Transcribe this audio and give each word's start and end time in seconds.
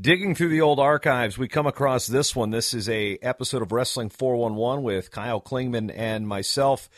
Digging 0.00 0.34
through 0.34 0.48
the 0.48 0.62
old 0.62 0.80
archives, 0.80 1.36
we 1.36 1.48
come 1.48 1.66
across 1.66 2.06
this 2.06 2.34
one. 2.34 2.50
This 2.50 2.72
is 2.72 2.88
a 2.88 3.18
episode 3.20 3.60
of 3.60 3.72
Wrestling 3.72 4.08
411 4.08 4.82
with 4.82 5.10
Kyle 5.10 5.40
Klingman 5.40 5.92
and 5.94 6.26
myself. 6.26 6.88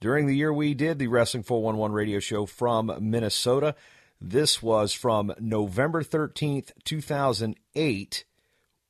During 0.00 0.26
the 0.26 0.36
year 0.36 0.52
we 0.52 0.74
did 0.74 0.98
the 0.98 1.06
Wrestling 1.06 1.44
411 1.44 1.94
radio 1.94 2.18
show 2.18 2.46
from 2.46 2.92
Minnesota. 3.00 3.76
This 4.20 4.60
was 4.60 4.92
from 4.92 5.32
November 5.38 6.02
13th, 6.02 6.72
2008, 6.84 8.24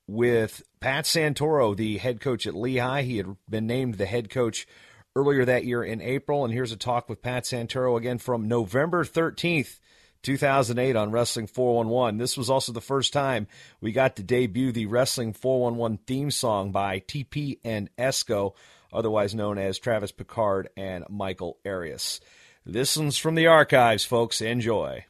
with 0.07 0.63
Pat 0.81 1.05
Santoro, 1.05 1.77
the 1.77 1.99
head 1.99 2.21
coach 2.21 2.47
at 2.47 2.55
Lehigh. 2.55 3.03
He 3.03 3.19
had 3.19 3.37
been 3.49 3.67
named 3.67 3.95
the 3.95 4.07
head 4.07 4.31
coach 4.31 4.67
earlier 5.15 5.45
that 5.45 5.67
year 5.67 5.85
in 5.85 6.01
April. 6.01 6.45
And 6.45 6.55
here's 6.55 6.73
a 6.73 6.77
talk 6.77 7.11
with 7.11 7.23
Pat 7.23 7.45
Santoro 7.45 7.99
again 7.99 8.19
from 8.19 8.49
November 8.49 9.05
13th, 9.05 9.81
2008 10.23 10.97
on 10.97 11.11
Wrestling 11.11 11.47
411. 11.47 12.19
This 12.19 12.37
was 12.37 12.51
also 12.51 12.73
the 12.73 12.81
first 12.81 13.13
time 13.13 13.47
we 13.81 13.93
got 13.93 14.17
to 14.17 14.23
debut 14.23 14.73
the 14.73 14.87
Wrestling 14.87 15.33
411 15.33 15.99
theme 16.07 16.31
song 16.31 16.73
by 16.73 17.01
TP 17.01 17.59
and 17.65 17.89
Esco, 17.97 18.55
otherwise 18.93 19.35
known 19.35 19.59
as 19.59 19.79
Travis 19.79 20.13
Picard 20.13 20.69
and 20.77 21.05
Michael 21.09 21.59
Arias. 21.65 22.21
This 22.67 22.97
one's 22.97 23.19
from 23.19 23.35
the 23.35 23.47
archives, 23.47 24.05
folks. 24.05 24.41
Enjoy. 24.41 25.05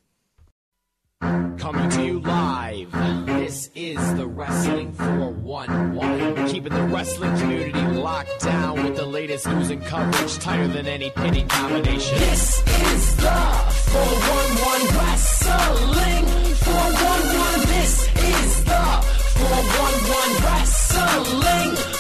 Coming 1.21 1.91
to 1.91 2.03
you 2.03 2.21
live. 2.21 2.91
This 3.27 3.71
is 3.75 4.15
the 4.15 4.27
Wrestling 4.27 4.93
411. 4.95 6.49
Keeping 6.49 6.73
the 6.73 6.83
wrestling 6.85 7.37
community 7.39 7.83
locked 7.99 8.41
down 8.41 8.83
with 8.83 8.97
the 8.97 9.05
latest 9.05 9.47
news 9.47 9.69
and 9.69 9.85
coverage 9.85 10.39
tighter 10.39 10.69
than 10.69 10.87
any 10.87 11.11
pinning 11.11 11.47
combination. 11.49 12.19
This 12.19 12.61
is 12.61 13.17
the 13.17 13.31
411 13.93 14.97
Wrestling 14.97 16.27
411. 16.57 17.69
This 17.69 18.09
is 18.17 18.65
the 18.65 18.83
411 19.37 20.45
Wrestling 20.45 20.81
411. 20.91 21.41
Light 21.41 22.00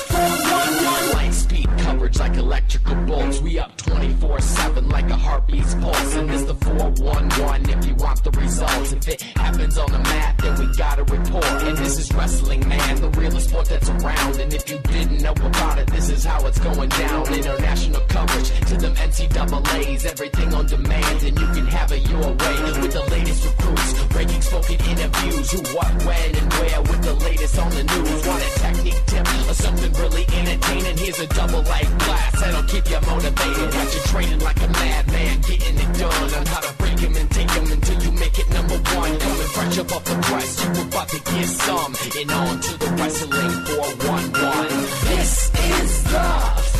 like 2.18 2.36
electrical 2.36 2.96
bolts. 3.06 3.40
We 3.40 3.58
up 3.58 3.76
24 3.76 4.40
7 4.40 4.88
like 4.88 5.10
a 5.10 5.16
heartbeat's 5.16 5.74
pulse. 5.74 6.14
And 6.16 6.30
it's 6.30 6.44
the 6.44 6.54
411 6.54 7.70
if 7.70 7.86
you 7.86 7.94
want 7.94 8.24
the 8.24 8.30
results. 8.32 8.92
If 8.92 9.08
it 9.08 9.22
happens 9.22 9.78
on 9.78 9.92
the 9.92 9.98
map, 9.98 10.38
then 10.42 10.58
we 10.58 10.74
gotta 10.76 11.04
report. 11.04 11.44
And 11.44 11.76
this 11.76 11.98
is 11.98 12.12
wrestling, 12.12 12.66
man, 12.68 13.00
the 13.00 13.10
realest 13.10 13.50
sport 13.50 13.66
that's 13.66 13.88
around. 13.90 14.40
And 14.40 14.52
if 14.52 14.68
you 14.70 14.78
didn't 14.78 15.22
know 15.22 15.32
about 15.32 15.78
it, 15.78 15.86
this 15.88 16.08
is 16.10 16.24
how 16.24 16.46
it's 16.46 16.58
going 16.58 16.88
down. 16.88 17.32
International 17.32 18.00
coverage 18.08 18.48
to 18.48 18.76
them 18.76 18.94
NCAA's, 18.96 20.04
everything 20.06 20.54
on 20.54 20.66
demand. 20.66 21.22
And 21.22 21.38
you 21.38 21.46
can 21.46 21.66
have 21.66 21.92
it 21.92 22.08
your 22.08 22.20
way 22.20 22.56
with 22.80 22.92
the 22.92 23.06
latest 23.10 23.44
recruits, 23.44 24.04
breaking 24.08 24.42
spoken 24.42 24.80
interviews. 24.88 25.50
Who, 25.52 25.60
what, 25.76 25.92
when, 26.04 26.36
and 26.36 26.52
where 26.54 26.80
with 26.82 27.02
the 27.02 27.14
latest 27.14 27.58
on 27.58 27.70
the 27.70 27.84
news. 27.84 28.26
Want 28.26 28.42
a 28.42 28.50
technique 28.58 29.02
tip 29.06 29.26
or 29.48 29.54
something 29.54 29.92
really 29.94 30.26
entertaining? 30.32 30.96
Here's 30.96 31.20
a 31.20 31.26
double 31.28 31.62
light 31.62 31.99
blast 32.04 32.40
that'll 32.40 32.62
keep 32.64 32.88
you 32.90 33.00
motivated. 33.06 33.70
Got 33.72 33.94
you 33.94 34.00
training 34.12 34.40
like 34.40 34.60
a 34.62 34.68
madman, 34.68 35.40
getting 35.42 35.76
it 35.76 35.98
done 35.98 36.34
on 36.34 36.46
how 36.46 36.60
to 36.60 36.72
break 36.78 36.98
him 36.98 37.16
and 37.16 37.30
take 37.30 37.50
him 37.50 37.70
until 37.72 38.02
you 38.02 38.12
make 38.12 38.38
it 38.38 38.48
number 38.50 38.78
one. 38.96 39.18
Coming 39.18 39.50
fresh 39.54 39.78
up 39.78 39.92
off 39.92 40.04
the 40.04 40.20
you 40.60 40.82
about 40.88 41.08
to 41.08 41.20
get 41.20 41.46
some. 41.46 41.94
And 42.20 42.30
on 42.30 42.60
to 42.60 42.78
the 42.78 42.86
wrestling 42.98 43.50
411. 43.64 44.90
This 45.08 45.50
is 45.54 46.02
the 46.04 46.28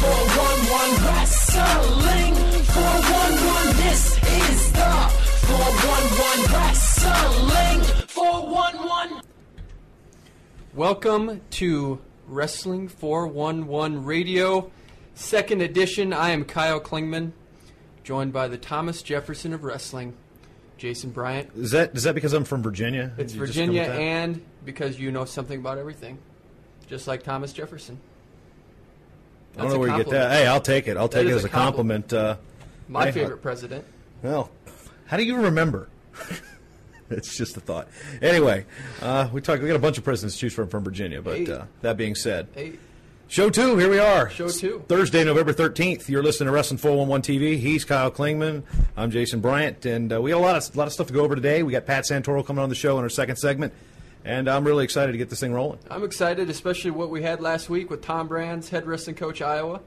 411 0.01 1.05
Wrestling 1.07 2.35
411. 2.75 3.77
This 3.77 4.03
is 4.17 4.73
the 4.73 4.93
411 5.47 6.53
Wrestling 6.55 7.81
411. 8.09 9.23
Welcome 10.75 11.41
to 11.51 11.99
Wrestling 12.27 12.89
411 12.89 14.05
Radio, 14.05 14.71
second 15.21 15.61
edition. 15.61 16.13
I 16.13 16.31
am 16.31 16.45
Kyle 16.45 16.81
Klingman, 16.81 17.33
joined 18.03 18.33
by 18.33 18.49
the 18.49 18.57
Thomas 18.59 19.03
Jefferson 19.03 19.53
of 19.53 19.63
Wrestling, 19.65 20.15
Jason 20.79 21.11
Bryant. 21.11 21.51
Is 21.57 21.71
that 21.73 21.95
is 21.97 22.03
that 22.05 22.15
because 22.15 22.33
I'm 22.33 22.45
from 22.45 22.63
Virginia? 22.63 23.13
It's 23.19 23.35
You 23.35 23.41
Virginia, 23.41 23.83
come 23.85 23.91
with 23.91 23.97
that? 23.99 24.03
and 24.03 24.45
because 24.65 24.99
you 24.99 25.11
know 25.13 25.25
something 25.25 25.59
about 25.61 25.79
everything, 25.79 26.19
just 26.89 27.07
like 27.07 27.23
Thomas 27.23 27.53
Jefferson. 27.53 28.01
I 29.57 29.63
don't 29.63 29.73
know 29.73 29.79
where 29.81 29.91
you 29.91 29.97
get 29.97 30.11
that. 30.11 30.31
Hey, 30.33 30.47
I'll 30.47 30.61
take 30.61 30.87
it. 30.87 30.97
I'll 30.97 31.09
That 31.09 31.23
take 31.23 31.29
it 31.29 31.35
as 31.35 31.45
a 31.45 31.49
a 31.49 31.51
compliment. 31.51 32.13
Uh, 32.13 32.37
My 32.89 33.07
hey, 33.07 33.13
favorite 33.13 33.43
president. 33.43 33.85
Well, 34.23 34.51
how 35.07 35.17
do 35.17 35.25
you 35.25 35.37
remember? 35.37 35.89
it's 37.11 37.37
just 37.37 37.57
a 37.57 37.61
thought. 37.61 37.89
Anyway, 38.23 38.65
uh, 39.03 39.29
we 39.33 39.41
talk. 39.41 39.61
We 39.61 39.67
got 39.67 39.75
a 39.75 39.81
bunch 39.81 39.99
of 39.99 40.05
presidents 40.05 40.37
to 40.37 40.41
choose 40.41 40.55
from 40.55 40.69
from 40.69 40.85
Virginia. 40.85 41.21
But 41.21 41.49
uh, 41.49 41.65
that 41.83 41.97
being 41.97 42.15
said, 42.15 42.47
Hey, 42.55 42.75
show 43.31 43.49
two. 43.49 43.77
Here 43.79 43.89
we 43.89 44.01
are. 44.01 44.29
Show 44.29 44.49
two. 44.49 44.85
Thursday, 44.89 45.23
November 45.25 45.53
thirteenth. 45.53 46.11
You're 46.11 46.23
listening 46.23 46.49
to 46.49 46.53
Wrestling 46.53 46.79
Four 46.79 46.99
One 46.99 47.09
One 47.09 47.23
TV. 47.23 47.59
He's 47.59 47.85
Kyle 47.85 48.11
Klingman. 48.11 48.65
I'm 48.97 49.13
Jason 49.13 49.41
Bryant, 49.41 49.87
and 49.87 50.13
uh, 50.13 50.21
we 50.21 50.31
got 50.33 50.39
a 50.39 50.41
lot 50.41 50.57
of 50.57 50.75
a 50.75 50.79
lot 50.79 50.89
of 50.89 50.93
stuff 50.93 51.07
to 51.07 51.13
go 51.13 51.21
over 51.21 51.37
today. 51.37 51.63
We 51.63 51.73
got 51.73 51.87
Pat 51.87 52.05
Santoro 52.05 52.45
coming 52.45 52.63
on 52.63 52.69
the 52.69 52.75
show 52.75 52.99
in 52.99 53.05
our 53.05 53.09
second 53.09 53.37
segment, 53.37 53.73
and 54.25 54.51
I'm 54.51 54.65
really 54.65 54.83
excited 54.83 55.13
to 55.13 55.19
get 55.19 55.31
this 55.31 55.41
thing 55.41 55.53
rolling. 55.53 55.79
I'm 55.91 56.03
excited, 56.03 56.51
especially 56.51 56.91
what 56.91 57.11
we 57.11 57.23
had 57.23 57.41
last 57.41 57.71
week 57.71 57.89
with 57.89 58.03
Tom 58.03 58.27
Brands, 58.27 58.69
head 58.69 58.85
wrestling 58.85 59.17
coach 59.17 59.41
Iowa, 59.41 59.81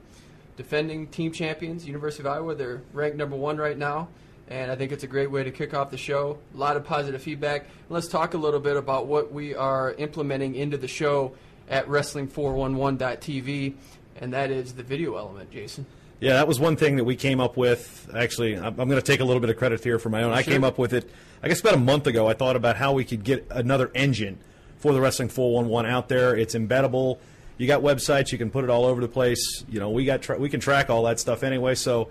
defending 0.56 1.08
team 1.08 1.34
champions, 1.34 1.86
University 1.86 2.24
of 2.24 2.28
Iowa. 2.28 2.56
They're 2.56 2.82
ranked 2.94 3.18
number 3.18 3.36
one 3.36 3.58
right 3.58 3.78
now, 3.78 4.08
and 4.48 4.72
I 4.72 4.76
think 4.78 4.94
it's 4.94 5.04
a 5.04 5.08
great 5.08 5.30
way 5.30 5.44
to 5.44 5.52
kick 5.52 5.74
off 5.74 5.92
the 5.92 5.98
show. 5.98 6.40
A 6.56 6.58
lot 6.58 6.78
of 6.78 6.86
positive 6.86 7.22
feedback. 7.22 7.66
Let's 7.90 8.08
talk 8.08 8.36
a 8.36 8.38
little 8.38 8.62
bit 8.62 8.78
about 8.78 9.08
what 9.08 9.34
we 9.34 9.54
are 9.54 9.94
implementing 9.96 10.56
into 10.56 10.78
the 10.78 10.88
show 10.88 11.36
at 11.70 11.88
Wrestling411.tv, 11.88 13.74
and 14.18 14.34
that 14.34 14.52
is 14.52 14.74
the 14.74 14.84
video 14.84 15.16
element, 15.16 15.52
Jason. 15.52 15.86
Yeah, 16.20 16.34
that 16.34 16.48
was 16.48 16.60
one 16.60 16.78
thing 16.78 16.96
that 16.98 17.04
we 17.04 17.16
came 17.16 17.42
up 17.42 17.58
with. 17.58 18.10
Actually, 18.16 18.56
I'm, 18.56 18.80
I'm 18.80 18.88
going 18.88 18.92
to 18.92 19.02
take 19.02 19.20
a 19.20 19.26
little 19.26 19.42
bit 19.42 19.50
of 19.50 19.58
credit 19.58 19.84
here 19.84 20.00
for 20.00 20.10
my 20.10 20.24
own. 20.24 20.32
I 20.32 20.44
came 20.44 20.64
up 20.64 20.78
with 20.78 20.94
it, 20.94 21.10
I 21.42 21.50
guess, 21.50 21.60
about 21.60 21.74
a 21.74 21.80
month 21.80 22.08
ago. 22.08 22.28
I 22.28 22.34
thought 22.34 22.56
about 22.56 22.78
how 22.78 22.94
we 22.94 23.04
could 23.04 23.24
get 23.24 23.46
another 23.50 23.92
engine 23.94 24.40
for 24.78 24.94
the 24.94 25.02
Wrestling 25.02 25.30
411 25.30 25.92
out 25.92 26.08
there. 26.08 26.36
It's 26.36 26.56
embeddable. 26.56 27.20
You 27.58 27.68
got 27.68 27.82
websites, 27.82 28.32
you 28.32 28.38
can 28.38 28.50
put 28.50 28.64
it 28.64 28.70
all 28.70 28.86
over 28.86 29.02
the 29.02 29.08
place. 29.08 29.64
You 29.70 29.80
know, 29.80 29.90
we 29.90 30.06
got 30.06 30.22
tra- 30.22 30.40
we 30.40 30.50
can 30.50 30.60
track 30.60 30.90
all 30.90 31.04
that 31.04 31.20
stuff 31.20 31.44
anyway. 31.44 31.76
So, 31.76 32.10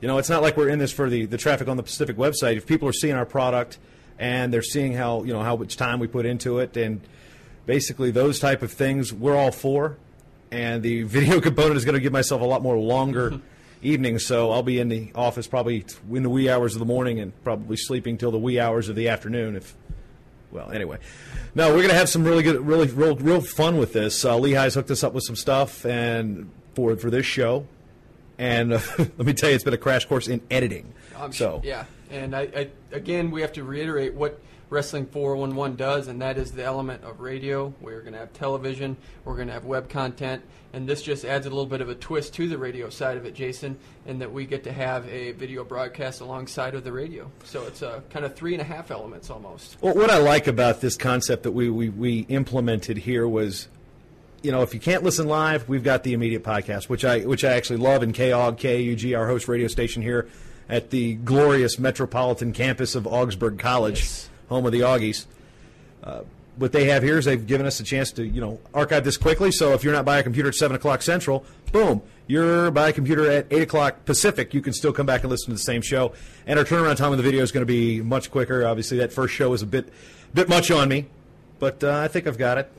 you 0.00 0.08
know, 0.08 0.18
it's 0.18 0.28
not 0.28 0.42
like 0.42 0.56
we're 0.56 0.68
in 0.68 0.78
this 0.78 0.92
for 0.92 1.08
the, 1.08 1.26
the 1.26 1.38
traffic 1.38 1.68
on 1.68 1.76
the 1.76 1.82
Pacific 1.82 2.16
website. 2.16 2.56
If 2.56 2.66
people 2.66 2.88
are 2.88 2.92
seeing 2.92 3.14
our 3.14 3.24
product 3.24 3.78
and 4.18 4.52
they're 4.52 4.62
seeing 4.62 4.92
how 4.92 5.22
you 5.24 5.32
know 5.32 5.42
how 5.42 5.56
much 5.56 5.76
time 5.76 5.98
we 5.98 6.06
put 6.06 6.26
into 6.26 6.58
it 6.58 6.76
and 6.76 7.00
basically 7.66 8.10
those 8.10 8.38
type 8.38 8.62
of 8.62 8.72
things, 8.72 9.12
we're 9.12 9.36
all 9.36 9.52
for 9.52 9.96
and 10.52 10.82
the 10.82 11.02
video 11.04 11.40
component 11.40 11.76
is 11.76 11.84
going 11.84 11.94
to 11.94 12.00
give 12.00 12.12
myself 12.12 12.40
a 12.42 12.44
lot 12.44 12.62
more 12.62 12.76
longer 12.76 13.40
evenings. 13.82 14.24
So 14.24 14.52
I'll 14.52 14.62
be 14.62 14.78
in 14.78 14.88
the 14.88 15.10
office 15.14 15.48
probably 15.48 15.84
in 16.12 16.22
the 16.22 16.30
wee 16.30 16.48
hours 16.48 16.74
of 16.74 16.78
the 16.78 16.84
morning 16.84 17.18
and 17.18 17.32
probably 17.42 17.76
sleeping 17.76 18.18
till 18.18 18.30
the 18.30 18.38
wee 18.38 18.60
hours 18.60 18.88
of 18.88 18.94
the 18.94 19.08
afternoon. 19.08 19.56
If 19.56 19.74
well, 20.52 20.70
anyway, 20.70 20.98
no, 21.54 21.68
we're 21.68 21.76
going 21.76 21.88
to 21.88 21.94
have 21.94 22.10
some 22.10 22.24
really 22.24 22.42
good, 22.42 22.60
really 22.60 22.86
real, 22.88 23.16
real 23.16 23.40
fun 23.40 23.78
with 23.78 23.94
this. 23.94 24.24
Uh, 24.24 24.34
Lehigh's 24.34 24.74
hooked 24.74 24.90
us 24.90 25.02
up 25.02 25.14
with 25.14 25.24
some 25.24 25.36
stuff 25.36 25.86
and 25.86 26.50
for 26.74 26.94
for 26.96 27.10
this 27.10 27.26
show, 27.26 27.66
and 28.38 28.74
uh, 28.74 28.80
let 28.98 29.18
me 29.18 29.32
tell 29.32 29.48
you, 29.48 29.54
it's 29.54 29.64
been 29.64 29.74
a 29.74 29.78
crash 29.78 30.04
course 30.04 30.28
in 30.28 30.42
editing. 30.50 30.92
I'm 31.16 31.32
so 31.32 31.60
sure, 31.60 31.60
yeah, 31.64 31.84
and 32.10 32.36
I, 32.36 32.40
I 32.54 32.70
again 32.92 33.30
we 33.30 33.40
have 33.40 33.52
to 33.54 33.64
reiterate 33.64 34.14
what 34.14 34.40
Wrestling 34.72 35.06
411 35.06 35.76
does, 35.76 36.08
and 36.08 36.20
that 36.22 36.38
is 36.38 36.50
the 36.50 36.64
element 36.64 37.04
of 37.04 37.20
radio. 37.20 37.72
We're 37.80 38.00
going 38.00 38.14
to 38.14 38.18
have 38.18 38.32
television, 38.32 38.96
we're 39.24 39.36
going 39.36 39.48
to 39.48 39.52
have 39.52 39.66
web 39.66 39.90
content, 39.90 40.42
and 40.72 40.88
this 40.88 41.02
just 41.02 41.26
adds 41.26 41.44
a 41.44 41.50
little 41.50 41.66
bit 41.66 41.82
of 41.82 41.90
a 41.90 41.94
twist 41.94 42.32
to 42.34 42.48
the 42.48 42.56
radio 42.56 42.88
side 42.88 43.18
of 43.18 43.26
it, 43.26 43.34
Jason, 43.34 43.78
in 44.06 44.18
that 44.20 44.32
we 44.32 44.46
get 44.46 44.64
to 44.64 44.72
have 44.72 45.06
a 45.08 45.32
video 45.32 45.62
broadcast 45.62 46.22
alongside 46.22 46.74
of 46.74 46.84
the 46.84 46.92
radio. 46.92 47.30
So 47.44 47.64
it's 47.66 47.82
a 47.82 48.02
kind 48.08 48.24
of 48.24 48.34
three 48.34 48.54
and 48.54 48.62
a 48.62 48.64
half 48.64 48.90
elements 48.90 49.28
almost. 49.28 49.76
Well, 49.82 49.94
what 49.94 50.10
I 50.10 50.16
like 50.16 50.46
about 50.46 50.80
this 50.80 50.96
concept 50.96 51.42
that 51.42 51.52
we, 51.52 51.68
we, 51.68 51.90
we 51.90 52.20
implemented 52.30 52.96
here 52.96 53.28
was, 53.28 53.68
you 54.42 54.52
know, 54.52 54.62
if 54.62 54.72
you 54.72 54.80
can't 54.80 55.02
listen 55.02 55.28
live, 55.28 55.68
we've 55.68 55.84
got 55.84 56.02
the 56.02 56.14
immediate 56.14 56.44
podcast, 56.44 56.88
which 56.88 57.04
I 57.04 57.20
which 57.20 57.44
I 57.44 57.52
actually 57.52 57.76
love, 57.76 58.02
and 58.02 58.14
KOG, 58.14 58.56
KUG, 58.58 59.16
our 59.16 59.28
host 59.28 59.48
radio 59.48 59.68
station 59.68 60.00
here 60.00 60.28
at 60.68 60.88
the 60.88 61.14
glorious 61.16 61.78
metropolitan 61.78 62.52
campus 62.54 62.94
of 62.94 63.06
Augsburg 63.06 63.58
College, 63.58 64.00
Yes. 64.00 64.28
Home 64.48 64.66
of 64.66 64.72
the 64.72 64.80
Augies. 64.80 65.26
Uh, 66.02 66.22
what 66.56 66.72
they 66.72 66.84
have 66.84 67.02
here 67.02 67.18
is 67.18 67.24
they've 67.24 67.46
given 67.46 67.66
us 67.66 67.80
a 67.80 67.84
chance 67.84 68.12
to 68.12 68.24
you 68.24 68.40
know 68.40 68.60
archive 68.74 69.04
this 69.04 69.16
quickly. 69.16 69.50
So 69.50 69.72
if 69.72 69.84
you're 69.84 69.92
not 69.92 70.04
by 70.04 70.18
a 70.18 70.22
computer 70.22 70.48
at 70.48 70.54
seven 70.54 70.76
o'clock 70.76 71.02
central, 71.02 71.44
boom, 71.72 72.02
you're 72.26 72.70
by 72.70 72.90
a 72.90 72.92
computer 72.92 73.30
at 73.30 73.46
eight 73.50 73.62
o'clock 73.62 74.04
Pacific. 74.04 74.52
You 74.54 74.60
can 74.60 74.72
still 74.72 74.92
come 74.92 75.06
back 75.06 75.22
and 75.22 75.30
listen 75.30 75.46
to 75.46 75.52
the 75.52 75.58
same 75.58 75.82
show. 75.82 76.12
And 76.46 76.58
our 76.58 76.64
turnaround 76.64 76.96
time 76.96 77.12
on 77.12 77.16
the 77.16 77.22
video 77.22 77.42
is 77.42 77.52
going 77.52 77.62
to 77.62 77.72
be 77.72 78.00
much 78.00 78.30
quicker. 78.30 78.66
Obviously, 78.66 78.98
that 78.98 79.12
first 79.12 79.34
show 79.34 79.50
was 79.50 79.62
a 79.62 79.66
bit 79.66 79.88
bit 80.34 80.48
much 80.48 80.70
on 80.70 80.88
me, 80.88 81.06
but 81.58 81.82
uh, 81.82 81.98
I 81.98 82.08
think 82.08 82.26
I've 82.26 82.38
got 82.38 82.58
it 82.58 82.70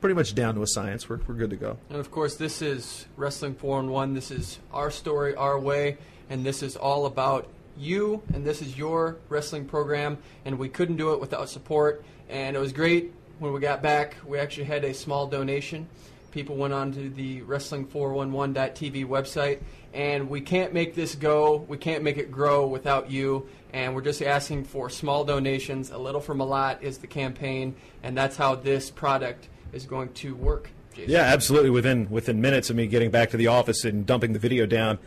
pretty 0.00 0.14
much 0.14 0.34
down 0.34 0.54
to 0.54 0.62
a 0.62 0.66
science. 0.66 1.08
We're 1.08 1.20
we're 1.26 1.34
good 1.34 1.50
to 1.50 1.56
go. 1.56 1.78
And 1.88 1.98
of 1.98 2.10
course, 2.10 2.36
this 2.36 2.60
is 2.60 3.06
Wrestling 3.16 3.54
4 3.54 3.80
and 3.80 3.90
1. 3.90 4.14
This 4.14 4.30
is 4.30 4.58
our 4.70 4.90
story, 4.90 5.34
our 5.34 5.58
way, 5.58 5.96
and 6.28 6.44
this 6.44 6.62
is 6.62 6.76
all 6.76 7.06
about 7.06 7.48
you, 7.76 8.22
and 8.32 8.44
this 8.44 8.62
is 8.62 8.76
your 8.76 9.16
wrestling 9.28 9.66
program, 9.66 10.18
and 10.44 10.58
we 10.58 10.68
couldn't 10.68 10.96
do 10.96 11.12
it 11.12 11.20
without 11.20 11.48
support. 11.48 12.04
And 12.28 12.56
it 12.56 12.58
was 12.58 12.72
great 12.72 13.12
when 13.38 13.52
we 13.52 13.60
got 13.60 13.82
back. 13.82 14.16
We 14.26 14.38
actually 14.38 14.64
had 14.64 14.84
a 14.84 14.94
small 14.94 15.26
donation. 15.26 15.88
People 16.30 16.56
went 16.56 16.74
on 16.74 16.92
to 16.92 17.10
the 17.10 17.42
wrestling411.tv 17.42 19.06
website, 19.06 19.60
and 19.92 20.28
we 20.28 20.40
can't 20.40 20.72
make 20.72 20.94
this 20.94 21.14
go, 21.14 21.64
we 21.68 21.76
can't 21.76 22.02
make 22.02 22.16
it 22.16 22.32
grow 22.32 22.66
without 22.66 23.10
you. 23.10 23.48
And 23.72 23.94
we're 23.94 24.02
just 24.02 24.22
asking 24.22 24.64
for 24.64 24.88
small 24.90 25.24
donations. 25.24 25.90
A 25.90 25.98
little 25.98 26.20
from 26.20 26.40
a 26.40 26.44
lot 26.44 26.82
is 26.82 26.98
the 26.98 27.06
campaign, 27.06 27.74
and 28.02 28.16
that's 28.16 28.36
how 28.36 28.54
this 28.54 28.90
product 28.90 29.48
is 29.72 29.84
going 29.84 30.12
to 30.14 30.34
work. 30.34 30.70
Jason. 30.94 31.10
Yeah, 31.10 31.22
absolutely. 31.22 31.70
Within 31.70 32.08
within 32.08 32.40
minutes 32.40 32.70
of 32.70 32.76
me 32.76 32.86
getting 32.86 33.10
back 33.10 33.30
to 33.30 33.36
the 33.36 33.48
office 33.48 33.84
and 33.84 34.06
dumping 34.06 34.32
the 34.32 34.38
video 34.38 34.64
down, 34.66 34.98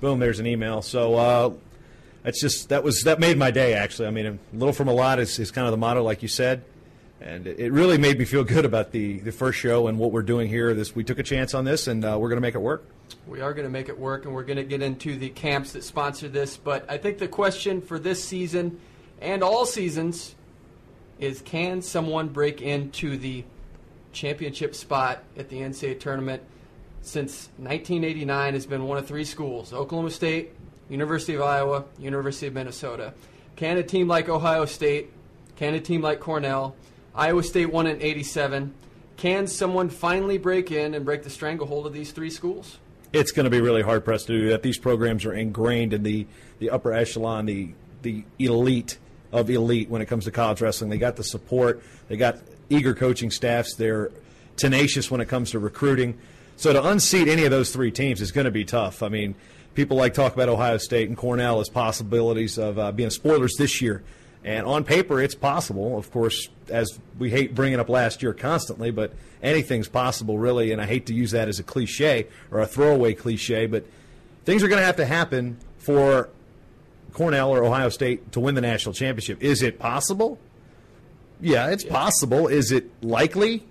boom, 0.00 0.18
there's 0.18 0.40
an 0.40 0.46
email. 0.46 0.82
So 0.82 1.14
uh, 1.14 1.52
that's 2.24 2.40
just 2.40 2.70
that 2.70 2.82
was 2.82 3.02
that 3.02 3.20
made 3.20 3.36
my 3.36 3.50
day. 3.50 3.74
Actually, 3.74 4.08
I 4.08 4.10
mean, 4.10 4.26
a 4.26 4.56
little 4.56 4.72
from 4.72 4.88
a 4.88 4.92
lot 4.92 5.20
is, 5.20 5.38
is 5.38 5.50
kind 5.50 5.66
of 5.66 5.70
the 5.70 5.76
motto, 5.76 6.02
like 6.02 6.22
you 6.22 6.28
said, 6.28 6.64
and 7.20 7.46
it, 7.46 7.70
really 7.70 7.98
made 7.98 8.18
me 8.18 8.24
feel 8.24 8.42
good 8.42 8.64
about 8.64 8.90
the 8.92 9.20
the 9.20 9.30
first 9.30 9.58
show 9.58 9.86
and 9.86 9.98
what 9.98 10.10
we're 10.10 10.22
doing 10.22 10.48
here. 10.48 10.74
This 10.74 10.96
we 10.96 11.04
took 11.04 11.18
a 11.18 11.22
chance 11.22 11.52
on 11.54 11.64
this, 11.66 11.86
and 11.86 12.02
uh, 12.02 12.16
we're 12.18 12.30
going 12.30 12.38
to 12.38 12.42
make 12.42 12.54
it 12.54 12.62
work. 12.62 12.88
We 13.26 13.42
are 13.42 13.52
going 13.52 13.66
to 13.66 13.70
make 13.70 13.90
it 13.90 13.98
work, 13.98 14.24
and 14.24 14.34
we're 14.34 14.42
going 14.42 14.56
to 14.56 14.64
get 14.64 14.80
into 14.80 15.16
the 15.16 15.28
camps 15.28 15.72
that 15.72 15.84
sponsor 15.84 16.28
this. 16.28 16.56
But 16.56 16.90
I 16.90 16.96
think 16.96 17.18
the 17.18 17.28
question 17.28 17.82
for 17.82 17.98
this 17.98 18.24
season 18.24 18.80
and 19.20 19.42
all 19.42 19.66
seasons 19.66 20.34
is 21.18 21.42
can 21.42 21.82
someone 21.82 22.28
break 22.28 22.62
into 22.62 23.18
the 23.18 23.44
championship 24.12 24.74
spot 24.74 25.22
at 25.36 25.50
the 25.50 25.58
NCAA 25.58 26.00
tournament? 26.00 26.42
Since 27.02 27.50
1989, 27.58 28.54
has 28.54 28.64
been 28.64 28.84
one 28.84 28.96
of 28.96 29.06
three 29.06 29.24
schools 29.24 29.74
Oklahoma 29.74 30.10
State, 30.10 30.54
University 30.88 31.34
of 31.34 31.42
Iowa, 31.42 31.84
University 31.98 32.46
of 32.46 32.54
Minnesota. 32.54 33.14
Can 33.56 33.78
a 33.78 33.82
team 33.82 34.08
like 34.08 34.28
Ohio 34.28 34.64
State, 34.64 35.10
can 35.56 35.74
a 35.74 35.80
team 35.80 36.02
like 36.02 36.20
Cornell, 36.20 36.74
Iowa 37.14 37.42
State 37.42 37.66
won 37.66 37.86
in 37.86 38.00
87, 38.02 38.74
can 39.16 39.46
someone 39.46 39.88
finally 39.88 40.38
break 40.38 40.72
in 40.72 40.94
and 40.94 41.04
break 41.04 41.22
the 41.22 41.30
stranglehold 41.30 41.86
of 41.86 41.92
these 41.92 42.10
three 42.10 42.30
schools? 42.30 42.78
It's 43.12 43.30
going 43.30 43.44
to 43.44 43.50
be 43.50 43.60
really 43.60 43.82
hard 43.82 44.04
pressed 44.04 44.26
to 44.26 44.38
do 44.38 44.48
that. 44.48 44.62
These 44.62 44.78
programs 44.78 45.24
are 45.24 45.32
ingrained 45.32 45.92
in 45.92 46.02
the, 46.02 46.26
the 46.58 46.70
upper 46.70 46.92
echelon, 46.92 47.46
the 47.46 47.70
the 48.04 48.24
elite 48.38 48.98
of 49.32 49.50
elite 49.50 49.90
when 49.90 50.00
it 50.00 50.06
comes 50.06 50.24
to 50.24 50.30
college 50.30 50.60
wrestling. 50.60 50.90
They 50.90 50.98
got 50.98 51.16
the 51.16 51.24
support, 51.24 51.82
they 52.06 52.16
got 52.16 52.38
eager 52.70 52.94
coaching 52.94 53.32
staffs, 53.32 53.74
they're 53.74 54.12
tenacious 54.56 55.10
when 55.10 55.20
it 55.20 55.26
comes 55.26 55.50
to 55.50 55.58
recruiting. 55.58 56.16
So 56.56 56.72
to 56.72 56.86
unseat 56.86 57.26
any 57.26 57.44
of 57.44 57.50
those 57.50 57.72
three 57.72 57.90
teams 57.90 58.20
is 58.20 58.30
going 58.30 58.44
to 58.44 58.52
be 58.52 58.64
tough. 58.64 59.02
I 59.02 59.08
mean, 59.08 59.34
people 59.74 59.96
like 59.96 60.14
talk 60.14 60.34
about 60.34 60.48
Ohio 60.48 60.78
State 60.78 61.08
and 61.08 61.16
Cornell 61.16 61.60
as 61.60 61.68
possibilities 61.68 62.58
of 62.58 62.78
uh, 62.78 62.92
being 62.92 63.10
spoilers 63.10 63.54
this 63.56 63.82
year. 63.82 64.02
And 64.44 64.66
on 64.66 64.84
paper, 64.84 65.20
it's 65.20 65.34
possible. 65.34 65.96
Of 65.96 66.10
course, 66.10 66.48
as 66.68 66.98
we 67.18 67.30
hate 67.30 67.54
bringing 67.54 67.80
up 67.80 67.88
last 67.88 68.22
year 68.22 68.34
constantly, 68.34 68.90
but 68.90 69.12
anything's 69.42 69.88
possible, 69.88 70.38
really. 70.38 70.70
And 70.70 70.80
I 70.80 70.86
hate 70.86 71.06
to 71.06 71.14
use 71.14 71.30
that 71.30 71.48
as 71.48 71.58
a 71.58 71.62
cliche 71.62 72.26
or 72.50 72.60
a 72.60 72.66
throwaway 72.66 73.14
cliche, 73.14 73.66
but 73.66 73.86
things 74.44 74.62
are 74.62 74.68
going 74.68 74.80
to 74.80 74.86
have 74.86 74.96
to 74.96 75.06
happen 75.06 75.56
for 75.78 76.28
Cornell 77.12 77.50
or 77.50 77.64
Ohio 77.64 77.88
State 77.88 78.32
to 78.32 78.40
win 78.40 78.54
the 78.54 78.60
national 78.60 78.92
championship. 78.92 79.42
Is 79.42 79.62
it 79.62 79.78
possible? 79.78 80.38
Yeah, 81.40 81.70
it's 81.70 81.84
possible. 81.84 82.46
Is 82.46 82.70
it 82.70 82.90
likely? 83.02 83.64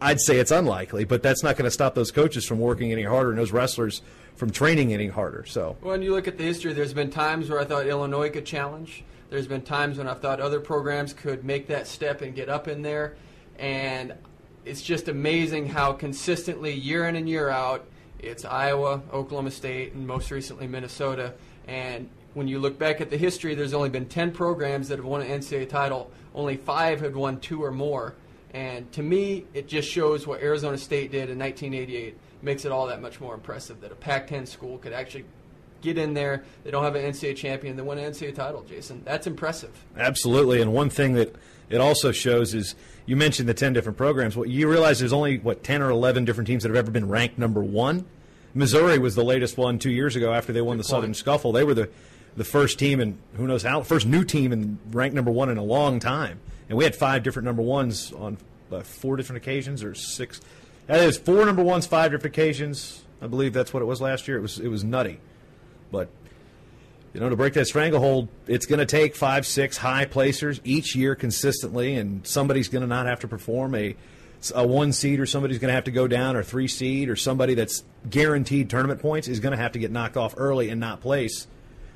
I'd 0.00 0.20
say 0.20 0.38
it's 0.38 0.50
unlikely, 0.50 1.04
but 1.04 1.22
that's 1.22 1.42
not 1.42 1.56
going 1.56 1.64
to 1.64 1.70
stop 1.70 1.94
those 1.94 2.10
coaches 2.10 2.44
from 2.44 2.58
working 2.58 2.92
any 2.92 3.02
harder 3.02 3.30
and 3.30 3.38
those 3.38 3.52
wrestlers 3.52 4.02
from 4.36 4.50
training 4.50 4.92
any 4.92 5.08
harder. 5.08 5.44
So 5.46 5.76
when 5.80 6.02
you 6.02 6.12
look 6.12 6.28
at 6.28 6.38
the 6.38 6.44
history, 6.44 6.72
there's 6.72 6.94
been 6.94 7.10
times 7.10 7.50
where 7.50 7.58
I 7.58 7.64
thought 7.64 7.86
Illinois 7.86 8.30
could 8.30 8.46
challenge. 8.46 9.02
There's 9.30 9.48
been 9.48 9.62
times 9.62 9.98
when 9.98 10.06
I've 10.06 10.20
thought 10.20 10.40
other 10.40 10.60
programs 10.60 11.12
could 11.12 11.44
make 11.44 11.66
that 11.66 11.86
step 11.86 12.22
and 12.22 12.34
get 12.34 12.48
up 12.48 12.68
in 12.68 12.82
there, 12.82 13.16
and 13.58 14.14
it's 14.64 14.82
just 14.82 15.08
amazing 15.08 15.68
how 15.68 15.92
consistently 15.92 16.72
year 16.72 17.06
in 17.08 17.16
and 17.16 17.28
year 17.28 17.48
out 17.48 17.86
it's 18.18 18.44
Iowa, 18.44 19.02
Oklahoma 19.12 19.50
State, 19.50 19.92
and 19.92 20.06
most 20.06 20.30
recently 20.30 20.66
Minnesota. 20.66 21.34
And 21.66 22.08
when 22.34 22.48
you 22.48 22.58
look 22.58 22.78
back 22.78 23.00
at 23.00 23.10
the 23.10 23.16
history, 23.16 23.54
there's 23.54 23.74
only 23.74 23.88
been 23.88 24.06
10 24.06 24.32
programs 24.32 24.88
that 24.88 24.98
have 24.98 25.04
won 25.04 25.22
an 25.22 25.40
NCAA 25.40 25.68
title. 25.68 26.10
Only 26.34 26.56
five 26.56 27.00
had 27.00 27.14
won 27.14 27.40
two 27.40 27.62
or 27.62 27.70
more. 27.70 28.14
And 28.52 28.90
to 28.92 29.02
me, 29.02 29.44
it 29.52 29.68
just 29.68 29.88
shows 29.88 30.26
what 30.26 30.40
Arizona 30.40 30.78
State 30.78 31.10
did 31.10 31.30
in 31.30 31.38
1988. 31.38 32.16
Makes 32.42 32.64
it 32.64 32.72
all 32.72 32.86
that 32.86 33.00
much 33.00 33.20
more 33.20 33.34
impressive 33.34 33.80
that 33.80 33.92
a 33.92 33.94
Pac-10 33.94 34.46
school 34.46 34.78
could 34.78 34.92
actually 34.92 35.24
get 35.80 35.98
in 35.98 36.14
there. 36.14 36.44
They 36.64 36.70
don't 36.70 36.84
have 36.84 36.94
an 36.94 37.12
NCAA 37.12 37.36
champion. 37.36 37.76
They 37.76 37.82
won 37.82 37.98
an 37.98 38.12
NCAA 38.12 38.34
title, 38.34 38.62
Jason. 38.62 39.02
That's 39.04 39.26
impressive. 39.26 39.70
Absolutely. 39.96 40.60
And 40.60 40.72
one 40.72 40.90
thing 40.90 41.14
that 41.14 41.34
it 41.70 41.80
also 41.80 42.12
shows 42.12 42.54
is 42.54 42.74
you 43.06 43.16
mentioned 43.16 43.48
the 43.48 43.54
10 43.54 43.72
different 43.72 43.96
programs. 43.96 44.36
Well, 44.36 44.46
you 44.46 44.68
realize 44.68 44.98
there's 44.98 45.12
only, 45.12 45.38
what, 45.38 45.62
10 45.62 45.82
or 45.82 45.90
11 45.90 46.24
different 46.24 46.46
teams 46.46 46.62
that 46.62 46.68
have 46.68 46.76
ever 46.76 46.90
been 46.90 47.08
ranked 47.08 47.38
number 47.38 47.62
one? 47.62 48.04
Missouri 48.54 48.98
was 48.98 49.14
the 49.14 49.24
latest 49.24 49.58
one 49.58 49.78
two 49.78 49.90
years 49.90 50.16
ago 50.16 50.32
after 50.32 50.52
they 50.52 50.62
won 50.62 50.76
Good 50.76 50.84
the 50.84 50.88
point. 50.88 51.02
Southern 51.02 51.14
Scuffle. 51.14 51.52
They 51.52 51.64
were 51.64 51.74
the, 51.74 51.90
the 52.36 52.44
first 52.44 52.78
team, 52.78 53.00
and 53.00 53.18
who 53.36 53.46
knows 53.46 53.62
how, 53.62 53.82
first 53.82 54.06
new 54.06 54.24
team 54.24 54.52
and 54.52 54.78
ranked 54.90 55.14
number 55.14 55.30
one 55.30 55.50
in 55.50 55.58
a 55.58 55.62
long 55.62 56.00
time. 56.00 56.40
And 56.68 56.78
we 56.78 56.84
had 56.84 56.96
five 56.96 57.22
different 57.22 57.44
number 57.44 57.62
ones 57.62 58.12
on 58.12 58.38
uh, 58.72 58.80
four 58.80 59.16
different 59.16 59.42
occasions 59.42 59.84
or 59.84 59.94
six. 59.94 60.40
That 60.86 61.00
is 61.00 61.18
four 61.18 61.44
number 61.44 61.62
ones, 61.62 61.86
five 61.86 62.12
occasions. 62.14 63.02
I 63.20 63.26
believe 63.26 63.52
that's 63.52 63.72
what 63.72 63.82
it 63.82 63.86
was 63.86 64.00
last 64.00 64.28
year. 64.28 64.38
It 64.38 64.42
was 64.42 64.58
it 64.58 64.68
was 64.68 64.84
nutty, 64.84 65.20
but 65.90 66.08
you 67.12 67.20
know 67.20 67.28
to 67.28 67.36
break 67.36 67.54
that 67.54 67.66
stranglehold, 67.66 68.28
it's 68.46 68.66
going 68.66 68.78
to 68.78 68.86
take 68.86 69.16
five, 69.16 69.46
six 69.46 69.76
high 69.76 70.04
placers 70.04 70.60
each 70.64 70.94
year 70.94 71.14
consistently, 71.14 71.94
and 71.94 72.26
somebody's 72.26 72.68
going 72.68 72.82
to 72.82 72.86
not 72.86 73.06
have 73.06 73.20
to 73.20 73.28
perform 73.28 73.74
a 73.74 73.96
a 74.54 74.66
one 74.66 74.92
seed, 74.92 75.18
or 75.18 75.26
somebody's 75.26 75.58
going 75.58 75.70
to 75.70 75.74
have 75.74 75.84
to 75.84 75.90
go 75.90 76.06
down, 76.06 76.36
or 76.36 76.42
three 76.42 76.68
seed, 76.68 77.08
or 77.08 77.16
somebody 77.16 77.54
that's 77.54 77.82
guaranteed 78.08 78.70
tournament 78.70 79.00
points 79.00 79.28
is 79.28 79.40
going 79.40 79.52
to 79.52 79.58
have 79.58 79.72
to 79.72 79.78
get 79.78 79.90
knocked 79.90 80.16
off 80.16 80.34
early 80.36 80.68
and 80.68 80.78
not 80.78 81.00
place 81.00 81.48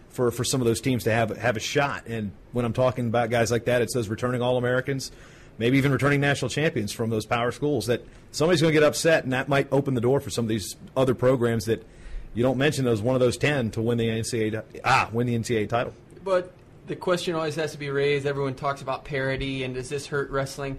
for, 0.09 0.31
for 0.31 0.43
some 0.43 0.61
of 0.61 0.67
those 0.67 0.81
teams 0.81 1.05
to 1.05 1.13
have 1.13 1.37
have 1.37 1.57
a 1.57 1.61
shot. 1.61 2.07
And 2.07 2.33
when 2.53 2.65
I'm 2.65 2.73
talking 2.73 3.07
about 3.07 3.31
guys 3.31 3.51
like 3.51 3.67
that, 3.67 3.83
it's 3.83 3.95
those 3.95 4.09
returning 4.09 4.43
All 4.43 4.57
Americans, 4.57 5.13
maybe 5.59 5.79
even 5.79 5.93
returning 5.93 6.21
national 6.21 6.49
champions 6.49 6.93
from 6.93 7.11
those 7.11 7.27
power 7.27 7.53
schools. 7.53 7.87
That 7.87 8.05
somebody's 8.33 8.61
going 8.61 8.73
to 8.73 8.81
get 8.81 8.87
upset, 8.87 9.25
and 9.25 9.33
that 9.33 9.49
might 9.49 9.69
open 9.73 9.95
the 9.95 10.01
door 10.01 10.21
for 10.21 10.31
some 10.31 10.45
of 10.45 10.49
these 10.49 10.77
other 10.97 11.15
programs 11.15 11.65
that 11.67 11.87
you 12.35 12.43
don't 12.43 12.59
mention 12.59 12.87
as 12.87 13.03
one 13.03 13.15
of 13.15 13.21
those 13.21 13.37
ten 13.37 13.71
to 13.73 13.83
win 13.83 13.99
the 13.99 14.09
NCAA 14.09 14.63
ah 14.85 15.09
win 15.13 15.27
the 15.27 15.37
NCAA 15.37 15.69
title. 15.69 15.93
But 16.23 16.53
the 16.87 16.97
question 16.97 17.35
always 17.35 17.57
has 17.57 17.73
to 17.73 17.79
be 17.79 17.91
raised. 17.91 18.27
Everyone 18.27 18.55
talks 18.55 18.83
about 18.83 19.05
parity 19.05 19.65
and 19.65 19.75
does 19.75 19.89
this 19.89 20.07
hurt 20.07 20.31
wrestling? 20.31 20.79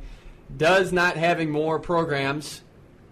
Does 0.55 0.91
not 0.91 1.15
having 1.15 1.49
more 1.49 1.79
programs 1.79 2.61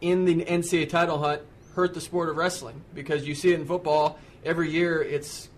in 0.02 0.26
the 0.26 0.44
NCAA 0.44 0.90
title 0.90 1.18
hunt 1.18 1.42
hurt 1.76 1.94
the 1.94 2.02
sport 2.02 2.30
of 2.30 2.38
wrestling? 2.38 2.82
Because 2.94 3.28
you 3.28 3.36
see 3.36 3.52
it 3.52 3.60
in 3.60 3.66
football 3.66 4.20
every 4.44 4.70
year. 4.70 5.02
It's 5.02 5.50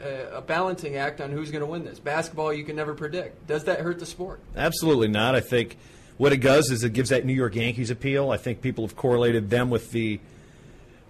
a, 0.00 0.38
a 0.38 0.40
balancing 0.40 0.96
act 0.96 1.20
on 1.20 1.30
who's 1.30 1.50
going 1.50 1.60
to 1.60 1.66
win 1.66 1.84
this. 1.84 1.98
Basketball, 2.00 2.52
you 2.52 2.64
can 2.64 2.76
never 2.76 2.94
predict. 2.94 3.46
Does 3.46 3.64
that 3.64 3.80
hurt 3.80 3.98
the 3.98 4.06
sport? 4.06 4.40
Absolutely 4.56 5.08
not. 5.08 5.34
I 5.34 5.40
think 5.40 5.78
what 6.16 6.32
it 6.32 6.40
does 6.40 6.70
is 6.70 6.84
it 6.84 6.92
gives 6.92 7.10
that 7.10 7.24
New 7.24 7.32
York 7.32 7.54
Yankees 7.56 7.90
appeal. 7.90 8.30
I 8.30 8.36
think 8.36 8.60
people 8.60 8.86
have 8.86 8.96
correlated 8.96 9.50
them 9.50 9.70
with 9.70 9.90
the 9.92 10.20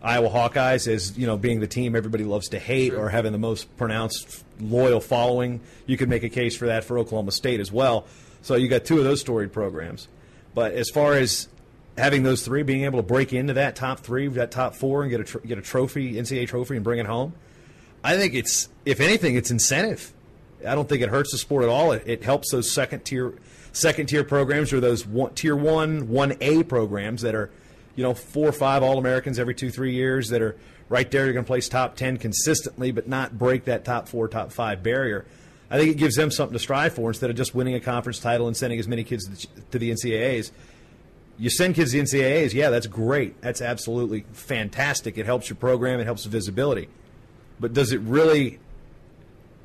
Iowa 0.03 0.29
Hawkeyes 0.29 0.87
as 0.87 1.17
you 1.17 1.27
know 1.27 1.37
being 1.37 1.61
the 1.61 1.67
team 1.67 1.97
everybody 1.97 2.25
loves 2.25 2.49
to 2.51 2.59
hate 2.59 2.91
Sure. 2.93 3.01
or 3.07 3.09
having 3.09 3.33
the 3.33 3.39
most 3.39 3.75
pronounced 3.77 4.45
loyal 4.61 5.01
following. 5.01 5.61
You 5.87 5.97
could 5.97 6.09
make 6.09 6.23
a 6.23 6.29
case 6.29 6.57
for 6.57 6.67
that 6.67 6.85
for 6.85 6.99
Oklahoma 6.99 7.33
State 7.33 7.61
as 7.61 7.73
well. 7.73 8.07
So 8.43 8.55
you 8.57 8.69
got 8.69 8.85
two 8.85 8.99
of 8.99 9.05
those 9.05 9.21
storied 9.21 9.53
programs. 9.53 10.09
But 10.55 10.73
as 10.75 10.91
far 10.91 11.15
as 11.15 11.49
having 11.97 12.23
those 12.23 12.45
three 12.45 12.63
being 12.63 12.85
able 12.85 12.99
to 12.99 13.03
break 13.03 13.33
into 13.33 13.55
that 13.55 13.77
top 13.77 14.01
three, 14.01 14.29
that 14.29 14.51
top 14.51 14.75
four, 14.75 15.03
and 15.03 15.11
get 15.11 15.21
a 15.21 15.25
tr- 15.25 15.39
get 15.39 15.59
a 15.59 15.63
trophy, 15.63 16.15
NCAA 16.15 16.47
trophy, 16.49 16.77
and 16.77 16.85
bring 16.85 16.99
it 16.99 17.07
home, 17.07 17.33
I 18.03 18.17
think 18.19 18.35
it's 18.35 18.69
if 18.85 19.01
anything, 19.01 19.37
it's 19.37 19.51
incentive. 19.51 20.13
I 20.67 20.75
don't 20.75 20.89
think 20.89 21.03
it 21.03 21.09
hurts 21.09 21.33
the 21.33 21.39
sport 21.39 21.63
at 21.63 21.69
all. 21.71 21.93
It, 21.93 22.03
it 22.07 22.25
helps 22.25 22.51
those 22.51 22.71
second 22.73 23.05
tier 23.05 23.35
second 23.75 24.07
tier 24.07 24.25
programs 24.25 24.73
or 24.73 24.81
those 24.81 25.07
one, 25.07 25.35
tier 25.35 25.57
one 25.57 26.09
one 26.09 26.37
A 26.41 26.63
programs 26.63 27.23
that 27.23 27.35
are, 27.35 27.51
you 27.97 28.03
know, 28.03 28.15
four 28.15 28.49
or 28.49 28.53
five 28.53 28.83
All 28.83 28.99
Americans 28.99 29.39
every 29.39 29.55
two 29.55 29.71
three 29.71 29.93
years 29.93 30.31
that 30.31 30.41
are 30.41 30.57
right 30.89 31.11
there. 31.11 31.25
You're 31.25 31.35
going 31.35 31.45
to 31.45 31.49
place 31.49 31.69
top 31.69 31.97
ten 31.97 32.17
consistently, 32.17 32.93
but 32.93 33.09
not 33.09 33.39
break 33.39 33.65
that 33.67 33.85
top 33.85 34.09
four 34.09 34.29
top 34.29 34.53
five 34.53 34.83
barrier. 34.83 35.27
I 35.71 35.79
think 35.79 35.91
it 35.91 35.97
gives 35.97 36.15
them 36.15 36.31
something 36.31 36.53
to 36.53 36.59
strive 36.59 36.95
for 36.95 37.11
instead 37.11 37.31
of 37.31 37.37
just 37.37 37.55
winning 37.55 37.75
a 37.75 37.81
conference 37.81 38.21
title 38.21 38.47
and 38.47 38.57
sending 38.57 38.79
as 38.79 38.87
many 38.87 39.03
kids 39.03 39.47
to 39.71 39.79
the 39.79 39.91
NCAAs. 39.91 40.53
You 41.37 41.51
send 41.51 41.75
kids 41.75 41.91
to 41.91 41.99
the 41.99 42.05
NCAAs, 42.05 42.55
yeah, 42.55 42.71
that's 42.71 42.87
great. 42.87 43.41
That's 43.41 43.61
absolutely 43.61 44.25
fantastic. 44.33 45.19
It 45.19 45.27
helps 45.27 45.49
your 45.49 45.57
program, 45.57 45.99
it 45.99 46.05
helps 46.05 46.27
visibility. 46.27 46.89
But 47.59 47.73
does 47.73 47.93
it 47.93 48.01
really? 48.01 48.61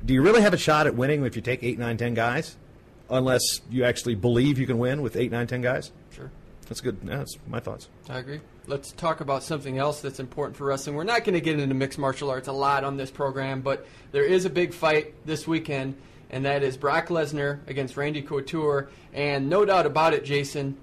Do 0.04 0.14
you 0.14 0.22
really 0.22 0.40
have 0.40 0.54
a 0.54 0.58
shot 0.58 0.86
at 0.86 0.94
winning 0.94 1.24
if 1.24 1.36
you 1.36 1.42
take 1.42 1.62
eight, 1.62 1.78
nine, 1.78 1.96
ten 1.96 2.14
guys? 2.14 2.56
Unless 3.10 3.60
you 3.70 3.84
actually 3.84 4.14
believe 4.14 4.58
you 4.58 4.66
can 4.66 4.78
win 4.78 5.02
with 5.02 5.16
eight, 5.16 5.32
nine, 5.32 5.46
ten 5.46 5.60
guys. 5.60 5.90
Sure. 6.10 6.30
That's 6.68 6.80
good. 6.80 6.98
Yeah, 7.04 7.16
that's 7.16 7.36
my 7.48 7.58
thoughts. 7.58 7.88
I 8.08 8.18
agree. 8.18 8.40
Let's 8.68 8.92
talk 8.92 9.20
about 9.20 9.42
something 9.42 9.78
else 9.78 10.00
that's 10.00 10.20
important 10.20 10.56
for 10.56 10.64
wrestling. 10.64 10.94
We're 10.94 11.02
not 11.02 11.24
going 11.24 11.34
to 11.34 11.40
get 11.40 11.58
into 11.58 11.74
mixed 11.74 11.98
martial 11.98 12.30
arts 12.30 12.46
a 12.46 12.52
lot 12.52 12.84
on 12.84 12.96
this 12.96 13.10
program, 13.10 13.60
but 13.60 13.84
there 14.12 14.24
is 14.24 14.44
a 14.44 14.50
big 14.50 14.72
fight 14.72 15.14
this 15.26 15.48
weekend, 15.48 15.96
and 16.30 16.44
that 16.44 16.62
is 16.62 16.76
Brock 16.76 17.08
Lesnar 17.08 17.58
against 17.66 17.96
Randy 17.96 18.22
Couture. 18.22 18.88
And 19.12 19.50
no 19.50 19.64
doubt 19.64 19.86
about 19.86 20.14
it, 20.14 20.24
Jason, 20.24 20.76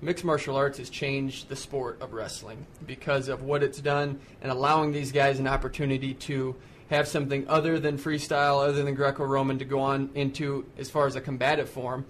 mixed 0.00 0.24
martial 0.24 0.54
arts 0.54 0.78
has 0.78 0.88
changed 0.88 1.48
the 1.48 1.56
sport 1.56 2.00
of 2.00 2.12
wrestling 2.12 2.64
because 2.86 3.26
of 3.26 3.42
what 3.42 3.64
it's 3.64 3.80
done 3.80 4.20
and 4.42 4.52
allowing 4.52 4.92
these 4.92 5.10
guys 5.10 5.40
an 5.40 5.48
opportunity 5.48 6.14
to 6.14 6.54
have 6.92 7.08
something 7.08 7.48
other 7.48 7.78
than 7.78 7.98
freestyle, 7.98 8.62
other 8.66 8.82
than 8.82 8.94
Greco 8.94 9.24
Roman 9.24 9.58
to 9.58 9.64
go 9.64 9.80
on 9.80 10.10
into 10.14 10.66
as 10.78 10.90
far 10.90 11.06
as 11.06 11.16
a 11.16 11.20
combative 11.20 11.68
form. 11.68 12.04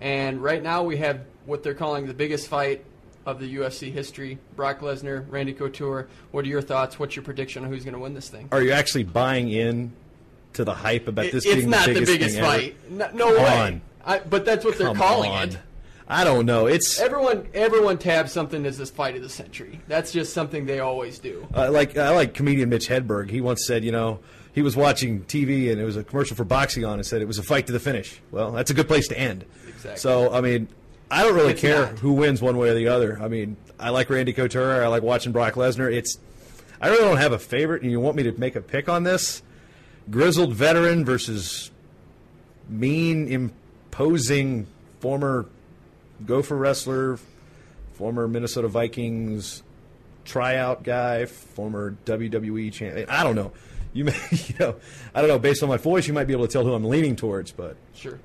And 0.00 0.42
right 0.42 0.62
now 0.62 0.84
we 0.84 0.96
have 0.98 1.22
what 1.44 1.62
they're 1.62 1.74
calling 1.74 2.06
the 2.06 2.14
biggest 2.14 2.48
fight 2.48 2.84
of 3.26 3.40
the 3.40 3.56
UFC 3.56 3.92
history 3.92 4.38
Brock 4.56 4.80
Lesnar, 4.80 5.24
Randy 5.28 5.52
Couture. 5.52 6.08
What 6.30 6.44
are 6.44 6.48
your 6.48 6.62
thoughts? 6.62 6.98
What's 6.98 7.16
your 7.16 7.24
prediction 7.24 7.64
on 7.64 7.70
who's 7.70 7.84
going 7.84 7.94
to 7.94 8.00
win 8.00 8.14
this 8.14 8.28
thing? 8.28 8.48
Are 8.52 8.62
you 8.62 8.72
actually 8.72 9.04
buying 9.04 9.50
in 9.50 9.92
to 10.54 10.64
the 10.64 10.74
hype 10.74 11.08
about 11.08 11.30
this 11.30 11.44
it's 11.44 11.56
being 11.56 11.70
not 11.70 11.86
the 11.86 11.94
biggest, 11.94 12.12
the 12.12 12.18
biggest 12.18 12.36
thing 12.36 12.44
fight. 12.44 12.90
No, 12.90 13.10
no 13.12 13.34
Come 13.34 13.44
way. 13.44 13.80
I, 14.04 14.18
but 14.20 14.44
that's 14.44 14.64
what 14.64 14.78
they're 14.78 14.94
calling 14.94 15.30
on. 15.30 15.48
it. 15.50 15.58
I 16.10 16.24
don't 16.24 16.46
know. 16.46 16.66
It's 16.66 16.98
Everyone, 16.98 17.46
everyone 17.52 17.98
tabs 17.98 18.32
something 18.32 18.64
as 18.64 18.78
this 18.78 18.90
fight 18.90 19.14
of 19.16 19.22
the 19.22 19.28
century. 19.28 19.80
That's 19.88 20.10
just 20.10 20.32
something 20.32 20.64
they 20.64 20.80
always 20.80 21.18
do. 21.18 21.46
uh, 21.54 21.70
like 21.70 21.98
I 21.98 22.10
like 22.10 22.32
comedian 22.34 22.70
Mitch 22.70 22.88
Hedberg. 22.88 23.28
He 23.30 23.40
once 23.42 23.66
said, 23.66 23.84
you 23.84 23.92
know, 23.92 24.20
he 24.54 24.62
was 24.62 24.74
watching 24.74 25.22
TV 25.24 25.70
and 25.70 25.78
it 25.80 25.84
was 25.84 25.96
a 25.98 26.02
commercial 26.04 26.34
for 26.34 26.44
boxing 26.44 26.84
on 26.84 26.94
and 26.94 27.04
said 27.06 27.20
it 27.20 27.28
was 27.28 27.38
a 27.38 27.42
fight 27.42 27.66
to 27.66 27.72
the 27.74 27.80
finish. 27.80 28.20
Well, 28.30 28.52
that's 28.52 28.70
a 28.70 28.74
good 28.74 28.88
place 28.88 29.06
to 29.08 29.18
end. 29.18 29.44
Exactly. 29.68 29.98
So 30.00 30.32
I 30.32 30.40
mean, 30.40 30.68
I 31.10 31.22
don't 31.24 31.34
really 31.34 31.52
It's 31.52 31.60
care 31.60 31.86
not. 31.86 31.98
who 31.98 32.14
wins 32.14 32.40
one 32.40 32.56
way 32.56 32.70
or 32.70 32.74
the 32.74 32.88
other. 32.88 33.18
I 33.20 33.28
mean, 33.28 33.56
I 33.78 33.90
like 33.90 34.08
Randy 34.08 34.32
Couture. 34.32 34.82
I 34.82 34.86
like 34.88 35.02
watching 35.02 35.32
Brock 35.32 35.54
Lesnar. 35.54 35.92
It's 35.94 36.18
I 36.80 36.88
really 36.88 37.02
don't 37.04 37.18
have 37.18 37.32
a 37.32 37.38
favorite, 37.38 37.82
and 37.82 37.90
you 37.90 38.00
want 38.00 38.16
me 38.16 38.22
to 38.22 38.32
make 38.32 38.56
a 38.56 38.60
pick 38.62 38.88
on 38.88 39.02
this? 39.02 39.42
Grizzled 40.10 40.54
veteran 40.54 41.04
versus 41.04 41.70
mean, 42.68 43.28
imposing 43.28 44.66
former 45.00 45.46
Gopher 46.26 46.56
wrestler, 46.56 47.18
former 47.94 48.28
Minnesota 48.28 48.68
Vikings 48.68 49.62
tryout 50.24 50.82
guy, 50.84 51.24
former 51.26 51.96
WWE 52.04 52.72
champion. 52.72 53.08
I 53.08 53.24
don't 53.24 53.34
know. 53.34 53.52
You 53.92 54.04
may, 54.04 54.16
you 54.30 54.54
know, 54.60 54.76
I 55.14 55.20
don't 55.20 55.28
know. 55.28 55.38
Based 55.38 55.62
on 55.62 55.68
my 55.68 55.78
voice, 55.78 56.06
you 56.06 56.12
might 56.12 56.26
be 56.26 56.34
able 56.34 56.46
to 56.46 56.52
tell 56.52 56.64
who 56.64 56.74
I'm 56.74 56.84
leaning 56.84 57.16
towards, 57.16 57.50
but 57.50 57.76
Sure. 57.94 58.18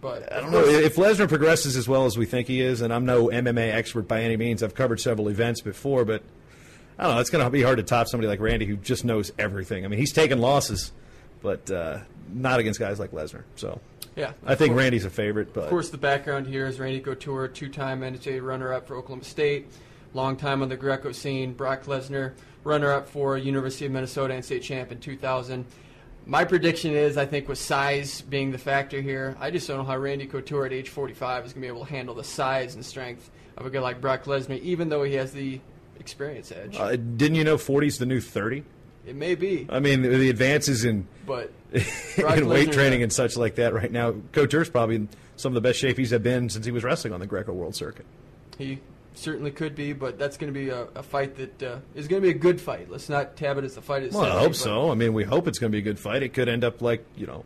But 0.00 0.32
I 0.32 0.40
don't 0.40 0.52
know 0.52 0.64
if 0.64 0.96
Lesnar 0.96 1.28
progresses 1.28 1.76
as 1.76 1.88
well 1.88 2.04
as 2.04 2.18
we 2.18 2.26
think 2.26 2.48
he 2.48 2.60
is. 2.60 2.80
And 2.80 2.92
I'm 2.92 3.06
no 3.06 3.28
MMA 3.28 3.72
expert 3.72 4.06
by 4.06 4.22
any 4.22 4.36
means. 4.36 4.62
I've 4.62 4.74
covered 4.74 5.00
several 5.00 5.28
events 5.28 5.62
before, 5.62 6.04
but 6.04 6.22
I 6.98 7.04
don't 7.04 7.14
know. 7.14 7.20
It's 7.20 7.30
going 7.30 7.44
to 7.44 7.50
be 7.50 7.62
hard 7.62 7.78
to 7.78 7.82
top 7.82 8.06
somebody 8.06 8.28
like 8.28 8.40
Randy 8.40 8.66
who 8.66 8.76
just 8.76 9.04
knows 9.04 9.32
everything. 9.38 9.84
I 9.84 9.88
mean, 9.88 9.98
he's 9.98 10.12
taken 10.12 10.38
losses, 10.38 10.92
but 11.42 11.70
uh, 11.70 12.00
not 12.32 12.60
against 12.60 12.78
guys 12.78 12.98
like 13.00 13.12
Lesnar. 13.12 13.44
So 13.56 13.80
yeah, 14.16 14.32
I 14.46 14.54
think 14.54 14.70
course. 14.70 14.82
Randy's 14.82 15.04
a 15.04 15.10
favorite. 15.10 15.52
But 15.52 15.64
Of 15.64 15.70
course, 15.70 15.90
the 15.90 15.98
background 15.98 16.46
here 16.46 16.66
is 16.66 16.80
Randy 16.80 17.00
Couture, 17.00 17.48
two-time 17.48 18.00
NCAA 18.00 18.42
runner-up 18.42 18.88
for 18.88 18.96
Oklahoma 18.96 19.24
State, 19.24 19.68
long 20.14 20.36
time 20.36 20.62
on 20.62 20.70
the 20.70 20.76
Greco 20.76 21.12
scene. 21.12 21.52
Brock 21.52 21.84
Lesnar, 21.84 22.32
runner-up 22.64 23.08
for 23.08 23.36
University 23.36 23.86
of 23.86 23.92
Minnesota 23.92 24.34
and 24.34 24.44
state 24.44 24.62
champ 24.62 24.90
in 24.90 24.98
2000. 24.98 25.66
My 26.28 26.44
prediction 26.44 26.92
is, 26.92 27.16
I 27.16 27.26
think, 27.26 27.48
with 27.48 27.58
size 27.58 28.22
being 28.22 28.50
the 28.50 28.58
factor 28.58 29.00
here, 29.00 29.36
I 29.38 29.52
just 29.52 29.68
don't 29.68 29.76
know 29.78 29.84
how 29.84 29.96
Randy 29.96 30.26
Couture 30.26 30.66
at 30.66 30.72
age 30.72 30.88
45 30.88 31.46
is 31.46 31.52
going 31.52 31.62
to 31.62 31.66
be 31.66 31.68
able 31.68 31.84
to 31.84 31.90
handle 31.92 32.14
the 32.16 32.24
size 32.24 32.74
and 32.74 32.84
strength 32.84 33.30
of 33.56 33.66
a 33.66 33.70
guy 33.70 33.78
like 33.78 34.00
Brock 34.00 34.24
Lesnar, 34.24 34.58
even 34.60 34.88
though 34.88 35.04
he 35.04 35.14
has 35.14 35.32
the 35.32 35.60
experience 36.00 36.50
edge. 36.50 36.76
uh, 36.78 36.96
didn't 36.96 37.36
you 37.36 37.44
know 37.44 37.56
40's 37.56 37.98
the 37.98 38.06
new 38.06 38.20
30? 38.20 38.64
It 39.06 39.14
may 39.14 39.34
be, 39.34 39.66
I 39.68 39.80
mean, 39.80 40.02
the 40.02 40.30
advances 40.30 40.84
in 40.84 41.06
but 41.26 41.52
in 41.72 42.48
weight 42.48 42.72
training 42.72 43.02
and 43.02 43.12
such 43.12 43.36
like 43.36 43.56
that 43.56 43.74
right 43.74 43.90
now. 43.90 44.12
Coach 44.32 44.50
Couture's 44.50 44.70
probably 44.70 44.96
in 44.96 45.08
some 45.36 45.50
of 45.50 45.54
the 45.54 45.60
best 45.60 45.78
shape 45.78 45.98
he's 45.98 46.10
had 46.10 46.22
been 46.22 46.48
since 46.48 46.64
he 46.64 46.72
was 46.72 46.84
wrestling 46.84 47.12
on 47.12 47.20
the 47.20 47.26
Greco 47.26 47.52
World 47.52 47.74
Circuit. 47.74 48.06
He 48.58 48.80
certainly 49.14 49.50
could 49.50 49.74
be, 49.74 49.92
but 49.92 50.18
that's 50.18 50.36
going 50.36 50.52
to 50.52 50.58
be 50.58 50.70
a, 50.70 50.82
a 50.94 51.02
fight 51.02 51.36
that 51.36 51.62
uh, 51.62 51.78
is 51.94 52.08
going 52.08 52.22
to 52.22 52.26
be 52.26 52.34
a 52.34 52.38
good 52.38 52.60
fight. 52.60 52.90
Let's 52.90 53.08
not 53.08 53.36
tab 53.36 53.58
it 53.58 53.64
as 53.64 53.74
the 53.74 53.82
fight. 53.82 54.10
Well, 54.12 54.24
I 54.24 54.40
hope 54.40 54.54
so. 54.54 54.90
I 54.90 54.94
mean, 54.94 55.12
we 55.12 55.24
hope 55.24 55.48
it's 55.48 55.58
going 55.58 55.70
to 55.70 55.76
be 55.76 55.80
a 55.80 55.84
good 55.84 55.98
fight. 55.98 56.22
It 56.22 56.30
could 56.30 56.48
end 56.48 56.64
up 56.64 56.82
like 56.82 57.04
you 57.16 57.26
know, 57.26 57.44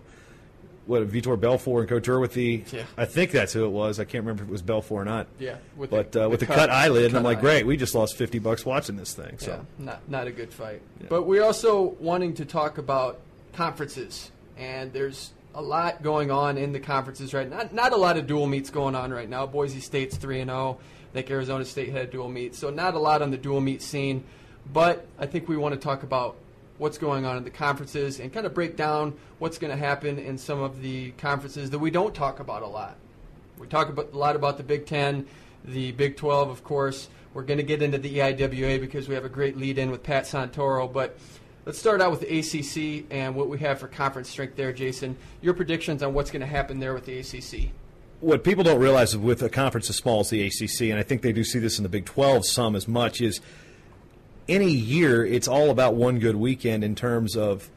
what 0.91 1.09
Vitor 1.09 1.41
Belfort 1.41 1.81
and 1.81 1.89
Couture 1.89 2.21
with 2.21 2.35
the. 2.35 2.63
Yeah. 2.73 2.83
I 2.99 3.07
think 3.07 3.31
that's 3.31 3.53
who 3.55 3.65
it 3.65 3.71
was. 3.71 3.99
I 3.99 4.05
can't 4.05 4.25
remember 4.25 4.43
if 4.43 4.49
it 4.49 4.53
was 4.53 4.61
Belfort 4.63 5.03
or 5.03 5.05
not. 5.05 5.27
Yeah, 5.39 5.57
with 5.77 5.91
but 5.91 6.13
the- 6.13 6.27
uh, 6.27 6.29
with 6.29 6.41
the 6.41 6.47
the, 6.47 6.53
cut- 6.53 6.59
cut, 6.69 6.71
eyelid, 6.71 7.05
and 7.05 7.13
cut 7.13 7.19
I'm 7.19 7.25
like, 7.25 7.41
great, 7.41 7.65
we 7.65 7.77
just 7.79 7.95
lost 7.95 8.17
fifty 8.17 8.39
bucks 8.39 8.67
watching 8.67 8.97
this 8.97 9.15
thing. 9.15 9.39
So 9.39 9.53
Yeah, 9.79 9.85
not 9.85 10.09
not 10.09 10.27
a 10.27 10.33
good 10.33 10.53
fight. 10.53 10.83
But 11.09 11.23
we're 11.23 11.45
also 11.45 11.97
wanting 12.01 12.35
to 12.35 12.45
talk 12.45 12.77
about 12.79 13.21
conferences, 13.55 14.31
and 14.59 14.93
there's 14.93 15.33
a 15.55 15.63
lot 15.63 16.03
going 16.03 16.31
on 16.31 16.57
in 16.59 16.73
the 16.73 16.81
conferences 16.81 17.35
right 17.35 17.49
now. 17.49 17.59
Not, 17.59 17.75
not 17.75 17.93
a 17.93 17.97
lot 17.97 18.17
of 18.17 18.27
dual 18.27 18.47
meets 18.47 18.71
going 18.71 18.95
on 18.95 19.13
right 19.13 19.29
now. 19.29 19.47
Boise 19.47 19.81
State's 19.81 20.17
three 20.17 20.41
and 20.41 20.51
zero. 20.51 20.79
I 21.11 21.13
think 21.15 21.31
Arizona 21.31 21.65
State 21.65 21.89
had 21.91 22.03
a 22.03 22.07
dual 22.11 22.29
meet, 22.29 22.55
so 22.55 22.71
not 22.71 22.95
a 22.95 22.99
lot 23.01 23.21
on 23.23 23.31
the 23.33 23.37
dual 23.37 23.61
meet 23.61 23.83
scene. 23.83 24.23
But 24.73 25.07
I 25.19 25.27
think 25.27 25.49
we 25.49 25.57
want 25.57 25.75
to 25.75 25.81
talk 25.81 26.03
about 26.05 26.37
what's 26.81 26.97
going 26.97 27.27
on 27.27 27.37
in 27.37 27.45
the 27.45 27.51
conferences 27.51 28.21
and 28.21 28.33
kind 28.33 28.47
of 28.47 28.55
break 28.55 28.75
down 28.75 29.13
what's 29.39 29.59
going 29.59 29.71
to 29.71 29.77
happen 29.77 30.19
in 30.19 30.39
some 30.39 30.63
of 30.63 30.81
the 30.81 31.11
conferences 31.13 31.69
that 31.69 31.79
we 31.79 31.91
don't 31.91 32.15
talk 32.15 32.41
about 32.41 32.63
a 32.63 32.67
lot. 32.67 32.97
We 33.59 33.67
talk 33.67 33.91
about, 33.91 34.15
a 34.15 34.17
lot 34.17 34.35
about 34.35 34.57
the 34.57 34.63
Big 34.63 34.87
Ten, 34.87 35.27
the 35.63 35.93
Big 35.93 36.17
12, 36.17 36.49
of 36.49 36.65
course. 36.65 37.11
We're 37.35 37.43
going 37.43 37.59
to 37.59 37.65
get 37.65 37.83
into 37.83 37.99
the 37.99 38.17
EIWA 38.17 38.81
because 38.81 39.09
we 39.09 39.15
have 39.15 39.27
a 39.27 39.29
great 39.29 39.59
lead 39.59 39.77
in 39.77 39.91
with 39.91 40.03
Pat 40.03 40.25
Santoro. 40.25 40.91
But 40.91 41.19
let's 41.67 41.79
start 41.79 42.01
out 42.01 42.11
with 42.11 42.21
the 42.21 42.39
ACC 42.39 43.05
and 43.11 43.35
what 43.35 43.51
we 43.51 43.59
have 43.59 43.79
for 43.79 43.87
conference 43.87 44.31
strength 44.31 44.57
there, 44.57 44.73
Jason. 44.73 45.19
Your 45.43 45.53
predictions 45.53 46.03
on 46.03 46.15
what's 46.15 46.31
going 46.31 46.41
to 46.41 46.47
happen 46.47 46.81
there 46.81 46.95
with 46.95 47.05
the 47.05 47.19
ACC. 47.19 47.73
what 48.21 48.45
people 48.45 48.65
don't 48.65 48.81
realize 48.81 49.17
with 49.17 49.43
a 49.43 49.49
conference 49.49 49.89
as 49.91 49.97
small 49.97 50.21
as 50.21 50.31
the 50.31 50.47
ACC, 50.47 50.83
and 50.91 50.99
I 50.99 51.03
think 51.03 51.23
they 51.23 51.33
do 51.33 51.45
see 51.45 51.59
this 51.59 51.79
in 51.79 51.83
the 51.83 51.89
Big 51.89 52.05
12 52.05 52.47
some 52.47 52.77
as 52.77 52.87
much, 52.87 53.21
is 53.21 53.41
any 54.51 54.71
year 54.71 55.25
it's 55.25 55.49
all 55.49 55.71
about 55.71 55.95
one 55.95 56.19
good 56.19 56.37
weekend 56.37 56.85
in 56.85 56.95
terms 56.95 57.37
of 57.37 57.71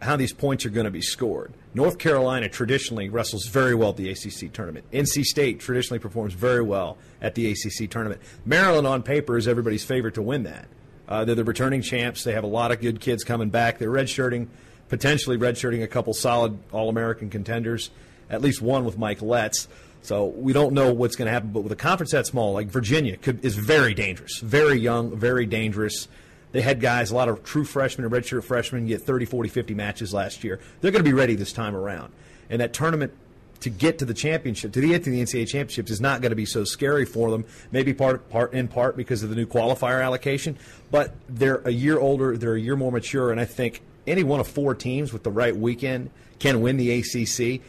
how 0.00 0.16
these 0.16 0.32
points 0.32 0.66
are 0.66 0.70
going 0.70 0.84
to 0.84 0.90
be 0.90 1.00
scored. 1.00 1.52
North 1.72 1.98
Carolina 1.98 2.48
traditionally 2.48 3.08
wrestles 3.08 3.46
very 3.46 3.74
well 3.74 3.90
at 3.90 3.96
the 3.96 4.10
ACC 4.10 4.52
tournament. 4.52 4.84
NC 4.92 5.22
State 5.22 5.60
traditionally 5.60 5.98
performs 5.98 6.34
very 6.34 6.62
well 6.62 6.98
at 7.20 7.34
the 7.34 7.50
ACC 7.50 7.90
tournament. 7.90 8.20
Maryland, 8.44 8.86
on 8.86 9.02
paper, 9.02 9.36
is 9.36 9.48
everybody's 9.48 9.84
favorite 9.84 10.14
to 10.14 10.22
win 10.22 10.44
that. 10.44 10.66
Uh, 11.08 11.24
they're 11.24 11.34
the 11.34 11.44
returning 11.44 11.82
champs. 11.82 12.24
They 12.24 12.32
have 12.32 12.44
a 12.44 12.48
lot 12.48 12.70
of 12.70 12.80
good 12.80 13.00
kids 13.00 13.24
coming 13.24 13.50
back. 13.50 13.78
They're 13.78 13.90
redshirting, 13.90 14.48
potentially 14.88 15.36
redshirting 15.36 15.82
a 15.82 15.88
couple 15.88 16.14
solid 16.14 16.58
All 16.72 16.88
American 16.88 17.28
contenders, 17.28 17.90
at 18.30 18.40
least 18.40 18.62
one 18.62 18.84
with 18.84 18.98
Mike 18.98 19.20
Letts. 19.20 19.68
So 20.04 20.26
we 20.26 20.52
don't 20.52 20.74
know 20.74 20.92
what's 20.92 21.16
going 21.16 21.26
to 21.26 21.32
happen. 21.32 21.50
But 21.50 21.62
with 21.62 21.72
a 21.72 21.76
conference 21.76 22.12
that 22.12 22.26
small, 22.26 22.52
like 22.52 22.66
Virginia, 22.66 23.16
could, 23.16 23.42
is 23.42 23.56
very 23.56 23.94
dangerous, 23.94 24.38
very 24.38 24.78
young, 24.78 25.16
very 25.16 25.46
dangerous. 25.46 26.08
They 26.52 26.60
had 26.60 26.80
guys, 26.80 27.10
a 27.10 27.14
lot 27.14 27.30
of 27.30 27.42
true 27.42 27.64
freshmen 27.64 28.04
and 28.04 28.14
redshirt 28.14 28.44
freshmen, 28.44 28.86
get 28.86 29.02
30, 29.02 29.24
40, 29.24 29.48
50 29.48 29.74
matches 29.74 30.12
last 30.12 30.44
year. 30.44 30.60
They're 30.80 30.90
going 30.90 31.02
to 31.02 31.08
be 31.08 31.14
ready 31.14 31.34
this 31.36 31.54
time 31.54 31.74
around. 31.74 32.12
And 32.50 32.60
that 32.60 32.74
tournament 32.74 33.14
to 33.60 33.70
get 33.70 33.98
to 34.00 34.04
the 34.04 34.12
championship, 34.12 34.74
to 34.74 34.80
get 34.86 35.04
to 35.04 35.10
the 35.10 35.22
NCAA 35.22 35.48
championships, 35.48 35.90
is 35.90 36.02
not 36.02 36.20
going 36.20 36.30
to 36.30 36.36
be 36.36 36.44
so 36.44 36.64
scary 36.64 37.06
for 37.06 37.30
them. 37.30 37.46
Maybe 37.72 37.94
part, 37.94 38.28
part 38.28 38.52
in 38.52 38.68
part 38.68 38.98
because 38.98 39.22
of 39.22 39.30
the 39.30 39.36
new 39.36 39.46
qualifier 39.46 40.04
allocation, 40.04 40.58
but 40.90 41.14
they're 41.30 41.62
a 41.64 41.70
year 41.70 41.98
older, 41.98 42.36
they're 42.36 42.56
a 42.56 42.60
year 42.60 42.76
more 42.76 42.92
mature, 42.92 43.30
and 43.30 43.40
I 43.40 43.46
think 43.46 43.80
any 44.06 44.22
one 44.22 44.38
of 44.38 44.46
four 44.46 44.74
teams 44.74 45.14
with 45.14 45.22
the 45.22 45.30
right 45.30 45.56
weekend 45.56 46.10
can 46.40 46.60
win 46.60 46.76
the 46.76 46.90
ACC. 46.90 47.62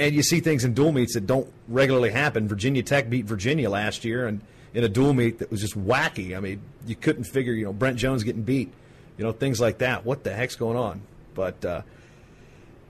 And 0.00 0.14
you 0.14 0.22
see 0.22 0.40
things 0.40 0.64
in 0.64 0.72
dual 0.72 0.92
meets 0.92 1.12
that 1.12 1.26
don't 1.26 1.46
regularly 1.68 2.10
happen. 2.10 2.48
Virginia 2.48 2.82
Tech 2.82 3.10
beat 3.10 3.26
Virginia 3.26 3.68
last 3.68 4.02
year, 4.02 4.26
and 4.26 4.40
in 4.72 4.82
a 4.82 4.88
dual 4.88 5.12
meet 5.12 5.40
that 5.40 5.50
was 5.50 5.60
just 5.60 5.78
wacky. 5.78 6.34
I 6.34 6.40
mean, 6.40 6.62
you 6.86 6.96
couldn't 6.96 7.24
figure, 7.24 7.52
you 7.52 7.66
know, 7.66 7.72
Brent 7.74 7.98
Jones 7.98 8.22
getting 8.22 8.42
beat, 8.42 8.72
you 9.18 9.24
know, 9.24 9.32
things 9.32 9.60
like 9.60 9.78
that. 9.78 10.06
What 10.06 10.24
the 10.24 10.32
heck's 10.32 10.56
going 10.56 10.78
on? 10.78 11.02
But 11.34 11.62
uh, 11.66 11.82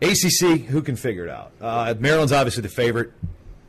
ACC, 0.01 0.61
who 0.61 0.83
can 0.83 0.95
figure 0.95 1.25
it 1.25 1.31
out? 1.31 1.51
Uh, 1.61 1.95
Maryland's 1.99 2.33
obviously 2.33 2.63
the 2.63 2.69
favorite. 2.69 3.13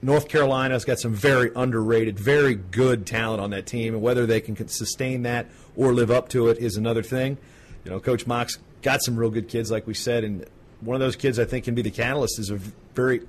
North 0.03 0.27
Carolina's 0.29 0.86
got 0.86 1.00
some 1.00 1.15
very 1.15 1.51
underrated, 1.55 2.19
very 2.19 2.53
good 2.53 3.07
talent 3.07 3.41
on 3.41 3.50
that 3.50 3.65
team, 3.65 3.95
and 3.95 4.03
whether 4.03 4.27
they 4.27 4.41
can 4.41 4.67
sustain 4.67 5.24
that 5.24 5.48
or 5.75 5.93
live 5.93 6.12
up 6.12 6.29
to 6.29 6.50
it 6.50 6.60
is 6.60 6.75
another 6.75 7.01
thing. 7.01 7.39
You 7.86 7.91
know, 7.91 8.00
Coach 8.00 8.27
Mock's 8.27 8.60
got 8.83 9.01
some 9.01 9.15
real 9.15 9.31
good 9.31 9.48
kids, 9.48 9.71
like 9.71 9.88
we 9.88 9.95
said, 9.95 10.24
and 10.24 10.45
one 10.81 10.95
of 10.95 11.00
those 11.00 11.15
kids 11.15 11.39
I 11.39 11.45
think 11.45 11.65
can 11.65 11.75
be 11.75 11.81
the 11.81 11.91
catalyst 11.91 12.39
is 12.39 12.50
a 12.50 12.59
very 12.95 13.21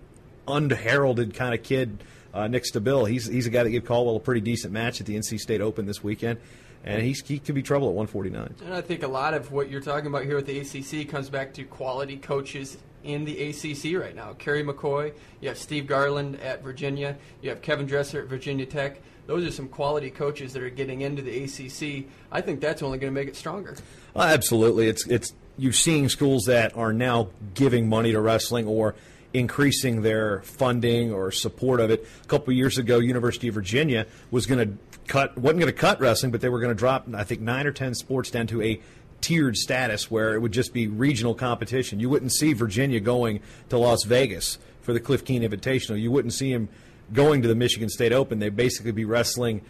unheralded 0.48 1.34
kind 1.34 1.54
of 1.54 1.62
kid, 1.62 2.02
uh, 2.34 2.48
Nick 2.48 2.64
Stabile. 2.64 3.08
He's 3.08 3.26
he's 3.26 3.46
a 3.46 3.50
guy 3.50 3.62
that 3.62 3.70
gave 3.70 3.84
Caldwell 3.84 4.16
a 4.16 4.20
pretty 4.20 4.40
decent 4.40 4.72
match 4.72 5.00
at 5.00 5.06
the 5.06 5.16
NC 5.16 5.38
State 5.38 5.60
Open 5.60 5.86
this 5.86 6.02
weekend, 6.02 6.40
and 6.84 7.02
he's, 7.02 7.22
he 7.26 7.38
could 7.38 7.54
be 7.54 7.62
trouble 7.62 7.88
at 7.88 7.94
149. 7.94 8.54
And 8.64 8.74
I 8.74 8.80
think 8.80 9.02
a 9.02 9.08
lot 9.08 9.34
of 9.34 9.52
what 9.52 9.70
you're 9.70 9.80
talking 9.80 10.06
about 10.06 10.24
here 10.24 10.36
with 10.36 10.46
the 10.46 10.58
ACC 10.58 11.08
comes 11.08 11.28
back 11.28 11.52
to 11.54 11.64
quality 11.64 12.16
coaches 12.16 12.78
in 13.04 13.24
the 13.24 13.50
ACC 13.50 14.00
right 14.00 14.14
now. 14.14 14.32
Kerry 14.34 14.62
McCoy, 14.62 15.12
you 15.40 15.48
have 15.48 15.58
Steve 15.58 15.86
Garland 15.86 16.40
at 16.40 16.62
Virginia, 16.62 17.16
you 17.40 17.50
have 17.50 17.62
Kevin 17.62 17.86
Dresser 17.86 18.22
at 18.22 18.28
Virginia 18.28 18.66
Tech. 18.66 19.00
Those 19.26 19.46
are 19.46 19.52
some 19.52 19.68
quality 19.68 20.10
coaches 20.10 20.52
that 20.52 20.62
are 20.62 20.70
getting 20.70 21.02
into 21.02 21.22
the 21.22 21.44
ACC. 21.44 22.06
I 22.32 22.40
think 22.40 22.60
that's 22.60 22.82
only 22.82 22.98
going 22.98 23.12
to 23.12 23.20
make 23.20 23.28
it 23.28 23.36
stronger. 23.36 23.76
Uh, 24.16 24.22
absolutely, 24.22 24.88
it's 24.88 25.06
it's 25.06 25.32
you're 25.58 25.72
seeing 25.72 26.08
schools 26.08 26.44
that 26.44 26.76
are 26.76 26.92
now 26.92 27.28
giving 27.54 27.88
money 27.88 28.12
to 28.12 28.20
wrestling 28.20 28.66
or 28.66 28.94
increasing 29.34 30.02
their 30.02 30.42
funding 30.42 31.12
or 31.12 31.30
support 31.30 31.80
of 31.80 31.90
it. 31.90 32.06
A 32.22 32.26
couple 32.26 32.52
years 32.52 32.78
ago, 32.78 32.98
University 32.98 33.48
of 33.48 33.54
Virginia 33.54 34.06
was 34.30 34.46
going 34.46 34.68
to 34.68 34.78
cut 35.06 35.36
wasn't 35.36 35.60
going 35.60 35.72
to 35.72 35.78
cut 35.78 36.00
wrestling, 36.00 36.32
but 36.32 36.40
they 36.40 36.48
were 36.48 36.60
going 36.60 36.70
to 36.70 36.78
drop 36.78 37.06
I 37.14 37.24
think 37.24 37.40
nine 37.40 37.66
or 37.66 37.72
ten 37.72 37.94
sports 37.94 38.30
down 38.30 38.46
to 38.48 38.62
a 38.62 38.80
tiered 39.20 39.56
status 39.56 40.10
where 40.10 40.34
it 40.34 40.40
would 40.40 40.52
just 40.52 40.72
be 40.72 40.88
regional 40.88 41.34
competition. 41.34 42.00
You 42.00 42.08
wouldn't 42.08 42.32
see 42.32 42.52
Virginia 42.52 43.00
going 43.00 43.40
to 43.68 43.78
Las 43.78 44.04
Vegas 44.04 44.58
for 44.80 44.92
the 44.92 45.00
Cliff 45.00 45.24
Keen 45.24 45.42
Invitational. 45.42 46.00
You 46.00 46.10
wouldn't 46.10 46.34
see 46.34 46.52
him 46.52 46.68
going 47.12 47.42
to 47.42 47.48
the 47.48 47.54
Michigan 47.54 47.88
State 47.88 48.12
Open. 48.12 48.40
They'd 48.40 48.56
basically 48.56 48.92
be 48.92 49.04
wrestling 49.04 49.62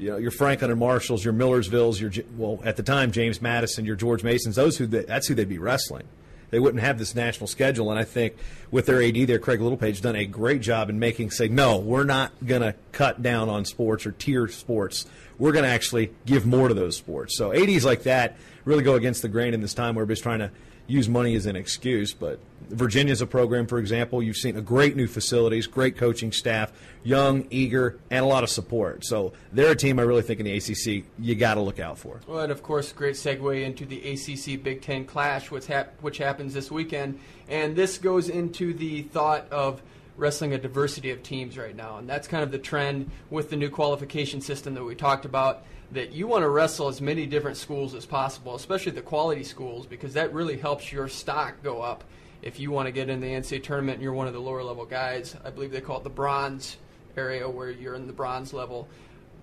you 0.00 0.10
know, 0.10 0.16
your 0.16 0.30
Franklin 0.30 0.70
and 0.70 0.80
Marshalls, 0.80 1.22
your 1.22 1.34
Millersvilles, 1.34 2.00
your 2.00 2.10
well 2.36 2.58
at 2.64 2.76
the 2.76 2.82
time 2.82 3.12
James 3.12 3.42
Madison, 3.42 3.84
your 3.84 3.96
George 3.96 4.24
Masons. 4.24 4.56
Those 4.56 4.78
who 4.78 4.86
that's 4.86 5.26
who 5.26 5.34
they'd 5.34 5.48
be 5.48 5.58
wrestling. 5.58 6.08
They 6.48 6.58
wouldn't 6.58 6.82
have 6.82 6.98
this 6.98 7.14
national 7.14 7.46
schedule, 7.46 7.90
and 7.90 7.98
I 7.98 8.02
think 8.04 8.34
with 8.72 8.86
their 8.86 9.00
AD 9.02 9.14
there, 9.28 9.38
Craig 9.38 9.60
Littlepage, 9.60 10.00
done 10.00 10.16
a 10.16 10.24
great 10.24 10.62
job 10.62 10.90
in 10.90 10.98
making 10.98 11.30
say, 11.30 11.46
no, 11.46 11.78
we're 11.78 12.04
not 12.04 12.32
going 12.44 12.62
to 12.62 12.74
cut 12.90 13.22
down 13.22 13.48
on 13.48 13.64
sports 13.64 14.04
or 14.04 14.10
tier 14.10 14.48
sports. 14.48 15.06
We're 15.40 15.52
going 15.52 15.64
to 15.64 15.70
actually 15.70 16.12
give 16.26 16.46
more 16.46 16.68
to 16.68 16.74
those 16.74 16.96
sports. 16.96 17.36
So 17.36 17.50
80s 17.50 17.82
like 17.82 18.04
that 18.04 18.36
really 18.64 18.84
go 18.84 18.94
against 18.94 19.22
the 19.22 19.28
grain 19.28 19.54
in 19.54 19.60
this 19.60 19.74
time 19.74 19.96
where 19.96 20.02
everybody's 20.02 20.22
trying 20.22 20.38
to 20.40 20.50
use 20.86 21.08
money 21.08 21.34
as 21.34 21.46
an 21.46 21.56
excuse. 21.56 22.12
But 22.12 22.40
Virginia's 22.68 23.22
a 23.22 23.26
program, 23.26 23.66
for 23.66 23.78
example. 23.78 24.22
You've 24.22 24.36
seen 24.36 24.56
a 24.56 24.60
great 24.60 24.96
new 24.96 25.06
facilities, 25.06 25.66
great 25.66 25.96
coaching 25.96 26.30
staff, 26.32 26.72
young, 27.02 27.46
eager, 27.50 27.98
and 28.10 28.24
a 28.24 28.28
lot 28.28 28.44
of 28.44 28.50
support. 28.50 29.04
So 29.04 29.32
they're 29.52 29.72
a 29.72 29.76
team 29.76 29.98
I 29.98 30.02
really 30.02 30.22
think 30.22 30.40
in 30.40 30.46
the 30.46 30.56
ACC 30.56 31.06
you 31.18 31.34
got 31.34 31.54
to 31.54 31.60
look 31.60 31.80
out 31.80 31.98
for. 31.98 32.20
Well, 32.26 32.40
and 32.40 32.52
of 32.52 32.62
course, 32.62 32.92
great 32.92 33.14
segue 33.14 33.64
into 33.64 33.86
the 33.86 33.98
ACC 34.10 34.62
Big 34.62 34.82
Ten 34.82 35.04
clash, 35.04 35.50
which, 35.50 35.66
hap- 35.66 36.00
which 36.02 36.18
happens 36.18 36.52
this 36.54 36.70
weekend. 36.70 37.18
And 37.48 37.74
this 37.74 37.98
goes 37.98 38.28
into 38.28 38.74
the 38.74 39.02
thought 39.02 39.50
of 39.50 39.80
wrestling 40.20 40.52
a 40.52 40.58
diversity 40.58 41.10
of 41.10 41.22
teams 41.22 41.58
right 41.58 41.74
now. 41.74 41.96
And 41.96 42.08
that's 42.08 42.28
kind 42.28 42.44
of 42.44 42.52
the 42.52 42.58
trend 42.58 43.10
with 43.30 43.50
the 43.50 43.56
new 43.56 43.70
qualification 43.70 44.40
system 44.40 44.74
that 44.74 44.84
we 44.84 44.94
talked 44.94 45.24
about 45.24 45.64
that 45.92 46.12
you 46.12 46.28
want 46.28 46.42
to 46.42 46.48
wrestle 46.48 46.88
as 46.88 47.00
many 47.00 47.26
different 47.26 47.56
schools 47.56 47.94
as 47.94 48.06
possible, 48.06 48.54
especially 48.54 48.92
the 48.92 49.02
quality 49.02 49.42
schools, 49.42 49.86
because 49.86 50.14
that 50.14 50.32
really 50.32 50.56
helps 50.56 50.92
your 50.92 51.08
stock 51.08 51.62
go 51.62 51.80
up. 51.80 52.04
If 52.42 52.60
you 52.60 52.70
want 52.70 52.86
to 52.86 52.92
get 52.92 53.08
in 53.08 53.20
the 53.20 53.26
NCAA 53.26 53.62
tournament 53.62 53.96
and 53.96 54.02
you're 54.02 54.12
one 54.12 54.28
of 54.28 54.32
the 54.32 54.40
lower 54.40 54.62
level 54.62 54.84
guys, 54.84 55.34
I 55.44 55.50
believe 55.50 55.72
they 55.72 55.80
call 55.80 55.98
it 55.98 56.04
the 56.04 56.10
bronze 56.10 56.76
area 57.16 57.48
where 57.48 57.70
you're 57.70 57.94
in 57.94 58.06
the 58.06 58.12
bronze 58.12 58.52
level. 58.52 58.88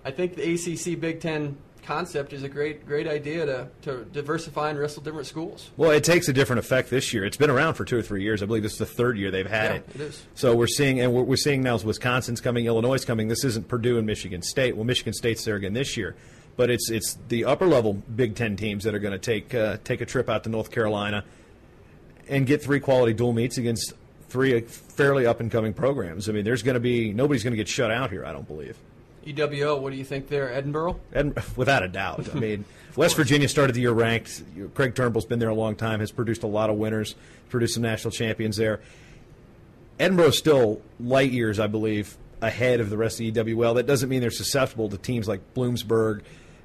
I 0.04 0.10
think 0.10 0.36
the 0.36 0.54
ACC 0.54 0.98
Big 0.98 1.20
Ten 1.20 1.56
concept 1.88 2.34
is 2.34 2.42
a 2.42 2.48
great 2.50 2.86
great 2.86 3.06
idea 3.08 3.46
to, 3.46 3.66
to 3.80 4.04
diversify 4.12 4.68
and 4.68 4.78
wrestle 4.78 5.02
different 5.02 5.26
schools. 5.26 5.70
Well, 5.78 5.90
it 5.90 6.04
takes 6.04 6.28
a 6.28 6.34
different 6.34 6.60
effect 6.60 6.90
this 6.90 7.14
year. 7.14 7.24
It's 7.24 7.38
been 7.38 7.48
around 7.48 7.74
for 7.74 7.86
two 7.86 7.96
or 7.96 8.02
three 8.02 8.22
years. 8.22 8.42
I 8.42 8.46
believe 8.46 8.62
this 8.62 8.72
is 8.74 8.78
the 8.78 8.84
third 8.86 9.16
year 9.16 9.30
they've 9.30 9.46
had 9.48 9.70
Yeah, 9.70 9.76
it. 9.76 9.84
it 9.94 10.00
is. 10.02 10.22
So 10.34 10.54
we're 10.54 10.66
seeing, 10.66 11.00
and 11.00 11.14
we're, 11.14 11.22
we're 11.22 11.36
seeing 11.36 11.62
now 11.62 11.74
is 11.76 11.86
Wisconsin's 11.86 12.42
coming, 12.42 12.66
Illinois 12.66 13.02
coming. 13.02 13.28
This 13.28 13.42
isn't 13.42 13.68
Purdue 13.68 13.96
and 13.96 14.06
Michigan 14.06 14.42
State. 14.42 14.76
Well, 14.76 14.84
Michigan 14.84 15.14
State's 15.14 15.42
there 15.46 15.56
again 15.56 15.72
this 15.72 15.96
year, 15.96 16.14
but 16.58 16.68
it's 16.68 16.90
it's 16.90 17.16
the 17.28 17.46
upper 17.46 17.66
level 17.66 17.94
Big 17.94 18.34
Ten 18.36 18.54
teams 18.54 18.84
that 18.84 18.94
are 18.94 18.98
going 18.98 19.12
to 19.12 19.18
take 19.18 19.54
uh, 19.54 19.78
take 19.82 20.02
a 20.02 20.06
trip 20.06 20.28
out 20.28 20.44
to 20.44 20.50
North 20.50 20.70
Carolina 20.70 21.24
and 22.28 22.46
get 22.46 22.62
three 22.62 22.80
quality 22.80 23.14
dual 23.14 23.32
meets 23.32 23.56
against 23.56 23.94
three 24.28 24.60
fairly 24.60 25.24
up 25.24 25.40
and 25.40 25.50
coming 25.50 25.72
programs. 25.72 26.28
I 26.28 26.32
mean, 26.32 26.44
there's 26.44 26.62
going 26.62 26.74
to 26.74 26.80
be 26.80 27.14
nobody's 27.14 27.42
going 27.42 27.52
to 27.52 27.56
get 27.56 27.68
shut 27.68 27.90
out 27.90 28.10
here. 28.10 28.26
I 28.26 28.32
don't 28.32 28.46
believe. 28.46 28.76
EWO, 29.32 29.76
E 29.76 29.80
what 29.80 29.90
do 29.90 29.96
you 29.96 30.04
think 30.04 30.28
there, 30.28 30.48
Edinboro? 30.48 30.98
Without 31.56 31.82
a 31.82 31.88
doubt, 31.88 32.28
I 32.34 32.38
mean, 32.38 32.64
West 32.96 33.16
Virginia 33.16 33.48
started 33.48 33.74
the 33.74 33.80
year 33.80 33.92
ranked. 33.92 34.42
Craig 34.74 34.94
Turnbull's 34.94 35.26
been 35.26 35.38
there 35.38 35.48
a 35.48 35.54
long 35.54 35.76
time, 35.76 36.00
has 36.00 36.10
produced 36.10 36.42
a 36.42 36.46
lot 36.46 36.70
of 36.70 36.76
winners, 36.76 37.14
produced 37.48 37.74
some 37.74 37.82
national 37.82 38.10
champions 38.10 38.56
there. 38.56 38.80
Edinboro's 39.98 40.38
still 40.38 40.80
light 41.00 41.30
years, 41.32 41.58
I 41.58 41.66
believe, 41.66 42.16
ahead 42.40 42.80
of 42.80 42.90
the 42.90 42.96
rest 42.96 43.20
of 43.20 43.32
the 43.32 43.32
EWL. 43.32 43.74
That 43.76 43.86
doesn't 43.86 44.08
mean 44.08 44.20
they're 44.20 44.30
susceptible 44.30 44.88
to 44.88 44.98
teams 44.98 45.28
like 45.28 45.54
Bloomsburg, 45.54 46.22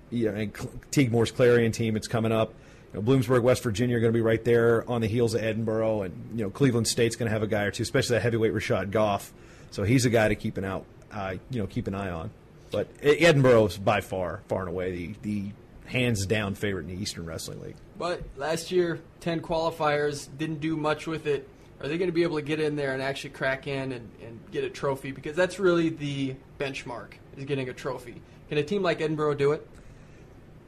you 0.10 0.32
know, 0.32 0.36
and 0.36 0.56
Cl- 0.56 0.72
Teague 0.92 1.12
Moore's 1.12 1.32
Clarion 1.32 1.72
team. 1.72 1.96
It's 1.96 2.08
coming 2.08 2.32
up. 2.32 2.54
You 2.94 3.02
know, 3.02 3.12
Bloomsburg, 3.12 3.42
West 3.42 3.64
Virginia 3.64 3.98
are 3.98 4.00
going 4.00 4.14
to 4.14 4.18
be 4.18 4.22
right 4.22 4.44
there 4.44 4.90
on 4.90 5.02
the 5.02 5.08
heels 5.08 5.34
of 5.34 5.42
Edinboro, 5.42 6.06
and 6.06 6.38
you 6.38 6.44
know 6.44 6.52
Cleveland 6.52 6.88
State's 6.88 7.16
going 7.16 7.28
to 7.28 7.34
have 7.34 7.44
a 7.44 7.48
guy 7.48 7.64
or 7.64 7.72
two, 7.72 7.84
especially 7.84 8.16
that 8.16 8.22
heavyweight 8.22 8.54
Rashad 8.54 8.92
Goff. 8.92 9.34
So 9.72 9.84
he's 9.84 10.06
a 10.06 10.12
guy 10.12 10.28
to 10.28 10.36
keep 10.36 10.58
an 10.58 10.66
out, 10.66 10.86
uh, 11.12 11.36
you 11.50 11.60
know, 11.60 11.68
keep 11.68 11.88
an 11.88 11.96
eye 11.96 12.12
on. 12.12 12.30
But 12.74 13.02
Edinboro 13.02 13.68
is 13.68 13.78
by 13.78 14.02
far, 14.02 14.42
far 14.48 14.62
and 14.62 14.70
away 14.70 14.92
the 14.92 15.16
the 15.22 15.52
hands 15.86 16.26
down 16.26 16.56
favorite 16.56 16.90
in 16.90 16.96
the 16.96 17.02
Eastern 17.02 17.26
Wrestling 17.26 17.62
League. 17.62 17.76
But 17.98 18.24
last 18.36 18.72
year, 18.72 19.00
10 19.20 19.42
qualifiers 19.42 20.28
didn't 20.38 20.60
do 20.60 20.76
much 20.76 21.08
with 21.08 21.28
it. 21.28 21.48
Are 21.80 21.88
they 21.88 21.98
going 21.98 22.08
to 22.08 22.14
be 22.14 22.24
able 22.24 22.38
to 22.38 22.42
get 22.42 22.60
in 22.60 22.76
there 22.76 22.94
and 22.94 23.02
actually 23.02 23.32
crack 23.32 23.68
in 23.68 23.92
and, 23.92 24.10
and 24.24 24.40
get 24.52 24.64
a 24.64 24.70
trophy? 24.70 25.12
Because 25.12 25.36
that's 25.36 25.60
really 25.60 25.90
the 25.90 26.36
benchmark, 26.58 27.14
is 27.38 27.46
getting 27.46 27.70
a 27.70 27.74
trophy. 27.74 28.22
Can 28.50 28.58
a 28.58 28.64
team 28.64 28.82
like 28.82 29.00
Edinboro 29.00 29.38
do 29.38 29.52
it? 29.52 29.68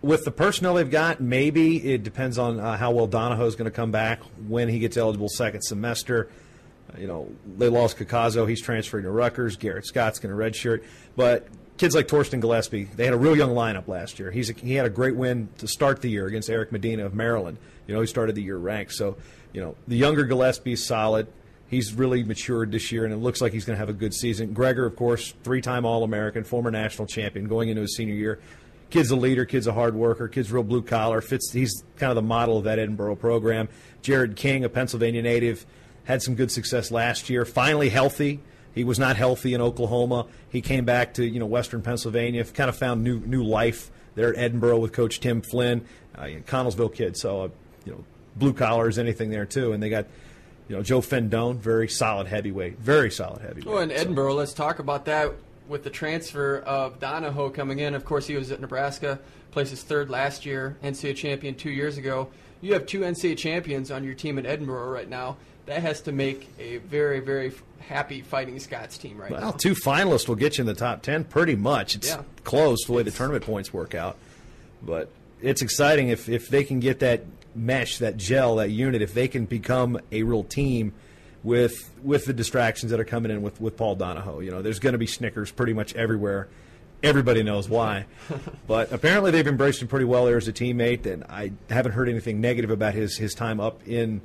with 0.06 0.24
the 0.24 0.32
personnel 0.32 0.76
they've 0.76 0.92
got, 0.92 1.20
maybe 1.20 1.78
it 1.78 2.04
depends 2.04 2.38
on 2.38 2.60
uh, 2.60 2.78
how 2.78 2.92
well 2.92 3.08
Donahoe 3.08 3.48
is 3.48 3.56
going 3.56 3.66
to 3.66 3.76
come 3.76 3.90
back 3.90 4.22
when 4.48 4.70
he 4.70 4.78
gets 4.78 4.98
eligible 4.98 5.30
second 5.30 5.62
semester. 5.62 6.30
Uh, 6.94 7.00
you 7.00 7.08
know, 7.08 7.28
they 7.58 7.70
lost 7.70 7.98
Kakazo; 7.98 8.48
he's 8.48 8.62
transferring 8.62 9.06
to 9.06 9.10
Rutgers. 9.10 9.56
Garrett 9.56 9.88
Scott's 9.88 10.20
going 10.20 10.36
to 10.36 10.40
redshirt, 10.40 10.84
but 11.16 11.48
kids 11.78 11.96
like 11.96 12.08
Torsten 12.08 12.42
Gillespie, 12.42 12.86
they 12.86 13.06
had 13.06 13.14
a 13.14 13.18
real 13.18 13.36
young 13.36 13.52
lineup 13.52 13.88
last 13.88 14.20
year. 14.20 14.32
He's 14.32 14.50
a, 14.50 14.54
he 14.54 14.76
had 14.76 14.86
a 14.86 14.90
great 14.90 15.16
win 15.16 15.50
to 15.58 15.68
start 15.68 16.02
the 16.02 16.10
year 16.10 16.28
against 16.28 16.50
Eric 16.50 16.72
Medina 16.72 17.06
of 17.06 17.14
Maryland. 17.14 17.58
You 17.88 17.96
know, 17.96 18.02
he 18.02 18.08
started 18.08 18.36
the 18.36 18.44
year 18.44 18.58
ranked, 18.58 18.94
so 18.94 19.18
you 19.54 19.62
know 19.62 19.76
the 19.88 19.98
younger 19.98 20.24
Gillespie's 20.24 20.86
solid. 20.86 21.28
He's 21.68 21.94
really 21.94 22.24
matured 22.24 22.72
this 22.72 22.92
year, 22.92 23.06
and 23.06 23.14
it 23.14 23.18
looks 23.18 23.42
like 23.42 23.52
he's 23.52 23.66
going 23.66 23.76
to 23.76 23.80
have 23.80 23.90
a 23.90 23.94
good 23.94 24.14
season. 24.14 24.54
Gregor, 24.54 24.86
of 24.86 24.96
course, 24.96 25.34
three-time 25.44 25.84
All-American, 25.84 26.44
former 26.44 26.70
national 26.70 27.08
champion, 27.08 27.48
going 27.48 27.70
into 27.70 27.82
his 27.82 27.96
senior 27.96 28.14
year 28.14 28.40
kid's 28.90 29.12
a 29.12 29.16
leader, 29.16 29.46
kid's 29.46 29.68
a 29.68 29.74
hard 29.74 29.96
worker, 29.96 30.28
kid's 30.28 30.52
real 30.52 30.64
blue 30.64 30.82
collar. 30.82 31.22
Fits. 31.22 31.52
He's 31.52 31.84
kind 31.98 32.12
of 32.12 32.16
the 32.16 32.22
model 32.22 32.58
of 32.58 32.64
that 32.66 32.80
Edinboro 32.80 33.18
program. 33.18 33.70
Jared 34.02 34.36
King, 34.36 34.64
a 34.64 34.70
Pennsylvania 34.70 35.22
native, 35.22 35.66
had 36.06 36.22
some 36.22 36.36
good 36.36 36.52
success 36.52 36.92
last 36.92 37.30
year. 37.30 37.46
Finally 37.46 37.90
healthy. 37.90 38.40
He 38.76 38.84
was 38.84 39.00
not 39.00 39.16
healthy 39.16 39.54
in 39.54 39.62
Oklahoma. 39.62 40.28
He 40.50 40.62
came 40.62 40.86
back 40.86 41.14
to 41.16 41.26
you 41.26 41.40
know 41.40 41.46
Western 41.46 41.82
Pennsylvania. 41.82 42.44
Kind 42.44 42.70
of 42.70 42.76
found 42.76 43.04
new 43.04 43.20
new 43.22 43.44
life 43.44 43.90
there 44.16 44.36
at 44.36 44.52
Edinboro 44.54 44.80
with 44.80 44.92
Coach 44.94 45.20
Tim 45.22 45.42
Flynn, 45.42 45.86
uh, 46.16 46.24
Connellsville 46.46 46.94
kid. 46.94 47.18
So 47.18 47.42
uh, 47.46 47.50
you 47.86 47.94
know 47.94 48.04
blue 48.36 48.54
collars, 48.54 49.00
anything 49.00 49.30
there 49.32 49.46
too. 49.46 49.72
And 49.72 49.82
they 49.82 49.90
got 49.90 50.06
you 50.68 50.76
know 50.76 50.84
Joe 50.84 51.00
Fendone, 51.02 51.56
very 51.58 51.88
solid 51.88 52.28
heavyweight, 52.28 52.78
very 52.80 53.10
solid 53.10 53.42
heavyweight. 53.42 53.66
Well, 53.66 53.80
in 53.80 53.90
So- 53.90 53.96
Edinboro, 54.06 54.36
let's 54.36 54.54
talk 54.54 54.80
about 54.80 55.06
that 55.06 55.32
with 55.70 55.84
the 55.84 55.90
transfer 55.90 56.60
of 56.60 57.00
Donahoe 57.00 57.50
coming 57.50 57.80
in. 57.80 57.96
Of 57.96 58.04
course, 58.06 58.28
he 58.28 58.36
was 58.36 58.52
at 58.52 58.60
Nebraska, 58.62 59.20
placed 59.52 59.72
his 59.72 59.82
third 59.84 60.10
last 60.12 60.46
year, 60.46 60.78
NCAA 60.84 61.16
champion 61.16 61.56
two 61.56 61.72
years 61.72 61.98
ago. 61.98 62.28
You 62.62 62.74
have 62.74 62.86
two 62.86 63.00
NCAA 63.02 63.38
champions 63.38 63.90
on 63.90 64.04
your 64.04 64.14
team 64.16 64.38
in 64.38 64.46
Edinboro 64.46 64.92
right 64.92 65.10
now. 65.10 65.38
That 65.66 65.82
has 65.82 66.02
to 66.02 66.12
make 66.12 66.50
a 66.60 66.78
very, 66.78 67.20
very 67.20 67.52
happy 67.80 68.22
Fighting 68.22 68.60
Scots 68.60 68.98
team 68.98 69.18
right 69.18 69.32
now. 69.32 69.40
Well, 69.40 69.54
two 69.54 69.74
finalists 69.74 70.28
will 70.28 70.36
get 70.36 70.58
you 70.58 70.64
in 70.64 70.68
the 70.68 70.74
top 70.76 71.02
ten 71.02 71.24
pretty 71.24 71.56
much. 71.56 71.96
It's 71.96 72.10
Yeah. 72.10 72.22
close 72.44 72.80
the 72.86 72.94
way 72.94 73.04
the 73.04 73.12
tournament 73.12 73.46
points 73.46 73.74
work 73.74 73.96
out, 73.96 74.18
but 74.84 75.10
it's 75.42 75.62
exciting 75.62 76.10
if 76.10 76.30
if 76.30 76.50
they 76.50 76.64
can 76.64 76.80
get 76.80 77.00
that 77.00 77.24
mesh, 77.56 77.98
that 78.00 78.18
gel, 78.18 78.56
that 78.58 78.70
unit. 78.70 79.02
If 79.02 79.14
they 79.14 79.28
can 79.28 79.46
become 79.46 80.00
a 80.12 80.24
real 80.24 80.44
team 80.44 80.94
with 81.44 81.90
with 82.04 82.26
the 82.26 82.34
distractions 82.34 82.92
that 82.92 83.00
are 83.00 83.06
coming 83.06 83.32
in 83.32 83.42
with 83.42 83.60
with 83.62 83.78
Paul 83.78 83.96
Donahoe. 83.96 84.40
You 84.42 84.52
know, 84.52 84.62
there's 84.62 84.80
going 84.80 84.94
to 84.94 85.00
be 85.00 85.08
Snickers 85.08 85.52
pretty 85.52 85.74
much 85.74 85.94
everywhere. 85.96 86.48
Everybody 87.04 87.44
knows 87.44 87.70
why, 87.70 88.06
but 88.68 88.92
apparently 88.92 89.30
they've 89.32 89.46
embraced 89.48 89.82
him 89.82 89.88
pretty 89.88 90.06
well 90.06 90.26
there 90.26 90.38
as 90.38 90.48
a 90.48 90.54
teammate, 90.54 91.06
and 91.06 91.24
I 91.26 91.52
haven't 91.70 91.92
heard 91.92 92.10
anything 92.10 92.42
negative 92.42 92.72
about 92.72 92.94
his 92.94 93.18
his 93.18 93.34
time 93.34 93.60
up 93.60 93.88
in 93.88 94.22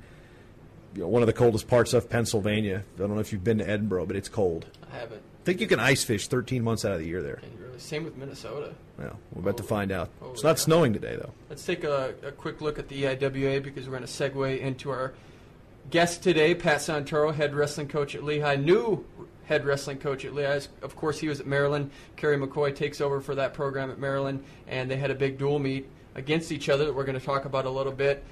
you 0.95 1.03
know, 1.03 1.09
one 1.09 1.23
of 1.23 1.27
the 1.27 1.33
coldest 1.33 1.69
parts 1.69 1.93
of 1.93 2.09
Pennsylvania. 2.11 2.85
I 2.97 2.99
don't 2.99 3.15
know 3.15 3.21
if 3.21 3.33
you've 3.33 3.45
been 3.45 3.59
to 3.59 3.65
Edinboro, 3.67 4.07
but 4.07 4.17
it's 4.17 4.29
cold. 4.29 4.67
I 4.93 4.97
haven't. 4.99 5.19
I 5.19 5.45
think 5.45 5.61
you 5.61 5.67
can 5.67 5.81
ice 5.81 6.05
fish 6.05 6.29
13 6.29 6.63
months 6.63 6.85
out 6.85 6.93
of 6.93 6.99
the 6.99 7.07
year 7.07 7.23
there. 7.23 7.41
Really, 7.59 7.79
same 7.79 8.05
with 8.05 8.17
Minnesota. 8.17 8.75
Well, 8.99 9.19
we're 9.33 9.41
about 9.43 9.57
to 9.57 9.63
find 9.63 9.91
out. 9.91 10.11
Oh, 10.21 10.33
It's 10.33 10.43
not 10.43 10.51
yeah. 10.59 10.65
snowing 10.65 10.93
today, 10.93 11.17
though. 11.17 11.33
Let's 11.49 11.65
take 11.65 11.85
a, 11.85 12.15
a 12.23 12.33
quick 12.33 12.61
look 12.61 12.79
at 12.79 12.89
the 12.89 13.05
EIWA 13.05 13.63
because 13.63 13.87
we're 13.87 13.97
going 13.97 14.07
to 14.07 14.13
segue 14.13 14.61
into 14.61 14.91
our 14.91 15.15
guest 15.91 16.23
today, 16.23 16.55
Pat 16.55 16.79
Santoro, 16.79 17.35
head 17.35 17.55
wrestling 17.55 17.89
coach 17.89 18.15
at 18.15 18.23
Lehigh, 18.23 18.57
new 18.57 19.05
head 19.47 19.65
wrestling 19.65 19.99
coach 19.99 20.25
at 20.25 20.35
Lehigh. 20.35 20.61
Of 20.83 20.95
course, 20.95 21.19
he 21.19 21.29
was 21.29 21.41
at 21.41 21.47
Maryland. 21.47 21.91
Kerry 22.17 22.37
McCoy 22.37 22.75
takes 22.77 23.01
over 23.01 23.21
for 23.21 23.35
that 23.37 23.55
program 23.55 23.91
at 23.91 23.99
Maryland, 23.99 24.45
and 24.69 24.91
they 24.91 24.97
had 24.97 25.11
a 25.11 25.15
big 25.15 25.39
dual 25.39 25.59
meet 25.59 25.89
against 26.15 26.53
each 26.53 26.69
other 26.69 26.85
that 26.85 26.95
we're 26.95 27.05
going 27.05 27.19
to 27.19 27.25
talk 27.25 27.47
about 27.47 27.65
a 27.65 27.71
little 27.71 27.93
bit. 27.93 28.23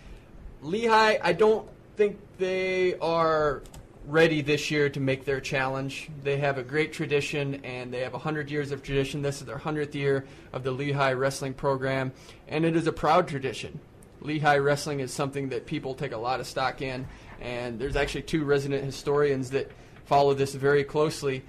Lehigh, 0.63 1.19
I 1.23 1.33
don't 1.33 1.67
think 1.99 2.21
they 2.39 2.97
are 3.01 3.61
ready 4.07 4.41
this 4.41 4.71
year 4.71 4.89
to 4.89 5.01
make 5.01 5.25
their 5.25 5.41
challenge. 5.41 6.09
They 6.23 6.37
have 6.37 6.57
a 6.57 6.63
great 6.63 6.93
tradition 6.93 7.57
and 7.65 7.93
they 7.93 8.03
have 8.03 8.13
100 8.13 8.53
years 8.53 8.71
of 8.71 8.85
tradition. 8.85 9.21
This 9.21 9.41
is 9.41 9.47
their 9.47 9.59
100th 9.59 9.95
year 9.95 10.25
of 10.53 10.63
the 10.63 10.71
Lehigh 10.71 11.15
Wrestling 11.15 11.55
program, 11.55 12.13
and 12.47 12.65
it 12.65 12.77
is 12.77 12.87
a 12.87 12.93
proud 12.93 13.27
tradition. 13.27 13.81
Lehigh 14.21 14.59
Wrestling 14.59 15.01
is 15.01 15.13
something 15.13 15.49
that 15.49 15.67
people 15.67 15.93
take 15.93 16.13
a 16.13 16.17
lot 16.17 16.39
of 16.39 16.47
stock 16.47 16.83
in, 16.83 17.05
and 17.41 17.81
there's 17.81 17.97
actually 17.97 18.23
two 18.23 18.45
resident 18.45 18.85
historians 18.85 19.51
that 19.51 19.69
follow 20.05 20.35
this 20.35 20.55
very 20.55 20.85
closely. 20.85 21.43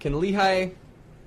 Can 0.00 0.18
Lehigh 0.18 0.70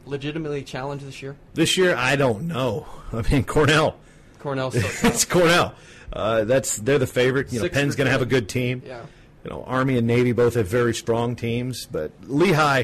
legitimately 0.05 0.63
challenge 0.63 1.01
this 1.03 1.21
year? 1.21 1.37
This 1.53 1.77
year, 1.77 1.95
I 1.95 2.17
don't 2.17 2.45
know. 2.45 2.87
I 3.13 3.21
mean, 3.31 3.45
Cornell. 3.45 3.95
Cornell. 4.39 4.71
it's 4.73 5.23
Cornell. 5.23 5.75
Uh, 6.11 6.43
that's 6.43 6.77
they're 6.77 6.99
the 6.99 7.07
favorite. 7.07 7.51
You 7.53 7.59
know, 7.59 7.65
Six 7.65 7.73
Penn's 7.77 7.95
going 7.95 8.05
to 8.05 8.11
have 8.11 8.21
a 8.21 8.25
good 8.25 8.49
team. 8.49 8.81
Yeah. 8.85 9.01
You 9.43 9.51
know, 9.51 9.63
Army 9.63 9.97
and 9.97 10.05
Navy 10.07 10.31
both 10.33 10.55
have 10.55 10.67
very 10.67 10.93
strong 10.93 11.35
teams, 11.35 11.85
but 11.85 12.11
Lehigh, 12.27 12.83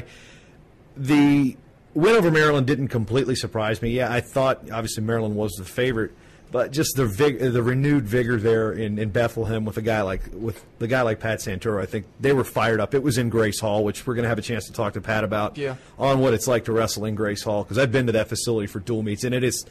the 0.96 1.56
win 1.94 2.14
over 2.16 2.30
Maryland 2.30 2.66
didn't 2.66 2.88
completely 2.88 3.34
surprise 3.34 3.82
me. 3.82 3.90
Yeah, 3.90 4.12
I 4.12 4.20
thought 4.20 4.70
obviously 4.70 5.02
Maryland 5.02 5.34
was 5.36 5.52
the 5.52 5.64
favorite, 5.64 6.12
but 6.52 6.70
just 6.70 6.96
the 6.96 7.04
vig- 7.06 7.40
the 7.40 7.62
renewed 7.62 8.04
vigor 8.06 8.38
there 8.38 8.72
in, 8.72 8.98
in 8.98 9.10
Bethlehem 9.10 9.64
with 9.64 9.76
a 9.76 9.82
guy 9.82 10.00
like 10.02 10.22
with 10.32 10.64
the 10.78 10.86
guy 10.88 11.02
like 11.02 11.20
Pat 11.20 11.40
Santoro, 11.40 11.82
I 11.82 11.86
think 11.86 12.06
they 12.20 12.32
were 12.32 12.44
fired 12.44 12.80
up. 12.80 12.94
It 12.94 13.02
was 13.02 13.18
in 13.18 13.28
Grace 13.28 13.60
Hall, 13.60 13.84
which 13.84 14.06
we're 14.06 14.14
going 14.14 14.22
to 14.24 14.28
have 14.30 14.38
a 14.38 14.42
chance 14.42 14.66
to 14.66 14.72
talk 14.72 14.94
to 14.94 15.00
Pat 15.00 15.24
about 15.24 15.58
Yeah. 15.58 15.76
on 15.98 16.20
what 16.20 16.32
it's 16.32 16.46
like 16.46 16.64
to 16.66 16.72
wrestle 16.72 17.04
in 17.04 17.14
Grace 17.14 17.42
Hall 17.42 17.64
because 17.64 17.76
I've 17.78 17.92
been 17.92 18.06
to 18.06 18.12
that 18.12 18.28
facility 18.28 18.66
for 18.66 18.80
dual 18.80 19.02
meets 19.02 19.24
and 19.24 19.34
it 19.34 19.44
is 19.44 19.66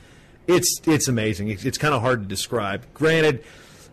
it's 0.48 0.82
it's 0.86 1.08
amazing. 1.08 1.50
It's, 1.50 1.66
it's 1.66 1.78
kind 1.78 1.94
of 1.94 2.02
hard 2.02 2.22
to 2.22 2.28
describe. 2.28 2.86
Granted, 2.94 3.44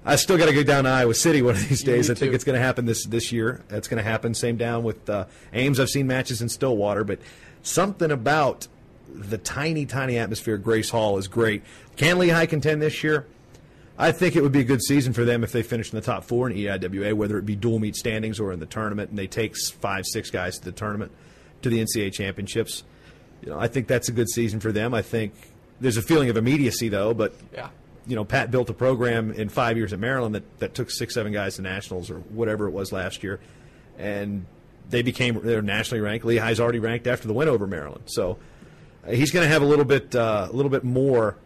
I 0.05 0.17
still 0.17 0.37
got 0.37 0.47
to 0.47 0.53
go 0.53 0.63
down 0.63 0.85
to 0.85 0.91
Iowa 0.91 1.15
City 1.15 1.43
one 1.43 1.55
of 1.55 1.69
these 1.69 1.83
days. 1.83 2.11
I 2.11 2.15
think 2.15 2.35
it's 2.35 2.45
going 2.45 2.59
to 2.59 2.65
happen 2.65 2.87
this 2.87 3.07
this 3.07 3.33
year. 3.33 3.63
That's 3.69 3.89
going 3.89 4.03
to 4.03 4.09
happen. 4.09 4.35
Same 4.35 4.57
down 4.57 4.83
with 4.83 5.09
uh, 5.09 5.27
Ames. 5.53 5.79
I've 5.79 5.91
seen 5.91 6.07
matches 6.07 6.43
in 6.43 6.49
Stillwater, 6.49 7.05
but 7.05 7.21
something 7.63 8.11
about 8.11 8.69
the 9.09 9.39
tiny, 9.39 9.87
tiny 9.87 10.19
atmosphere 10.19 10.57
at 10.57 10.63
Grace 10.63 10.91
Hall 10.91 11.19
is 11.19 11.29
great. 11.29 11.63
Can 11.97 12.19
Lehigh 12.19 12.47
contend 12.47 12.81
this 12.81 13.05
year? 13.05 13.27
I 13.99 14.11
think 14.11 14.37
it 14.37 14.43
would 14.43 14.53
be 14.53 14.61
a 14.61 14.65
good 14.65 14.83
season 14.83 15.13
for 15.13 15.25
them 15.25 15.45
if 15.45 15.53
they 15.53 15.63
finish 15.63 15.93
in 15.93 15.97
the 15.97 16.05
top 16.05 16.25
four 16.25 16.51
in 16.51 16.57
EIWA, 16.57 17.13
whether 17.13 17.39
it 17.39 17.45
be 17.45 17.55
dual 17.55 17.79
meet 17.79 17.95
standings 17.95 18.41
or 18.41 18.53
in 18.53 18.59
the 18.59 18.67
tournament, 18.67 19.11
and 19.11 19.19
they 19.19 19.27
take 19.27 19.55
five, 19.81 20.07
six 20.07 20.31
guys 20.31 20.59
to 20.59 20.65
the 20.65 20.73
tournament, 20.73 21.13
to 21.61 21.69
the 21.69 21.79
NCAA 21.79 22.13
championships. 22.13 22.85
You 23.43 23.51
know, 23.51 23.59
I 23.59 23.69
think 23.69 23.89
that's 23.89 24.09
a 24.09 24.13
good 24.13 24.31
season 24.31 24.61
for 24.61 24.73
them. 24.73 24.95
I 24.95 25.03
think 25.03 25.35
there's 25.83 25.97
a 25.99 26.03
feeling 26.03 26.31
of 26.31 26.37
immediacy 26.37 26.89
though, 26.89 27.13
but 27.13 27.35
Yeah. 27.55 27.69
you 28.07 28.17
know, 28.17 28.25
Pat 28.25 28.51
built 28.51 28.71
a 28.71 28.75
program 28.75 29.31
in 29.33 29.49
five 29.51 29.77
years 29.77 29.93
at 29.93 29.99
Maryland 29.99 30.35
that, 30.35 30.59
that 30.61 30.75
took 30.75 30.91
six, 30.91 31.15
seven 31.15 31.33
guys 31.33 31.57
to 31.57 31.63
nationals 31.63 32.11
or 32.11 32.17
whatever 32.31 32.67
it 32.67 32.71
was 32.71 32.93
last 32.93 33.23
year, 33.23 33.39
and 33.99 34.47
they 34.89 35.03
became 35.03 35.41
they're 35.43 35.63
nationally 35.63 36.01
ranked. 36.01 36.25
Lehigh's 36.25 36.61
already 36.61 36.79
ranked 36.79 37.07
after 37.07 37.29
the 37.29 37.35
win 37.35 37.49
over 37.49 37.67
Maryland, 37.67 38.05
so 38.07 38.39
uh, 39.07 39.13
he's 39.13 39.31
going 39.31 39.45
to 39.45 39.49
have 39.53 39.63
a 39.63 39.67
little 39.67 39.85
bit 39.85 40.15
uh, 40.15 40.49
a 40.51 40.53
little 40.55 40.71
bit 40.71 40.85
more 40.85 41.37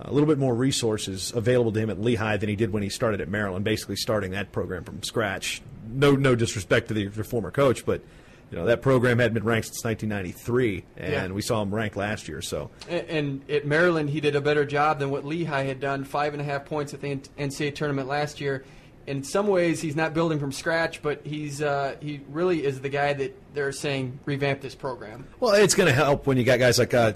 a 0.00 0.12
little 0.12 0.26
bit 0.28 0.36
more 0.38 0.54
resources 0.54 1.32
available 1.34 1.72
to 1.72 1.80
him 1.80 1.88
at 1.88 1.98
Lehigh 2.00 2.36
than 2.36 2.50
he 2.50 2.56
did 2.56 2.70
when 2.70 2.82
he 2.82 2.88
started 2.90 3.20
at 3.22 3.28
Maryland, 3.28 3.64
basically 3.64 3.96
starting 3.96 4.32
that 4.32 4.52
program 4.52 4.84
from 4.84 5.02
scratch. 5.02 5.62
No, 5.90 6.12
no 6.16 6.34
disrespect 6.34 6.88
to 6.88 6.94
the, 6.94 7.06
the 7.06 7.24
former 7.24 7.50
coach, 7.50 7.86
but 7.86 8.02
you 8.50 8.58
know 8.58 8.66
that 8.66 8.82
program 8.82 9.18
hadn't 9.18 9.34
been 9.34 9.44
ranked 9.44 9.66
since 9.68 9.84
1993, 9.84 10.84
and 10.96 11.12
Yeah. 11.12 11.26
we 11.28 11.42
saw 11.42 11.62
him 11.62 11.74
ranked 11.74 11.96
last 11.96 12.28
year. 12.28 12.40
So 12.42 12.70
And, 12.88 13.08
and 13.08 13.50
at 13.50 13.66
Maryland, 13.66 14.10
he 14.10 14.20
did 14.20 14.36
a 14.36 14.40
better 14.40 14.64
job 14.64 14.98
than 14.98 15.10
what 15.10 15.24
Lehigh 15.24 15.64
had 15.64 15.80
done. 15.80 16.04
Five 16.04 16.32
and 16.32 16.40
a 16.40 16.44
half 16.44 16.64
points 16.64 16.94
at 16.94 17.00
the 17.00 17.16
NCAA 17.38 17.74
tournament 17.74 18.08
last 18.08 18.40
year. 18.40 18.64
In 19.06 19.22
some 19.22 19.46
ways, 19.46 19.80
he's 19.80 19.94
not 19.94 20.14
building 20.14 20.40
from 20.40 20.50
scratch, 20.50 21.00
but 21.00 21.20
he's 21.24 21.62
uh, 21.62 21.94
he 22.00 22.20
really 22.28 22.64
is 22.64 22.80
the 22.80 22.88
guy 22.88 23.12
that 23.12 23.36
they're 23.54 23.70
saying 23.70 24.18
revamp 24.24 24.60
this 24.60 24.74
program. 24.74 25.26
Well, 25.38 25.54
it's 25.54 25.74
going 25.76 25.86
to 25.88 25.94
help 25.94 26.26
when 26.26 26.36
you 26.36 26.42
got 26.44 26.58
guys 26.58 26.76
like 26.78 26.92
uh, 26.92 27.12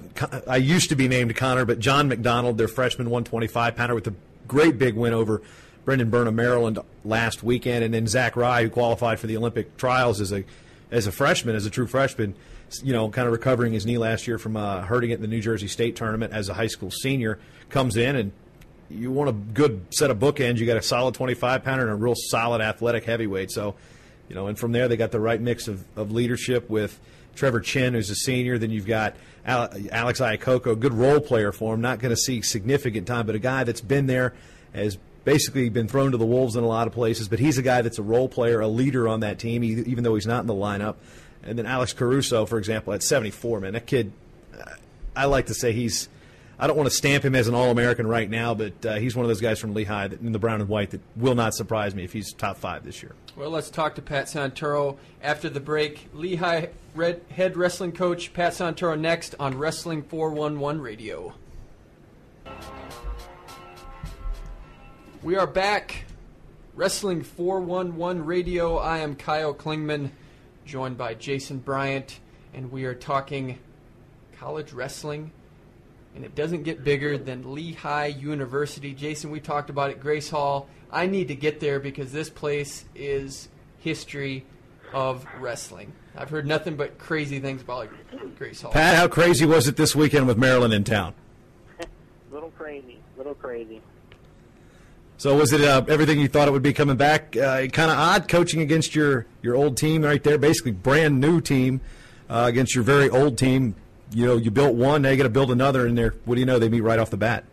I 0.47 0.57
used 0.59 0.91
to 0.91 0.95
be 0.97 1.09
named 1.09 1.35
Connor, 1.35 1.65
but 1.65 1.81
John 1.81 2.07
McDonald, 2.09 2.59
their 2.59 2.69
freshman 2.69 3.11
125 3.11 3.75
pounder, 3.75 3.95
with 3.97 4.07
a 4.07 4.15
great 4.47 4.79
big 4.79 4.95
win 4.95 5.13
over 5.13 5.43
Brendan 5.85 6.11
Burnham, 6.11 6.37
Maryland 6.37 6.79
last 7.05 7.43
weekend, 7.43 7.83
and 7.83 7.93
then 7.93 8.07
Zach 8.07 8.37
Rey, 8.37 8.63
who 8.65 8.71
qualified 8.71 9.19
for 9.19 9.27
the 9.27 9.37
Olympic 9.37 9.77
trials 9.77 10.21
as 10.21 10.33
a 10.33 10.45
as 10.91 11.07
a 11.07 11.13
freshman, 11.13 11.55
as 11.55 11.67
a 11.67 11.71
true 11.71 11.87
freshman, 11.87 12.35
you 12.83 12.93
know, 12.93 13.09
kind 13.09 13.27
of 13.27 13.33
recovering 13.33 13.73
his 13.73 13.87
knee 13.87 13.99
last 13.99 14.27
year 14.27 14.39
from 14.39 14.57
uh, 14.57 14.83
hurting 14.83 15.11
it 15.11 15.15
in 15.15 15.23
the 15.23 15.29
New 15.29 15.41
Jersey 15.41 15.69
State 15.69 15.97
tournament 15.97 16.33
as 16.33 16.49
a 16.49 16.55
high 16.55 16.67
school 16.67 16.91
senior, 16.91 17.39
comes 17.69 17.97
in 17.97 18.17
and 18.17 18.33
you 18.89 19.11
want 19.13 19.31
a 19.31 19.33
good 19.33 19.87
set 19.95 20.11
of 20.11 20.19
bookends. 20.19 20.59
You 20.59 20.67
got 20.67 20.77
a 20.77 20.83
solid 20.83 21.15
25 21.15 21.63
pounder 21.63 21.85
and 21.85 21.93
a 21.93 21.95
real 21.95 22.15
solid 22.17 22.61
athletic 22.61 23.05
heavyweight. 23.05 23.51
So, 23.51 23.77
you 24.29 24.35
know, 24.35 24.49
and 24.49 24.59
from 24.59 24.73
there 24.73 24.89
they 24.89 24.97
got 24.97 25.13
the 25.13 25.21
right 25.21 25.41
mix 25.41 25.69
of, 25.69 25.85
of 25.97 26.11
leadership 26.11 26.69
with 26.69 26.99
Trevor 27.37 27.61
Chinn, 27.61 27.95
who's 27.95 28.11
a 28.11 28.17
senior. 28.17 28.59
Then 28.59 28.71
you've 28.71 28.87
got 28.87 29.15
Alex 29.47 30.21
Iacocco, 30.21 30.79
good 30.79 30.95
role 30.95 31.21
player 31.21 31.53
for 31.53 31.75
him. 31.75 31.81
Not 31.81 32.01
going 32.01 32.11
to 32.11 32.21
see 32.21 32.43
significant 32.43 33.07
time, 33.07 33.27
but 33.27 33.35
a 33.35 33.39
guy 33.41 33.65
that's 33.65 33.81
been 33.81 34.07
there, 34.07 34.35
has 34.75 34.99
basically 35.25 35.69
been 35.69 35.89
thrown 35.89 36.13
to 36.13 36.17
the 36.17 36.27
wolves 36.27 36.57
in 36.57 36.65
a 36.65 36.67
lot 36.67 36.87
of 36.87 36.93
places. 36.93 37.29
But 37.29 37.39
he's 37.39 37.59
a 37.59 37.63
guy 37.63 37.83
that's 37.83 37.99
a 37.99 38.03
role 38.03 38.29
player, 38.29 38.61
a 38.61 38.69
leader 38.69 39.09
on 39.09 39.21
that 39.21 39.39
team, 39.39 39.63
even 39.65 40.05
though 40.05 40.15
he's 40.15 40.27
not 40.27 40.41
in 40.41 40.47
the 40.47 40.55
lineup. 40.55 40.97
And 41.43 41.59
then 41.59 41.67
Alex 41.67 41.93
Caruso, 41.93 42.47
for 42.47 42.59
example, 42.59 42.93
at 42.93 43.03
74, 43.03 43.61
man, 43.61 43.73
that 43.73 43.87
kid. 43.87 44.13
I 45.17 45.25
like 45.25 45.47
to 45.47 45.55
say 45.55 45.73
he's. 45.73 46.09
I 46.59 46.67
don't 46.67 46.77
want 46.77 46.91
to 46.91 46.95
stamp 46.95 47.25
him 47.25 47.35
as 47.35 47.49
an 47.49 47.55
All 47.55 47.71
American 47.71 48.07
right 48.07 48.29
now, 48.29 48.53
but 48.53 48.85
uh, 48.85 48.97
he's 48.97 49.17
one 49.17 49.25
of 49.25 49.29
those 49.29 49.41
guys 49.41 49.59
from 49.59 49.73
Lehigh 49.73 50.09
that, 50.09 50.21
in 50.21 50.33
the 50.33 50.39
brown 50.39 50.61
and 50.61 50.69
white 50.69 50.91
that 50.91 51.01
will 51.17 51.35
not 51.35 51.55
surprise 51.55 51.95
me 51.95 52.05
if 52.05 52.13
he's 52.13 52.35
top 52.35 52.59
five 52.59 52.85
this 52.85 53.03
year. 53.03 53.15
Well, 53.35 53.49
let's 53.49 53.71
talk 53.71 53.95
to 53.95 54.03
Pat 54.03 54.27
Santoro 54.27 54.99
after 55.23 55.49
the 55.49 55.61
break. 55.61 56.09
Lehigh 56.13 56.67
Red 56.95 57.23
head 57.31 57.57
wrestling 57.57 57.93
coach 57.93 58.35
Pat 58.35 58.53
Santoro 58.53 58.99
next 58.99 59.35
on 59.41 59.57
Wrestling 59.57 60.03
411 60.03 60.83
Radio. 60.83 61.35
We 65.23 65.37
are 65.37 65.47
back. 65.47 66.05
Wrestling 66.75 67.25
411 67.25 68.25
Radio. 68.25 68.79
I 68.79 69.01
am 69.01 69.15
Kyle 69.17 69.53
Klingman, 69.53 70.13
joined 70.65 70.97
by 70.97 71.13
Jason 71.13 71.59
Bryant, 71.59 72.21
and 72.55 72.73
we 72.73 72.87
are 72.87 72.95
talking 72.95 73.59
college 74.39 74.73
wrestling. 74.73 75.31
And 76.15 76.25
it 76.25 76.35
doesn't 76.35 76.63
get 76.63 76.85
bigger 76.85 77.19
than 77.19 77.53
Lehigh 77.53 78.07
University. 78.07 78.95
Jason, 78.95 79.31
we 79.31 79.41
talked 79.41 79.69
about 79.69 79.91
it, 79.91 80.01
Grace 80.01 80.31
Hall. 80.31 80.71
I 80.91 81.05
need 81.05 81.29
to 81.29 81.35
get 81.35 81.61
there 81.61 81.81
because 81.81 82.13
this 82.13 82.31
place 82.31 82.87
is 82.95 83.51
history 83.81 84.47
of 84.95 85.27
wrestling. 85.39 85.93
I've 86.17 86.31
heard 86.31 86.47
nothing 86.47 86.77
but 86.77 86.97
crazy 86.97 87.41
things 87.41 87.61
about 87.61 87.91
Grace 88.39 88.63
Hall. 88.63 88.73
Pat, 88.73 88.97
how 88.97 89.07
crazy 89.07 89.45
was 89.45 89.69
it 89.69 89.77
this 89.77 89.95
weekend 89.95 90.27
with 90.27 90.39
Maryland 90.39 90.73
in 90.73 90.83
town? 90.83 91.13
little 92.33 92.53
crazy, 92.53 93.01
little 93.19 93.35
crazy. 93.35 93.83
So 95.21 95.37
was 95.37 95.53
it 95.53 95.61
uh, 95.61 95.85
everything 95.87 96.19
you 96.19 96.29
thought 96.29 96.49
it 96.49 96.51
would 96.51 96.63
be 96.63 96.73
coming 96.73 96.97
back? 96.97 97.37
Uh, 97.37 97.67
kind 97.67 97.91
of 97.91 97.99
odd 97.99 98.27
coaching 98.27 98.63
against 98.63 98.95
your, 98.95 99.27
your 99.43 99.55
old 99.55 99.77
team 99.77 100.01
right 100.01 100.25
there, 100.25 100.39
basically 100.39 100.73
brand 100.73 101.21
new 101.21 101.43
team 101.43 101.83
uh, 102.31 102.47
against 102.49 102.75
your 102.75 102.85
very 102.85 103.11
old 103.11 103.37
team. 103.37 103.75
You 104.15 104.25
know, 104.25 104.37
you 104.39 104.51
built 104.51 104.77
one, 104.77 105.03
now 105.03 105.11
you 105.11 105.19
got 105.19 105.25
to 105.25 105.29
build 105.29 105.51
another, 105.51 105.87
and 105.87 105.99
there. 105.99 106.15
What 106.25 106.37
do 106.37 106.41
you 106.41 106.47
know? 106.47 106.59
They 106.59 106.71
meet 106.71 106.81
right 106.81 106.99
off 106.99 107.11
the 107.11 107.19
bat. 107.19 107.45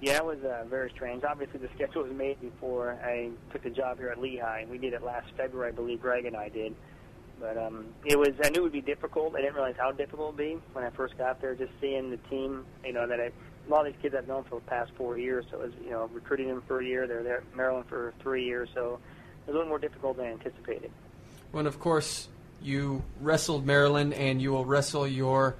Yeah, 0.00 0.16
it 0.16 0.24
was 0.24 0.38
uh, 0.42 0.64
very 0.70 0.88
strange. 0.88 1.22
Obviously, 1.22 1.60
the 1.60 1.68
schedule 1.74 2.04
was 2.04 2.12
made 2.12 2.40
before 2.40 2.98
I 3.04 3.28
took 3.52 3.62
the 3.62 3.68
job 3.68 3.98
here 3.98 4.08
at 4.08 4.18
Lehigh. 4.18 4.64
We 4.64 4.78
did 4.78 4.94
it 4.94 5.02
last 5.02 5.26
February, 5.36 5.72
I 5.72 5.74
believe. 5.74 6.00
Greg 6.00 6.24
and 6.24 6.34
I 6.34 6.48
did. 6.48 6.74
But 7.38 7.58
um, 7.58 7.88
it 8.06 8.18
was. 8.18 8.30
I 8.42 8.48
knew 8.48 8.60
it 8.60 8.62
would 8.62 8.72
be 8.72 8.80
difficult. 8.80 9.34
I 9.36 9.42
didn't 9.42 9.54
realize 9.54 9.74
how 9.76 9.92
difficult 9.92 10.28
it 10.28 10.36
would 10.36 10.36
be 10.38 10.58
when 10.72 10.82
I 10.82 10.88
first 10.88 11.18
got 11.18 11.42
there. 11.42 11.54
Just 11.54 11.72
seeing 11.78 12.08
the 12.08 12.16
team, 12.30 12.64
you 12.86 12.94
know, 12.94 13.06
that 13.06 13.20
I, 13.20 13.32
a 13.66 13.70
lot 13.70 13.86
of 13.86 13.92
these 13.92 14.02
kids 14.02 14.14
I've 14.14 14.28
known 14.28 14.44
for 14.44 14.56
the 14.56 14.66
past 14.66 14.92
four 14.96 15.18
years. 15.18 15.44
So 15.50 15.60
it 15.60 15.64
was, 15.64 15.72
you 15.84 15.90
know, 15.90 16.08
recruiting 16.12 16.48
them 16.48 16.62
for 16.66 16.80
a 16.80 16.84
year. 16.84 17.06
They're 17.06 17.22
there 17.22 17.38
at 17.38 17.56
Maryland 17.56 17.86
for 17.88 18.14
three 18.20 18.44
years. 18.44 18.68
So 18.74 18.98
it 19.46 19.46
was 19.46 19.48
a 19.48 19.52
little 19.52 19.68
more 19.68 19.78
difficult 19.78 20.16
than 20.16 20.26
I 20.26 20.32
anticipated. 20.32 20.90
When, 21.52 21.66
of 21.66 21.78
course, 21.78 22.28
you 22.62 23.02
wrestled 23.20 23.66
Maryland 23.66 24.14
and 24.14 24.40
you 24.40 24.52
will 24.52 24.64
wrestle 24.64 25.06
your 25.06 25.56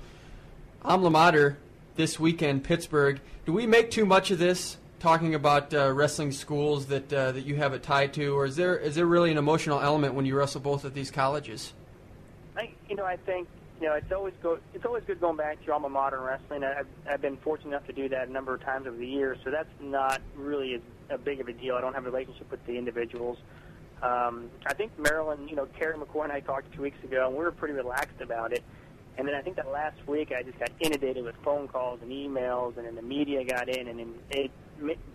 alma 0.85 1.11
mater 1.11 1.59
this 1.97 2.19
weekend, 2.19 2.64
Pittsburgh. 2.64 3.21
Do 3.45 3.53
we 3.53 3.66
make 3.66 3.90
too 3.90 4.07
much 4.07 4.31
of 4.31 4.38
this? 4.38 4.77
Talking 4.99 5.35
about 5.35 5.75
uh, 5.75 5.92
wrestling 5.92 6.33
schools 6.33 6.87
that 6.87 7.12
uh, 7.12 7.33
that 7.33 7.45
you 7.45 7.57
have 7.57 7.75
it 7.75 7.83
tied 7.83 8.14
to, 8.14 8.35
or 8.35 8.47
is 8.47 8.57
there 8.57 8.77
is 8.77 8.95
there 8.95 9.05
really 9.05 9.31
an 9.31 9.37
emotional 9.37 9.79
element 9.79 10.14
when 10.14 10.25
you 10.25 10.35
wrestle 10.35 10.61
both 10.61 10.85
of 10.85 10.95
these 10.95 11.11
colleges? 11.11 11.75
I, 12.57 12.71
you 12.88 12.97
know, 12.97 13.05
I 13.05 13.16
think 13.16 13.47
you 13.81 13.87
know 13.89 13.95
it's 13.95 14.11
always 14.12 14.35
go. 14.43 14.59
It's 14.75 14.85
always 14.85 15.05
good 15.07 15.21
going 15.21 15.37
back 15.37 15.65
to 15.65 15.73
alma 15.73 15.89
mater 15.89 16.17
in 16.17 16.23
wrestling. 16.23 16.65
I've, 16.65 16.87
I've 17.09 17.21
been 17.23 17.37
fortunate 17.39 17.71
enough 17.71 17.87
to 17.87 17.93
do 17.93 18.09
that 18.09 18.29
a 18.29 18.33
number 18.33 18.55
of 18.55 18.62
times 18.62 18.87
over 18.87 18.97
the 18.97 19.07
years, 19.07 19.39
so 19.45 19.51
that's 19.51 19.69
not 19.81 20.21
really 20.37 20.75
as 20.75 20.81
a 21.11 21.19
big 21.19 21.41
of 21.41 21.49
a 21.49 21.53
deal. 21.53 21.75
I 21.75 21.81
don't 21.81 21.95
have 21.95 22.07
a 22.07 22.11
relationship 22.11 22.51
with 22.51 22.65
the 22.67 22.77
individuals, 22.77 23.39
Um, 24.03 24.51
I 24.67 24.75
think 24.75 24.99
Maryland, 24.99 25.49
you 25.49 25.57
know, 25.57 25.67
Kerry 25.79 25.97
McCoy 25.97 26.25
and 26.25 26.33
I 26.33 26.41
talked 26.41 26.73
two 26.75 26.83
weeks 26.83 27.03
ago, 27.03 27.27
and 27.29 27.37
we 27.37 27.45
were 27.45 27.53
pretty 27.53 27.75
relaxed 27.75 28.21
about 28.21 28.53
it. 28.53 28.62
And 29.19 29.27
then 29.27 29.35
I 29.35 29.41
think 29.41 29.57
that 29.57 29.71
last 29.71 29.97
week 30.07 30.33
I 30.37 30.43
just 30.43 30.59
got 30.59 30.71
inundated 30.81 31.25
with 31.25 31.35
phone 31.43 31.69
calls 31.69 32.01
and 32.03 32.11
emails, 32.11 32.77
and 32.77 32.87
then 32.87 32.95
the 32.95 33.03
media 33.03 33.45
got 33.45 33.69
in, 33.69 33.89
and 33.89 33.99
then 33.99 34.15
it 34.31 34.51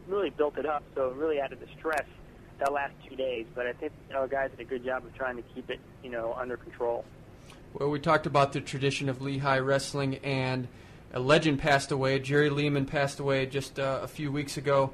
really 0.07 0.31
built 0.31 0.57
it 0.57 0.65
up. 0.65 0.83
So 0.95 1.09
it 1.09 1.15
really 1.15 1.39
added 1.39 1.59
the 1.59 1.67
stress 1.77 2.05
that 2.59 2.71
last 2.73 2.93
two 3.07 3.15
days. 3.15 3.45
But 3.53 3.67
I 3.67 3.73
think 3.73 3.91
our 4.15 4.27
guys 4.27 4.49
did 4.49 4.59
a 4.59 4.69
good 4.69 4.83
job 4.83 5.05
of 5.05 5.13
trying 5.13 5.35
to 5.37 5.43
keep 5.53 5.69
it, 5.69 5.79
you 6.03 6.09
know, 6.09 6.33
under 6.33 6.57
control. 6.57 7.05
Well, 7.73 7.89
we 7.89 7.99
talked 7.99 8.25
about 8.25 8.51
the 8.51 8.59
tradition 8.59 9.07
of 9.07 9.21
Lehigh 9.21 9.59
wrestling, 9.59 10.17
and 10.17 10.67
a 11.13 11.19
legend 11.19 11.59
passed 11.59 11.91
away. 11.91 12.19
Gerry 12.19 12.49
Leeman 12.49 12.85
passed 12.85 13.19
away 13.19 13.45
just 13.45 13.79
uh, 13.79 13.99
a 14.03 14.07
few 14.07 14.29
weeks 14.31 14.57
ago. 14.57 14.91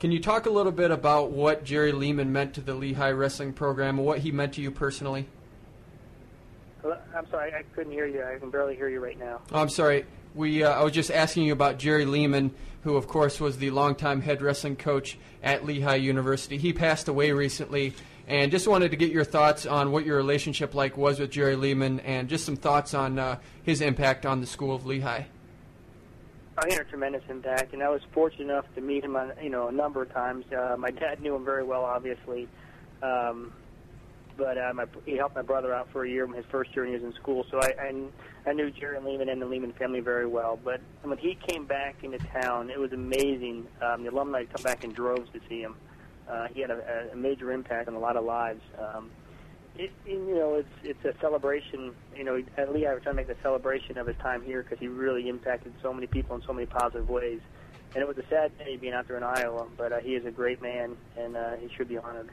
Can 0.00 0.12
you 0.12 0.20
talk 0.20 0.44
a 0.44 0.50
little 0.50 0.72
bit 0.72 0.90
about 0.90 1.30
what 1.30 1.64
Gerry 1.64 1.92
Leeman 1.92 2.28
meant 2.28 2.54
to 2.54 2.60
the 2.60 2.74
Lehigh 2.74 3.10
wrestling 3.10 3.54
program 3.54 3.98
and 3.98 4.06
what 4.06 4.18
he 4.18 4.32
meant 4.32 4.54
to 4.54 4.60
you 4.60 4.70
personally? 4.70 5.26
I'm 7.14 7.28
sorry, 7.30 7.52
I 7.54 7.62
couldn't 7.74 7.92
hear 7.92 8.06
you. 8.06 8.22
I 8.22 8.38
can 8.38 8.50
barely 8.50 8.76
hear 8.76 8.88
you 8.88 9.00
right 9.00 9.18
now. 9.18 9.40
Oh, 9.52 9.60
I'm 9.60 9.68
sorry. 9.68 10.04
We, 10.34 10.62
uh, 10.62 10.70
I 10.70 10.82
was 10.82 10.92
just 10.92 11.10
asking 11.10 11.44
you 11.44 11.52
about 11.52 11.78
Gerry 11.78 12.04
Leeman, 12.04 12.50
who, 12.84 12.96
of 12.96 13.08
course, 13.08 13.40
was 13.40 13.58
the 13.58 13.70
longtime 13.70 14.22
head 14.22 14.42
wrestling 14.42 14.76
coach 14.76 15.18
at 15.42 15.66
Lehigh 15.66 15.96
University. 15.96 16.56
He 16.56 16.72
passed 16.72 17.08
away 17.08 17.32
recently, 17.32 17.94
and 18.30 18.52
just 18.52 18.68
wanted 18.68 18.92
to 18.92 18.96
get 18.96 19.10
your 19.10 19.24
thoughts 19.24 19.66
on 19.66 19.90
what 19.90 20.06
your 20.06 20.16
relationship 20.16 20.72
like 20.72 20.96
was 20.96 21.18
with 21.18 21.32
Gerry 21.32 21.56
Leeman, 21.56 22.00
and 22.04 22.28
just 22.28 22.44
some 22.44 22.56
thoughts 22.56 22.94
on 22.94 23.18
uh, 23.18 23.38
his 23.64 23.80
impact 23.80 24.24
on 24.24 24.40
the 24.40 24.46
school 24.46 24.72
of 24.72 24.86
Lehigh. 24.86 25.24
Oh, 26.56 26.62
he 26.66 26.72
had 26.72 26.82
a 26.82 26.88
tremendous 26.88 27.24
impact, 27.28 27.72
and 27.72 27.82
I 27.82 27.88
was 27.88 28.02
fortunate 28.12 28.44
enough 28.44 28.66
to 28.76 28.80
meet 28.80 29.02
him, 29.02 29.16
on, 29.16 29.32
you 29.42 29.50
know, 29.50 29.66
a 29.66 29.72
number 29.72 30.02
of 30.02 30.12
times. 30.12 30.44
Uh, 30.52 30.76
my 30.78 30.90
dad 30.90 31.20
knew 31.20 31.34
him 31.34 31.44
very 31.44 31.64
well, 31.64 31.84
obviously. 31.84 32.48
Um, 33.02 33.52
but 34.36 34.56
uh, 34.56 34.72
my, 34.74 34.84
he 35.04 35.16
helped 35.16 35.34
my 35.34 35.42
brother 35.42 35.74
out 35.74 35.88
for 35.90 36.04
a 36.04 36.08
year, 36.08 36.24
when 36.24 36.36
his 36.36 36.46
first 36.50 36.74
year 36.74 36.84
when 36.84 36.94
he 36.94 37.04
was 37.04 37.12
in 37.12 37.20
school. 37.20 37.44
So 37.50 37.58
I, 37.60 37.72
I, 37.80 38.50
I 38.50 38.52
knew 38.52 38.70
Gerry 38.70 38.98
Leeman 38.98 39.30
and 39.30 39.42
the 39.42 39.46
Leeman 39.46 39.74
family 39.76 40.00
very 40.00 40.26
well. 40.26 40.58
But 40.62 40.80
when 41.02 41.18
he 41.18 41.36
came 41.48 41.66
back 41.66 41.96
into 42.04 42.18
town, 42.40 42.70
it 42.70 42.78
was 42.78 42.92
amazing. 42.92 43.66
Um, 43.82 44.04
the 44.04 44.10
alumni 44.10 44.44
come 44.44 44.62
back 44.62 44.84
in 44.84 44.92
droves 44.92 45.30
to 45.32 45.40
see 45.48 45.60
him. 45.60 45.74
Uh, 46.30 46.46
he 46.54 46.60
had 46.60 46.70
a, 46.70 47.10
a 47.12 47.16
major 47.16 47.52
impact 47.52 47.88
on 47.88 47.94
a 47.94 47.98
lot 47.98 48.16
of 48.16 48.24
lives. 48.24 48.62
Um, 48.78 49.10
it, 49.76 49.90
you 50.06 50.34
know, 50.34 50.54
it's 50.54 50.68
it's 50.82 51.04
a 51.04 51.18
celebration. 51.20 51.94
You 52.16 52.24
know, 52.24 52.42
at 52.56 52.72
Lehigh, 52.72 52.92
we're 52.92 53.00
trying 53.00 53.16
to 53.16 53.22
make 53.22 53.28
a 53.28 53.40
celebration 53.42 53.98
of 53.98 54.06
his 54.06 54.16
time 54.16 54.42
here 54.42 54.62
because 54.62 54.78
he 54.78 54.88
really 54.88 55.28
impacted 55.28 55.72
so 55.82 55.92
many 55.92 56.06
people 56.06 56.36
in 56.36 56.42
so 56.42 56.52
many 56.52 56.66
positive 56.66 57.08
ways. 57.08 57.40
And 57.94 58.02
it 58.02 58.06
was 58.06 58.18
a 58.18 58.26
sad 58.28 58.56
day 58.58 58.76
being 58.76 58.92
out 58.92 59.08
there 59.08 59.16
in 59.16 59.24
Iowa, 59.24 59.66
but 59.76 59.92
uh, 59.92 59.98
he 59.98 60.14
is 60.14 60.24
a 60.24 60.30
great 60.30 60.62
man, 60.62 60.96
and 61.16 61.36
uh, 61.36 61.56
he 61.56 61.68
should 61.76 61.88
be 61.88 61.98
honored. 61.98 62.30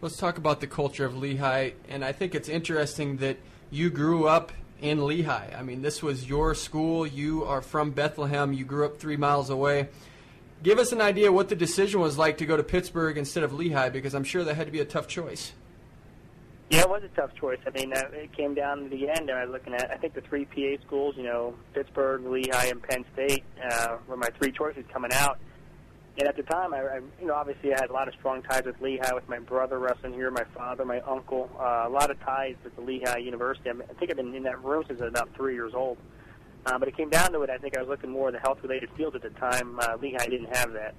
Let's 0.00 0.16
talk 0.16 0.36
about 0.36 0.60
the 0.60 0.66
culture 0.66 1.04
of 1.04 1.16
Lehigh, 1.16 1.70
and 1.88 2.04
I 2.04 2.10
think 2.10 2.34
it's 2.34 2.48
interesting 2.48 3.18
that 3.18 3.38
you 3.70 3.88
grew 3.88 4.26
up 4.26 4.52
in 4.80 5.06
Lehigh. 5.06 5.54
I 5.56 5.62
mean, 5.62 5.82
this 5.82 6.02
was 6.02 6.28
your 6.28 6.54
school. 6.54 7.06
You 7.06 7.44
are 7.44 7.62
from 7.62 7.92
Bethlehem. 7.92 8.52
You 8.52 8.64
grew 8.64 8.84
up 8.84 8.98
three 8.98 9.16
miles 9.16 9.48
away. 9.48 9.88
Give 10.62 10.78
us 10.78 10.92
an 10.92 11.00
idea 11.00 11.30
what 11.30 11.48
the 11.48 11.56
decision 11.56 12.00
was 12.00 12.16
like 12.16 12.38
to 12.38 12.46
go 12.46 12.56
to 12.56 12.62
Pittsburgh 12.62 13.18
instead 13.18 13.44
of 13.44 13.52
Lehigh, 13.52 13.90
because 13.90 14.14
I'm 14.14 14.24
sure 14.24 14.42
that 14.44 14.54
had 14.54 14.66
to 14.66 14.72
be 14.72 14.80
a 14.80 14.84
tough 14.84 15.06
choice. 15.06 15.52
Yeah, 16.70 16.80
it 16.80 16.88
was 16.88 17.04
a 17.04 17.08
tough 17.08 17.32
choice. 17.36 17.60
I 17.64 17.70
mean, 17.70 17.92
uh, 17.92 18.02
it 18.12 18.32
came 18.32 18.54
down 18.54 18.84
to 18.84 18.88
the 18.88 19.08
end. 19.08 19.30
I 19.30 19.44
was 19.44 19.52
looking 19.52 19.74
at, 19.74 19.90
I 19.90 19.96
think 19.96 20.14
the 20.14 20.20
three 20.22 20.46
PA 20.46 20.82
schools, 20.84 21.14
you 21.16 21.22
know, 21.22 21.54
Pittsburgh, 21.74 22.24
Lehigh, 22.26 22.66
and 22.66 22.82
Penn 22.82 23.04
State 23.12 23.44
uh, 23.70 23.98
were 24.08 24.16
my 24.16 24.28
three 24.40 24.50
choices 24.50 24.84
coming 24.92 25.12
out. 25.12 25.38
And 26.18 26.28
at 26.28 26.36
the 26.36 26.42
time, 26.42 26.74
I, 26.74 26.78
I, 26.78 27.00
you 27.20 27.26
know, 27.26 27.34
obviously 27.34 27.72
I 27.72 27.80
had 27.80 27.90
a 27.90 27.92
lot 27.92 28.08
of 28.08 28.14
strong 28.14 28.42
ties 28.42 28.64
with 28.64 28.80
Lehigh, 28.80 29.14
with 29.14 29.28
my 29.28 29.38
brother 29.38 29.78
wrestling 29.78 30.14
here, 30.14 30.30
my 30.30 30.44
father, 30.56 30.84
my 30.84 31.00
uncle, 31.00 31.50
uh, 31.60 31.84
a 31.86 31.90
lot 31.90 32.10
of 32.10 32.18
ties 32.20 32.56
with 32.64 32.74
the 32.74 32.82
Lehigh 32.82 33.18
University. 33.18 33.70
I, 33.70 33.74
mean, 33.74 33.82
I 33.88 33.92
think 33.94 34.10
I've 34.10 34.16
been 34.16 34.34
in 34.34 34.42
that 34.44 34.64
room 34.64 34.82
since 34.88 35.00
I 35.00 35.04
was 35.04 35.12
about 35.12 35.28
three 35.36 35.54
years 35.54 35.74
old. 35.74 35.98
Uh, 35.98 36.15
but 36.78 36.88
it 36.88 36.96
came 36.96 37.10
down 37.10 37.32
to 37.32 37.42
it. 37.42 37.50
I 37.50 37.58
think 37.58 37.76
I 37.76 37.80
was 37.80 37.88
looking 37.88 38.10
more 38.10 38.28
at 38.28 38.34
the 38.34 38.40
health-related 38.40 38.90
field 38.96 39.14
at 39.14 39.22
the 39.22 39.30
time. 39.30 39.78
Uh, 39.78 39.96
Lehigh 40.00 40.26
didn't 40.26 40.54
have 40.56 40.72
that, 40.72 40.94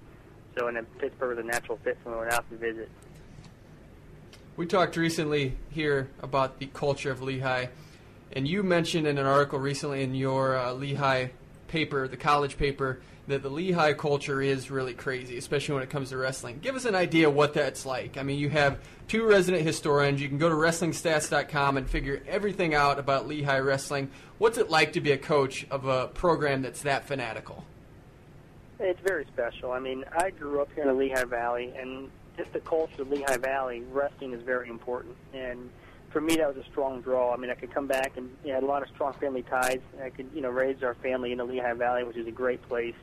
so 0.57 0.67
and 0.67 0.77
then 0.77 0.85
Pittsburgh 0.99 1.37
was 1.37 1.45
a 1.45 1.47
natural 1.47 1.77
fit 1.83 1.97
when 2.03 2.15
we 2.15 2.21
went 2.21 2.33
out 2.33 2.49
to 2.49 2.57
visit. 2.57 2.89
We 4.55 4.65
talked 4.65 4.97
recently 4.97 5.55
here 5.69 6.09
about 6.21 6.59
the 6.59 6.67
culture 6.67 7.11
of 7.11 7.21
Lehigh, 7.21 7.67
and 8.31 8.47
you 8.47 8.63
mentioned 8.63 9.05
in 9.05 9.17
an 9.17 9.25
article 9.25 9.59
recently 9.59 10.03
in 10.03 10.15
your 10.15 10.57
uh, 10.57 10.73
Lehigh 10.73 11.27
paper, 11.67 12.07
the 12.07 12.17
college 12.17 12.57
paper, 12.57 13.01
that 13.27 13.43
the 13.43 13.49
Lehigh 13.49 13.93
culture 13.93 14.41
is 14.41 14.71
really 14.71 14.93
crazy, 14.93 15.37
especially 15.37 15.75
when 15.75 15.83
it 15.83 15.89
comes 15.89 16.09
to 16.09 16.17
wrestling. 16.17 16.59
Give 16.61 16.75
us 16.75 16.85
an 16.85 16.95
idea 16.95 17.29
what 17.29 17.53
that's 17.53 17.85
like. 17.85 18.17
I 18.17 18.23
mean, 18.23 18.39
you 18.39 18.49
have 18.49 18.79
two 19.07 19.25
resident 19.25 19.63
historians. 19.63 20.21
You 20.21 20.29
can 20.29 20.37
go 20.37 20.47
to 20.47 20.55
WrestlingStats.com 20.55 21.77
and 21.77 21.89
figure 21.89 22.21
everything 22.27 22.73
out 22.73 22.99
about 22.99 23.27
Lehigh 23.27 23.59
wrestling. 23.59 24.09
What's 24.37 24.57
it 24.57 24.69
like 24.69 24.93
to 24.93 25.01
be 25.01 25.11
a 25.11 25.17
coach 25.17 25.67
of 25.69 25.85
a 25.85 26.07
program 26.07 26.61
that's 26.61 26.83
that 26.83 27.05
fanatical? 27.05 27.65
It's 28.79 28.99
very 29.05 29.25
special. 29.33 29.71
I 29.71 29.79
mean, 29.79 30.05
I 30.15 30.29
grew 30.29 30.61
up 30.61 30.69
here 30.73 30.83
in 30.83 30.89
the 30.89 30.95
Lehigh 30.95 31.25
Valley, 31.25 31.73
and 31.77 32.09
just 32.37 32.53
the 32.53 32.59
culture 32.59 33.01
of 33.01 33.09
Lehigh 33.09 33.37
Valley, 33.37 33.81
wrestling 33.91 34.33
is 34.33 34.41
very 34.43 34.69
important. 34.69 35.15
And 35.33 35.69
for 36.11 36.21
me, 36.21 36.35
that 36.37 36.55
was 36.55 36.63
a 36.63 36.69
strong 36.69 37.01
draw. 37.01 37.33
I 37.33 37.37
mean, 37.37 37.49
I 37.49 37.55
could 37.55 37.73
come 37.73 37.87
back 37.87 38.15
and 38.15 38.29
you 38.43 38.49
know, 38.49 38.55
had 38.55 38.63
a 38.63 38.67
lot 38.67 38.83
of 38.83 38.89
strong 38.89 39.13
family 39.13 39.41
ties. 39.41 39.79
I 40.01 40.11
could, 40.11 40.29
you 40.33 40.41
know, 40.41 40.49
raise 40.49 40.81
our 40.83 40.93
family 40.95 41.31
in 41.31 41.39
the 41.39 41.43
Lehigh 41.43 41.73
Valley, 41.73 42.03
which 42.03 42.17
is 42.17 42.27
a 42.27 42.31
great 42.31 42.61
place. 42.69 42.95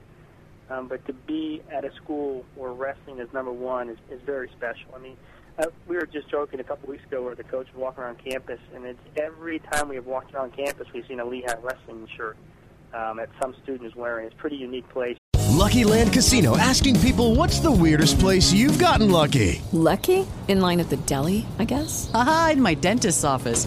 Um, 0.70 0.88
but 0.88 1.04
to 1.06 1.12
be 1.12 1.62
at 1.70 1.84
a 1.84 1.94
school 1.94 2.44
where 2.54 2.72
wrestling 2.72 3.18
is 3.18 3.32
number 3.32 3.52
one 3.52 3.90
is, 3.90 3.98
is 4.10 4.20
very 4.24 4.48
special. 4.56 4.94
I 4.94 4.98
mean, 4.98 5.16
uh, 5.58 5.66
we 5.86 5.96
were 5.96 6.06
just 6.06 6.28
joking 6.30 6.60
a 6.60 6.64
couple 6.64 6.88
weeks 6.88 7.04
ago 7.04 7.22
where 7.22 7.34
the 7.34 7.44
coach 7.44 7.66
was 7.74 7.76
walking 7.76 8.02
around 8.02 8.18
campus, 8.24 8.58
and 8.74 8.84
it's 8.84 8.98
every 9.16 9.60
time 9.60 9.88
we 9.88 9.96
have 9.96 10.06
walked 10.06 10.34
around 10.34 10.56
campus, 10.56 10.86
we've 10.92 11.06
seen 11.06 11.20
a 11.20 11.24
Lehigh 11.24 11.54
wrestling 11.62 12.08
shirt 12.16 12.36
um, 12.92 13.18
that 13.18 13.28
some 13.40 13.54
student 13.62 13.86
is 13.86 13.94
wearing. 13.94 14.26
It's 14.26 14.34
a 14.34 14.38
pretty 14.38 14.56
unique 14.56 14.88
place. 14.88 15.16
Lucky 15.54 15.84
Land 15.84 16.12
Casino 16.12 16.56
asking 16.56 16.98
people 17.00 17.36
what's 17.36 17.60
the 17.60 17.70
weirdest 17.70 18.18
place 18.18 18.52
you've 18.52 18.78
gotten 18.78 19.10
lucky? 19.10 19.62
Lucky? 19.72 20.26
In 20.48 20.60
line 20.60 20.80
at 20.80 20.90
the 20.90 20.96
deli, 20.96 21.46
I 21.58 21.64
guess? 21.64 22.10
Aha, 22.12 22.50
in 22.54 22.60
my 22.60 22.74
dentist's 22.74 23.24
office. 23.24 23.66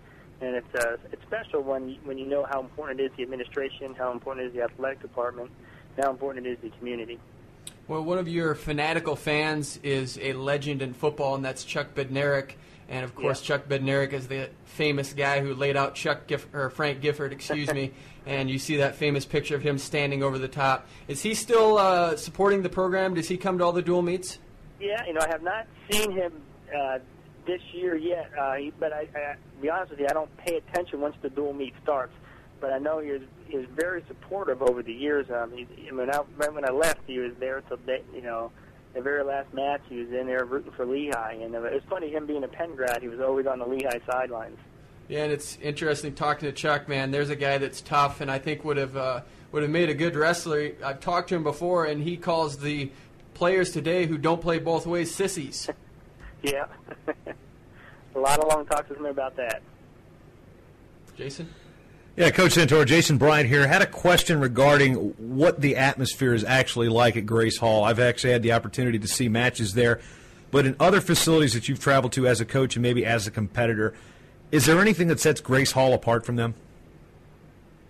and 0.41 0.55
it's 0.55 0.75
uh, 0.75 0.97
it's 1.11 1.21
special 1.23 1.61
when 1.61 1.89
you, 1.89 1.97
when 2.03 2.17
you 2.17 2.25
know 2.25 2.45
how 2.49 2.59
important 2.59 2.99
it 2.99 3.05
is 3.05 3.11
the 3.17 3.23
administration, 3.23 3.95
how 3.95 4.11
important 4.11 4.45
it 4.45 4.49
is 4.49 4.53
the 4.53 4.63
athletic 4.63 5.01
department, 5.01 5.51
how 6.01 6.09
important 6.09 6.45
it 6.45 6.51
is 6.51 6.57
the 6.61 6.69
community. 6.77 7.19
Well, 7.87 8.03
one 8.03 8.17
of 8.17 8.27
your 8.27 8.55
fanatical 8.55 9.15
fans 9.15 9.79
is 9.83 10.17
a 10.21 10.33
legend 10.33 10.81
in 10.81 10.93
football, 10.93 11.35
and 11.35 11.43
that's 11.43 11.63
Chuck 11.63 11.93
Bednarik. 11.93 12.53
And 12.89 13.05
of 13.05 13.15
course, 13.15 13.41
yeah. 13.41 13.57
Chuck 13.57 13.69
Bednarik 13.69 14.11
is 14.13 14.27
the 14.27 14.49
famous 14.65 15.13
guy 15.13 15.39
who 15.39 15.53
laid 15.53 15.77
out 15.77 15.95
Chuck 15.95 16.27
Giff- 16.27 16.53
or 16.53 16.69
Frank 16.69 17.01
Gifford, 17.01 17.31
excuse 17.31 17.71
me. 17.73 17.91
and 18.25 18.49
you 18.49 18.59
see 18.59 18.77
that 18.77 18.95
famous 18.95 19.25
picture 19.25 19.55
of 19.55 19.61
him 19.61 19.77
standing 19.77 20.23
over 20.23 20.37
the 20.37 20.47
top. 20.47 20.87
Is 21.07 21.21
he 21.21 21.33
still 21.33 21.77
uh, 21.77 22.15
supporting 22.15 22.61
the 22.61 22.69
program? 22.69 23.13
Does 23.13 23.27
he 23.27 23.37
come 23.37 23.57
to 23.57 23.63
all 23.63 23.71
the 23.71 23.81
dual 23.81 24.01
meets? 24.01 24.39
Yeah, 24.79 25.05
you 25.05 25.13
know, 25.13 25.21
I 25.21 25.27
have 25.27 25.43
not 25.43 25.67
seen 25.89 26.11
him 26.11 26.33
uh, 26.75 26.99
this 27.51 27.61
year 27.73 27.97
yet, 27.97 28.31
uh, 28.39 28.55
but 28.79 28.93
I, 28.93 29.07
I, 29.13 29.33
to 29.33 29.61
be 29.61 29.69
honest 29.69 29.91
with 29.91 29.99
you, 29.99 30.07
I 30.09 30.13
don't 30.13 30.35
pay 30.37 30.55
attention 30.55 31.01
once 31.01 31.15
the 31.21 31.29
dual 31.29 31.51
meet 31.51 31.73
starts. 31.83 32.13
But 32.61 32.71
I 32.71 32.77
know 32.77 32.99
he 32.99 33.11
was, 33.11 33.21
he 33.47 33.57
was 33.57 33.65
very 33.75 34.03
supportive 34.07 34.61
over 34.61 34.81
the 34.81 34.93
years. 34.93 35.29
Um, 35.29 35.51
he, 35.51 35.67
I 35.89 35.91
mean, 35.91 36.09
I, 36.09 36.21
right 36.37 36.53
when 36.53 36.63
I 36.63 36.71
left, 36.71 37.01
he 37.07 37.19
was 37.19 37.33
there 37.39 37.61
till 37.61 37.77
the, 37.85 37.99
you 38.13 38.21
know 38.21 38.51
the 38.93 39.01
very 39.01 39.23
last 39.23 39.53
match. 39.53 39.81
He 39.89 39.97
was 39.97 40.11
in 40.11 40.27
there 40.27 40.45
rooting 40.45 40.71
for 40.71 40.85
Lehigh, 40.85 41.39
and 41.41 41.53
it 41.53 41.61
was 41.61 41.81
funny 41.89 42.09
him 42.09 42.25
being 42.25 42.43
a 42.43 42.47
Penn 42.47 42.75
grad. 42.75 43.01
He 43.01 43.07
was 43.07 43.19
always 43.19 43.47
on 43.47 43.59
the 43.59 43.65
Lehigh 43.65 43.99
sidelines. 44.09 44.57
Yeah, 45.09 45.23
and 45.23 45.33
it's 45.33 45.57
interesting 45.61 46.13
talking 46.13 46.47
to 46.47 46.53
Chuck. 46.53 46.87
Man, 46.87 47.11
there's 47.11 47.29
a 47.29 47.35
guy 47.35 47.57
that's 47.57 47.81
tough, 47.81 48.21
and 48.21 48.31
I 48.31 48.39
think 48.39 48.63
would 48.63 48.77
have 48.77 48.95
uh, 48.95 49.21
would 49.51 49.63
have 49.63 49.71
made 49.71 49.89
a 49.89 49.95
good 49.95 50.15
wrestler. 50.15 50.71
I've 50.85 51.01
talked 51.01 51.29
to 51.29 51.35
him 51.35 51.43
before, 51.43 51.85
and 51.85 52.01
he 52.01 52.15
calls 52.15 52.59
the 52.59 52.91
players 53.33 53.71
today 53.71 54.05
who 54.05 54.17
don't 54.17 54.41
play 54.41 54.59
both 54.59 54.85
ways 54.85 55.13
sissies. 55.13 55.69
Yeah. 56.43 56.65
a 58.15 58.19
lot 58.19 58.39
of 58.39 58.47
long 58.47 58.65
talks 58.65 58.89
with 58.89 58.99
me 58.99 59.09
about 59.09 59.35
that. 59.35 59.61
Jason. 61.15 61.49
Yeah, 62.17 62.29
Coach 62.29 62.55
Santoro, 62.55 62.85
Jason 62.85 63.17
Bryant 63.17 63.47
here. 63.47 63.65
Had 63.65 63.81
a 63.81 63.87
question 63.87 64.39
regarding 64.39 64.95
what 65.17 65.61
the 65.61 65.77
atmosphere 65.77 66.33
is 66.33 66.43
actually 66.43 66.89
like 66.89 67.15
at 67.15 67.25
Grace 67.25 67.57
Hall. 67.57 67.85
I've 67.85 67.99
actually 67.99 68.33
had 68.33 68.43
the 68.43 68.51
opportunity 68.51 68.99
to 68.99 69.07
see 69.07 69.29
matches 69.29 69.73
there, 69.75 70.01
but 70.51 70.65
in 70.65 70.75
other 70.77 70.99
facilities 70.99 71.53
that 71.53 71.69
you've 71.69 71.79
traveled 71.79 72.11
to 72.13 72.27
as 72.27 72.41
a 72.41 72.45
coach 72.45 72.75
and 72.75 72.83
maybe 72.83 73.05
as 73.05 73.27
a 73.27 73.31
competitor, 73.31 73.93
is 74.51 74.65
there 74.65 74.81
anything 74.81 75.07
that 75.07 75.21
sets 75.21 75.39
Grace 75.39 75.71
Hall 75.71 75.93
apart 75.93 76.25
from 76.25 76.35
them? 76.35 76.53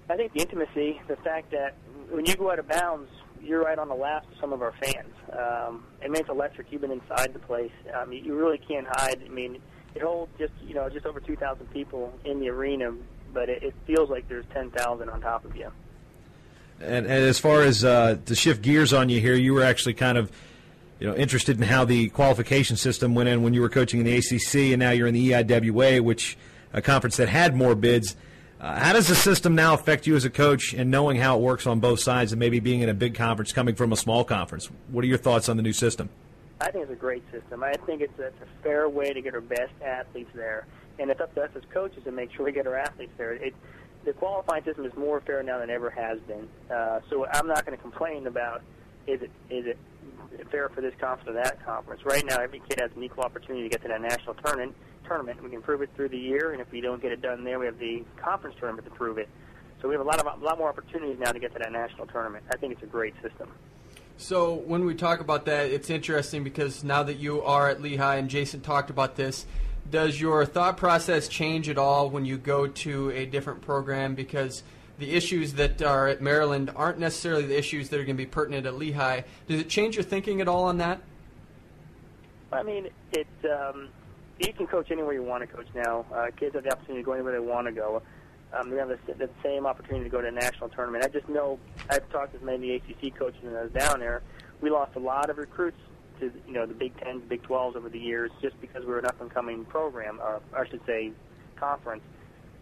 I 0.08 0.16
think 0.18 0.34
the 0.34 0.42
intimacy, 0.42 1.02
the 1.08 1.16
fact 1.18 1.52
that 1.52 1.74
when 2.10 2.26
you 2.26 2.36
go 2.36 2.52
out 2.52 2.60
of 2.60 2.68
bounds, 2.68 3.10
you're 3.44 3.64
right 3.64 3.78
on 3.78 3.88
the 3.88 3.96
laps 3.96 4.28
of 4.32 4.40
some 4.40 4.54
of 4.54 4.62
our 4.62 4.74
fans. 4.74 5.14
Um, 5.32 5.84
it 6.02 6.12
makes 6.12 6.30
electric. 6.30 6.72
You've 6.72 6.82
been 6.82 6.92
inside 6.92 7.34
the 7.34 7.40
place. 7.40 7.72
Um, 7.94 8.12
you 8.12 8.36
really 8.36 8.58
can't 8.58 8.88
hide. 8.88 9.22
I 9.26 9.30
mean, 9.30 9.62
it 9.96 10.02
holds 10.02 10.32
just 10.38 10.54
you 10.66 10.74
know 10.74 10.90
just 10.90 11.06
over 11.06 11.20
2,000 11.20 11.72
people 11.72 12.14
in 12.26 12.40
the 12.40 12.50
arena, 12.50 12.94
but 13.34 13.50
it, 13.50 13.64
it 13.64 13.74
feels 13.86 14.10
like 14.10 14.28
there's 14.28 14.46
10,000 14.54 15.10
on 15.10 15.22
top 15.22 15.46
of 15.46 15.56
you. 15.56 15.72
And, 16.80 17.06
and 17.06 17.08
as 17.08 17.40
far 17.40 17.62
as 17.62 17.86
uh, 17.86 18.18
to 18.26 18.36
shift 18.36 18.62
gears 18.62 18.94
on 18.94 19.10
you 19.10 19.20
here, 19.20 19.36
you 19.36 19.54
were 19.54 19.64
actually 19.64 19.94
kind 19.94 20.18
of 20.18 20.32
you 21.00 21.08
know 21.08 21.16
interested 21.16 21.58
in 21.58 21.64
how 21.64 21.86
the 21.86 22.10
qualification 22.10 22.78
system 22.78 23.16
went 23.16 23.30
in 23.30 23.44
when 23.44 23.54
you 23.54 23.62
were 23.62 23.70
coaching 23.70 24.00
in 24.00 24.06
the 24.06 24.18
ACC, 24.18 24.72
and 24.72 24.80
now 24.80 24.92
you're 24.92 25.08
in 25.08 25.14
the 25.14 25.32
EIWA, 25.32 26.02
which 26.02 26.38
a 26.74 26.82
conference 26.82 27.18
that 27.18 27.30
had 27.30 27.56
more 27.56 27.76
bids. 27.76 28.16
Uh, 28.62 28.80
how 28.80 28.94
does 28.94 29.08
the 29.08 29.16
system 29.16 29.56
now 29.56 29.74
affect 29.74 30.06
you 30.06 30.16
as 30.16 30.24
a 30.24 30.30
coach 30.30 30.76
and 30.76 30.92
knowing 30.92 31.18
how 31.18 31.36
it 31.36 31.42
works 31.42 31.66
on 31.66 31.80
both 31.80 32.00
sides 32.00 32.32
and 32.32 32.40
maybe 32.40 32.60
being 32.60 32.82
in 32.82 32.90
a 32.90 32.94
big 32.94 33.16
conference 33.16 33.52
coming 33.52 33.74
from 33.74 33.92
a 33.92 33.98
small 33.98 34.24
conference? 34.24 34.70
What 34.92 35.04
are 35.04 35.08
your 35.08 35.18
thoughts 35.18 35.50
on 35.50 35.58
the 35.58 35.64
new 35.64 35.74
system? 35.74 36.10
I 36.60 36.70
think 36.70 36.84
it's 36.84 36.94
a 36.94 36.96
great 36.96 37.24
system. 37.32 37.64
I 37.64 37.74
think 37.88 38.02
it's 38.02 38.20
a, 38.20 38.28
it's 38.28 38.42
a 38.42 38.64
fair 38.64 38.88
way 38.88 39.14
to 39.14 39.22
get 39.22 39.34
our 39.34 39.42
best 39.42 39.74
athletes 39.84 40.30
there, 40.36 40.68
and 41.00 41.10
it's 41.10 41.20
up 41.20 41.34
to 41.34 41.42
us 41.42 41.50
as 41.56 41.64
coaches 41.74 42.04
to 42.04 42.12
make 42.12 42.32
sure 42.34 42.46
we 42.46 42.52
get 42.52 42.68
our 42.68 42.78
athletes 42.78 43.14
there. 43.18 43.34
It, 43.34 43.56
the 44.06 44.14
qualifying 44.14 44.64
system 44.64 44.86
is 44.86 44.96
more 44.96 45.22
fair 45.22 45.42
now 45.42 45.58
than 45.58 45.72
ever 45.72 45.90
has 45.90 46.20
been. 46.20 46.48
Uh, 46.70 47.00
so 47.10 47.26
I'm 47.34 47.48
not 47.48 47.66
going 47.66 47.76
to 47.76 47.82
complain 47.82 48.28
about 48.28 48.62
is 49.08 49.24
it 49.24 49.32
is 49.50 49.66
it 49.66 49.78
fair 50.52 50.70
for 50.70 50.82
this 50.82 50.94
conference 51.00 51.30
or 51.30 51.34
that 51.34 51.66
conference. 51.66 52.06
Right 52.06 52.24
now, 52.26 52.40
every 52.40 52.62
kid 52.70 52.80
has 52.80 52.92
an 52.96 53.04
equal 53.04 53.24
opportunity 53.24 53.64
to 53.64 53.70
get 53.70 53.82
to 53.82 53.88
that 53.88 54.02
national 54.02 54.36
tournament. 54.36 54.76
Tournament. 55.12 55.44
We 55.44 55.50
can 55.50 55.62
prove 55.62 55.82
it 55.82 55.90
through 55.94 56.08
the 56.08 56.18
year, 56.18 56.54
and 56.54 56.62
if 56.62 56.72
we 56.72 56.80
don't 56.80 57.02
get 57.02 57.12
it 57.12 57.22
done 57.22 57.44
there, 57.44 57.60
we 57.60 57.66
have 57.66 57.78
the 57.78 58.02
conference 58.16 58.56
tournament 58.58 58.88
to 58.88 58.94
prove 58.96 59.18
it. 59.18 59.28
So 59.82 59.90
we 59.90 59.94
have 59.94 60.00
a 60.00 60.08
lot 60.08 60.26
of 60.26 60.42
a 60.42 60.46
lot 60.46 60.58
more 60.58 60.70
opportunities 60.70 61.18
now 61.20 61.34
to 61.34 61.40
get 61.40 61.52
to 61.52 61.60
that 61.60 61.74
national 61.74 62.08
tournament. 62.08 62.46
I 62.50 62.56
think 62.56 62.72
it's 62.72 62.84
a 62.84 62.86
great 62.86 63.14
system. 63.22 63.50
So 64.16 64.54
when 64.54 64.86
we 64.86 64.96
talk 64.96 65.20
about 65.20 65.44
that, 65.48 65.66
it's 65.66 65.90
interesting 65.90 66.46
because 66.46 66.86
now 66.86 67.04
that 67.04 67.16
you 67.16 67.42
are 67.42 67.68
at 67.68 67.82
Lehigh 67.82 68.16
and 68.16 68.30
Jason 68.30 68.62
talked 68.62 68.90
about 68.90 69.18
this, 69.18 69.46
does 69.90 70.22
your 70.22 70.46
thought 70.46 70.78
process 70.78 71.28
change 71.28 71.68
at 71.68 71.78
all 71.78 72.10
when 72.10 72.24
you 72.24 72.38
go 72.38 72.66
to 72.68 73.10
a 73.10 73.26
different 73.26 73.62
program? 73.62 74.16
Because 74.16 74.64
the 74.98 75.12
issues 75.12 75.56
that 75.56 75.82
are 75.82 76.08
at 76.08 76.22
Maryland 76.22 76.72
aren't 76.74 77.00
necessarily 77.00 77.46
the 77.46 77.58
issues 77.58 77.90
that 77.90 78.00
are 78.00 78.06
going 78.06 78.16
to 78.16 78.24
be 78.24 78.26
pertinent 78.26 78.66
at 78.66 78.76
Lehigh. 78.78 79.24
Does 79.50 79.60
it 79.60 79.68
change 79.68 79.98
your 79.98 80.06
thinking 80.06 80.40
at 80.40 80.48
all 80.48 80.64
on 80.64 80.78
that? 80.78 81.02
I 82.54 82.64
mean, 82.64 82.88
it. 83.12 83.28
Um, 83.44 83.90
you 84.48 84.54
can 84.54 84.68
coach 84.68 84.92
anywhere 84.92 85.14
you 85.14 85.24
want 85.24 85.42
to 85.42 85.56
coach 85.56 85.68
now. 85.76 86.06
Uh, 86.14 86.28
kids 86.36 86.56
have 86.56 86.64
the 86.64 86.72
opportunity 86.72 87.04
to 87.04 87.06
go 87.06 87.14
anywhere 87.14 87.34
they 87.34 87.40
want 87.40 87.68
to 87.68 87.74
go. 87.74 88.02
Um, 88.54 88.70
they 88.70 88.78
have 88.78 88.90
the, 88.90 88.98
the 89.14 89.30
same 89.44 89.66
opportunity 89.66 90.06
to 90.06 90.10
go 90.10 90.22
to 90.22 90.28
a 90.28 90.32
national 90.32 90.70
tournament. 90.70 91.06
I 91.06 91.08
just 91.08 91.30
know 91.30 91.60
I've 91.90 92.10
talked 92.12 92.34
with 92.34 92.42
many 92.42 92.76
ACC 92.76 93.16
coaches 93.16 93.40
when 93.42 93.56
I 93.56 93.68
down 93.68 94.00
there. 94.00 94.22
We 94.62 94.70
lost 94.70 94.96
a 94.96 95.00
lot 95.00 95.30
of 95.30 95.38
recruits 95.38 95.78
to 96.20 96.32
you 96.48 96.54
know 96.54 96.66
the 96.66 96.74
Big 96.74 96.98
Tens, 97.00 97.24
Big 97.28 97.44
Twelves 97.44 97.76
over 97.76 97.90
the 97.90 98.00
years, 98.00 98.30
just 98.42 98.60
because 98.60 98.82
we 98.82 98.92
were 98.92 99.00
an 99.00 99.06
up 99.06 99.22
and 99.22 99.32
coming 99.32 99.66
program, 99.66 100.20
or 100.20 100.42
I 100.54 100.68
should 100.68 100.86
say, 100.86 101.12
conference. 101.56 102.04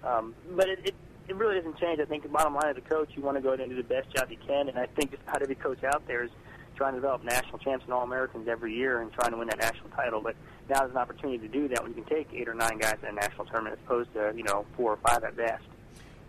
Um, 0.03 0.35
but 0.55 0.69
it, 0.69 0.79
it 0.85 0.95
it 1.27 1.35
really 1.35 1.55
doesn't 1.55 1.77
change. 1.79 1.99
I 1.99 2.05
think 2.05 2.23
the 2.23 2.29
bottom 2.29 2.55
line 2.55 2.69
as 2.69 2.77
a 2.77 2.81
coach, 2.81 3.09
you 3.15 3.21
want 3.21 3.37
to 3.37 3.41
go 3.41 3.55
there 3.55 3.65
and 3.65 3.69
do 3.69 3.75
the 3.75 3.87
best 3.87 4.09
job 4.15 4.29
you 4.31 4.37
can, 4.45 4.69
and 4.69 4.77
I 4.77 4.87
think 4.87 5.11
just 5.11 5.23
about 5.23 5.41
every 5.41 5.55
coach 5.55 5.83
out 5.83 6.07
there 6.07 6.23
is 6.23 6.31
trying 6.75 6.93
to 6.93 6.99
develop 6.99 7.23
national 7.23 7.59
champs 7.59 7.83
and 7.85 7.93
all 7.93 8.03
Americans 8.03 8.47
every 8.47 8.73
year 8.73 9.01
and 9.01 9.11
trying 9.11 9.31
to 9.31 9.37
win 9.37 9.47
that 9.49 9.59
national 9.59 9.89
title. 9.89 10.21
But 10.21 10.35
now 10.69 10.79
there's 10.79 10.91
an 10.91 10.97
opportunity 10.97 11.39
to 11.39 11.47
do 11.47 11.67
that 11.69 11.81
when 11.81 11.93
you 11.93 12.03
can 12.03 12.15
take 12.15 12.29
eight 12.33 12.47
or 12.47 12.53
nine 12.53 12.77
guys 12.77 12.97
in 13.01 13.09
a 13.09 13.13
national 13.13 13.45
tournament 13.45 13.77
as 13.77 13.85
opposed 13.85 14.13
to 14.13 14.31
you 14.35 14.43
know 14.43 14.65
four 14.75 14.93
or 14.93 14.97
five 14.97 15.23
at 15.23 15.35
best. 15.35 15.63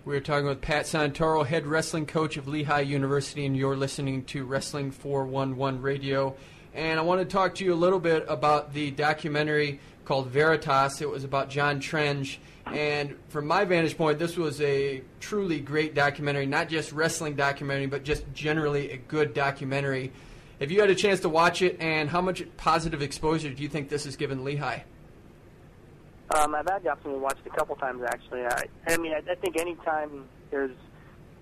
We're 0.04 0.20
talking 0.20 0.46
with 0.46 0.62
Pat 0.62 0.86
Santoro, 0.86 1.46
head 1.46 1.66
wrestling 1.66 2.06
coach 2.06 2.38
of 2.38 2.48
Lehigh 2.48 2.80
University, 2.80 3.44
and 3.44 3.54
you're 3.54 3.76
listening 3.76 4.24
to 4.24 4.44
Wrestling 4.46 4.92
411 4.92 5.82
Radio. 5.82 6.34
And 6.72 6.98
I 6.98 7.02
want 7.02 7.20
to 7.20 7.26
talk 7.26 7.56
to 7.56 7.64
you 7.64 7.74
a 7.74 7.76
little 7.76 8.00
bit 8.00 8.24
about 8.26 8.72
the 8.72 8.92
documentary 8.92 9.78
called 10.06 10.28
Veritas. 10.28 11.02
It 11.02 11.10
was 11.10 11.24
about 11.24 11.50
John 11.50 11.80
Trenge. 11.80 12.38
And 12.66 13.16
from 13.28 13.46
my 13.46 13.64
vantage 13.64 13.96
point, 13.96 14.18
this 14.18 14.36
was 14.36 14.60
a 14.60 15.02
truly 15.18 15.60
great 15.60 15.94
documentary, 15.94 16.46
not 16.46 16.68
just 16.68 16.92
wrestling 16.92 17.34
documentary, 17.34 17.86
but 17.86 18.02
just 18.02 18.24
generally 18.32 18.92
a 18.92 18.96
good 18.96 19.34
documentary. 19.34 20.12
Have 20.60 20.70
you 20.70 20.80
had 20.82 20.90
a 20.90 20.94
chance 20.94 21.20
to 21.20 21.28
watch 21.30 21.62
it, 21.62 21.78
and 21.80 22.10
how 22.10 22.20
much 22.20 22.44
positive 22.58 23.00
exposure 23.00 23.48
do 23.48 23.62
you 23.62 23.68
think 23.68 23.88
this 23.88 24.04
has 24.04 24.16
given 24.16 24.44
Lehigh? 24.44 24.80
Um, 26.36 26.54
I've 26.54 26.68
had 26.68 26.82
the 26.82 26.90
opportunity 26.90 27.18
to 27.18 27.24
watch 27.24 27.38
it 27.44 27.50
a 27.50 27.56
couple 27.56 27.74
times 27.76 28.02
actually. 28.06 28.42
I, 28.44 28.64
I 28.86 28.96
mean, 28.98 29.12
I, 29.12 29.22
I 29.28 29.34
think 29.36 29.58
anytime 29.58 30.26
there's 30.50 30.76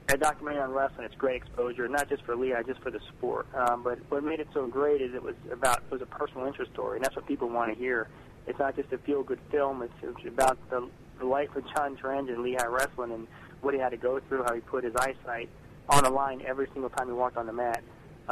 a 0.08 0.16
documentary 0.16 0.62
on 0.62 0.70
wrestling, 0.70 1.04
it's 1.04 1.16
great 1.16 1.42
exposure, 1.42 1.88
not 1.88 2.08
just 2.08 2.22
for 2.22 2.36
Lehigh, 2.36 2.62
just 2.62 2.80
for 2.80 2.92
the 2.92 3.00
sport. 3.08 3.46
Um, 3.54 3.82
but 3.82 3.98
what 4.08 4.22
made 4.22 4.38
it 4.38 4.48
so 4.54 4.68
great 4.68 5.02
is 5.02 5.12
it 5.14 5.22
was 5.22 5.34
about 5.50 5.78
it 5.78 5.90
was 5.90 6.00
a 6.00 6.06
personal 6.06 6.46
interest 6.46 6.72
story, 6.72 6.96
and 6.96 7.04
that's 7.04 7.16
what 7.16 7.26
people 7.26 7.48
want 7.48 7.72
to 7.72 7.78
hear. 7.78 8.08
It's 8.46 8.58
not 8.58 8.76
just 8.76 8.92
a 8.92 8.98
feel-good 8.98 9.40
film. 9.50 9.82
It's, 9.82 9.92
it's 10.00 10.26
about 10.28 10.58
the, 10.70 10.88
the 11.18 11.26
life 11.26 11.54
of 11.56 11.64
John 11.74 11.96
Trenge 11.96 12.32
and 12.32 12.42
Lehigh 12.42 12.66
wrestling 12.66 13.12
and 13.12 13.26
what 13.62 13.74
he 13.74 13.80
had 13.80 13.90
to 13.90 13.98
go 13.98 14.20
through, 14.20 14.44
how 14.44 14.54
he 14.54 14.60
put 14.60 14.84
his 14.84 14.94
eyesight 14.94 15.48
on 15.88 16.04
the 16.04 16.10
line 16.10 16.40
every 16.46 16.68
single 16.72 16.88
time 16.88 17.08
he 17.08 17.12
walked 17.12 17.36
on 17.36 17.46
the 17.46 17.52
mat. 17.52 17.82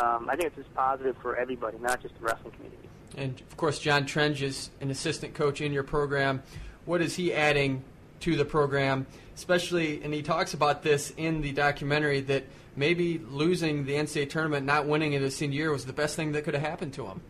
Um, 0.03 0.29
I 0.29 0.37
think 0.37 0.49
it's 0.49 0.57
just 0.57 0.75
positive 0.75 1.17
for 1.23 1.37
everybody, 1.37 1.79
not 1.79 2.03
just 2.03 2.15
the 2.19 2.27
wrestling 2.27 2.53
community. 2.53 2.89
And 3.17 3.41
of 3.41 3.57
course, 3.57 3.79
John 3.79 4.05
Trenge 4.05 4.43
is 4.43 4.71
an 4.81 4.91
assistant 4.91 5.35
coach 5.35 5.61
in 5.61 5.73
your 5.73 5.83
program. 5.83 6.43
What 6.85 7.01
is 7.01 7.17
he 7.17 7.33
adding 7.33 7.83
to 8.21 8.37
the 8.37 8.45
program? 8.45 9.07
Especially, 9.35 10.03
and 10.03 10.13
he 10.13 10.23
talks 10.23 10.55
about 10.55 10.83
this 10.83 11.13
in 11.17 11.41
the 11.41 11.53
documentary 11.53 12.21
that 12.23 12.45
maybe 12.75 13.19
losing 13.19 13.87
the 13.87 13.95
NCAA 13.95 14.29
tournament, 14.29 14.67
not 14.67 14.87
winning 14.87 15.15
it 15.15 15.23
his 15.23 15.35
senior 15.35 15.57
year, 15.57 15.73
was 15.73 15.87
the 15.87 15.93
best 15.93 16.17
thing 16.17 16.33
that 16.33 16.45
could 16.45 16.55
have 16.55 16.63
happened 16.63 16.93
to 16.95 17.07
him. 17.07 17.23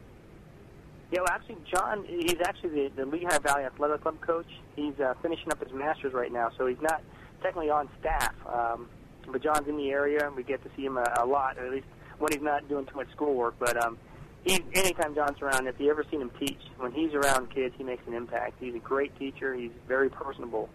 Yeah, 1.13 1.21
well, 1.21 1.29
actually, 1.31 1.59
John, 1.73 2.05
he's 2.09 2.41
actually 2.45 2.89
the, 2.89 2.91
the 2.97 3.07
Lehigh 3.07 3.39
Valley 3.39 3.63
Athletic 3.63 4.03
Club 4.03 4.21
coach. 4.21 4.49
He's 4.75 4.99
uh, 4.99 5.15
finishing 5.23 5.53
up 5.53 5.63
his 5.63 5.73
master's 5.73 6.13
right 6.13 6.33
now, 6.33 6.51
so 6.59 6.67
he's 6.67 6.81
not 6.83 7.01
technically 7.43 7.71
on 7.71 7.89
staff. 8.01 8.35
Um, 8.53 8.89
but 9.31 9.43
John's 9.43 9.69
in 9.69 9.77
the 9.77 9.91
area, 9.91 10.27
and 10.27 10.35
we 10.35 10.43
get 10.43 10.63
to 10.65 10.71
see 10.77 10.85
him 10.85 10.97
a, 10.97 11.15
a 11.19 11.25
lot, 11.25 11.59
or 11.59 11.67
at 11.67 11.73
least 11.73 11.87
when 12.19 12.33
he's 12.33 12.43
not 12.43 12.69
doing 12.69 12.87
too 12.87 12.97
much 12.97 13.11
schoolwork. 13.13 13.55
But 13.59 13.83
um, 13.83 13.99
he, 14.45 14.63
anytime 14.75 15.15
John's 15.15 15.41
around, 15.43 15.67
if 15.67 15.79
you 15.79 15.91
ever 15.91 16.05
seen 16.11 16.21
him 16.21 16.31
teach, 16.39 16.61
when 16.79 16.93
he's 16.93 17.13
around 17.15 17.51
kids, 17.55 17.75
he 17.77 17.85
makes 17.85 18.07
an 18.07 18.15
impact. 18.15 18.55
He's 18.61 18.75
a 18.75 18.79
great 18.79 19.17
teacher. 19.19 19.55
He's 19.55 19.73
very 19.89 20.09
personable. 20.09 20.69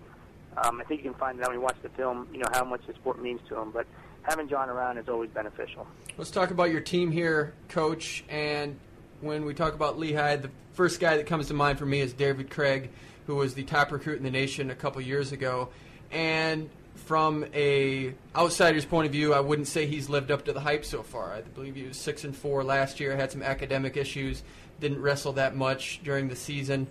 Um, 0.57 0.81
I 0.81 0.83
think 0.83 1.03
you 1.03 1.09
can 1.11 1.19
find 1.19 1.39
out 1.41 1.47
when 1.47 1.57
you 1.57 1.61
watch 1.61 1.77
the 1.81 1.89
film, 1.89 2.27
you 2.33 2.39
know, 2.39 2.47
how 2.51 2.65
much 2.65 2.81
the 2.85 2.93
sport 2.93 3.21
means 3.21 3.39
to 3.49 3.57
him. 3.57 3.71
But 3.71 3.87
having 4.23 4.49
John 4.49 4.69
around 4.69 4.97
is 4.97 5.07
always 5.07 5.29
beneficial. 5.29 5.87
Let's 6.17 6.31
talk 6.31 6.51
about 6.51 6.71
your 6.71 6.81
team 6.81 7.11
here, 7.11 7.53
Coach. 7.69 8.25
And 8.29 8.77
when 9.21 9.45
we 9.45 9.53
talk 9.53 9.73
about 9.73 9.97
Lehigh, 9.97 10.35
the 10.35 10.51
first 10.73 10.99
guy 10.99 11.17
that 11.17 11.25
comes 11.25 11.47
to 11.47 11.53
mind 11.53 11.79
for 11.79 11.85
me 11.85 12.01
is 12.01 12.11
David 12.13 12.49
Craig, 12.49 12.89
who 13.27 13.35
was 13.35 13.53
the 13.53 13.63
top 13.63 13.91
recruit 13.91 14.17
in 14.17 14.23
the 14.23 14.31
nation 14.31 14.69
a 14.71 14.75
couple 14.75 15.01
years 15.01 15.31
ago. 15.31 15.69
And 16.11 16.69
from 16.95 17.45
a 17.53 18.13
outsider's 18.35 18.85
point 18.85 19.05
of 19.05 19.11
view, 19.11 19.33
I 19.33 19.39
wouldn't 19.39 19.67
say 19.67 19.85
he's 19.85 20.09
lived 20.09 20.31
up 20.31 20.45
to 20.45 20.53
the 20.53 20.59
hype 20.59 20.85
so 20.85 21.03
far. 21.03 21.33
I 21.33 21.41
believe 21.41 21.75
he 21.75 21.83
was 21.83 21.97
six 21.97 22.23
and 22.23 22.35
four 22.35 22.63
last 22.63 22.99
year, 22.99 23.15
had 23.15 23.31
some 23.31 23.43
academic 23.43 23.97
issues, 23.97 24.43
didn't 24.79 25.01
wrestle 25.01 25.33
that 25.33 25.55
much 25.55 26.01
during 26.03 26.27
the 26.27 26.35
season. 26.35 26.87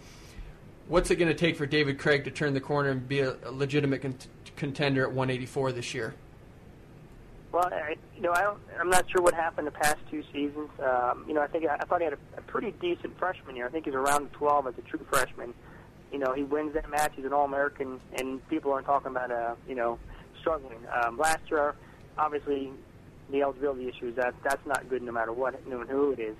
What's 0.88 1.10
it 1.10 1.16
going 1.16 1.28
to 1.28 1.34
take 1.34 1.56
for 1.56 1.66
David 1.66 1.98
Craig 1.98 2.24
to 2.24 2.30
turn 2.30 2.52
the 2.54 2.60
corner 2.60 2.90
and 2.90 3.08
be 3.08 3.20
a, 3.20 3.36
a 3.44 3.52
legitimate 3.52 4.02
con- 4.02 4.16
contender 4.56 5.02
at 5.04 5.12
184 5.12 5.72
this 5.72 5.94
year? 5.94 6.14
Well, 7.52 7.68
I, 7.72 7.96
you 8.14 8.22
know, 8.22 8.32
I 8.32 8.42
don't, 8.42 8.58
I'm 8.78 8.90
not 8.90 9.10
sure 9.10 9.22
what 9.22 9.34
happened 9.34 9.66
the 9.66 9.72
past 9.72 9.98
two 10.10 10.22
seasons. 10.32 10.70
Um, 10.80 11.24
you 11.26 11.34
know, 11.34 11.40
I 11.40 11.46
think 11.48 11.66
I, 11.66 11.76
I 11.76 11.84
thought 11.84 12.00
he 12.00 12.04
had 12.04 12.14
a, 12.14 12.38
a 12.38 12.42
pretty 12.42 12.72
decent 12.80 13.18
freshman 13.18 13.56
year. 13.56 13.66
I 13.66 13.70
think 13.70 13.86
he's 13.86 13.94
around 13.94 14.32
12 14.32 14.68
as 14.68 14.74
a 14.78 14.82
true 14.82 15.04
freshman. 15.10 15.54
You 16.12 16.18
know, 16.18 16.32
he 16.32 16.42
wins 16.42 16.74
that 16.74 16.90
match. 16.90 17.12
He's 17.14 17.24
an 17.24 17.32
All-American, 17.32 18.00
and 18.18 18.46
people 18.48 18.72
aren't 18.72 18.86
talking 18.86 19.10
about, 19.10 19.30
uh, 19.30 19.54
you 19.68 19.74
know, 19.74 19.98
struggling. 20.40 20.78
Um, 20.92 21.18
last 21.18 21.40
year, 21.50 21.74
obviously, 22.18 22.72
the 23.30 23.42
eligibility 23.42 23.88
issues 23.88 24.16
that 24.16 24.34
that's 24.42 24.64
not 24.66 24.88
good 24.88 25.02
no 25.02 25.12
matter 25.12 25.32
what, 25.32 25.66
no 25.68 25.78
matter 25.78 25.92
who 25.92 26.12
it 26.12 26.18
is. 26.18 26.36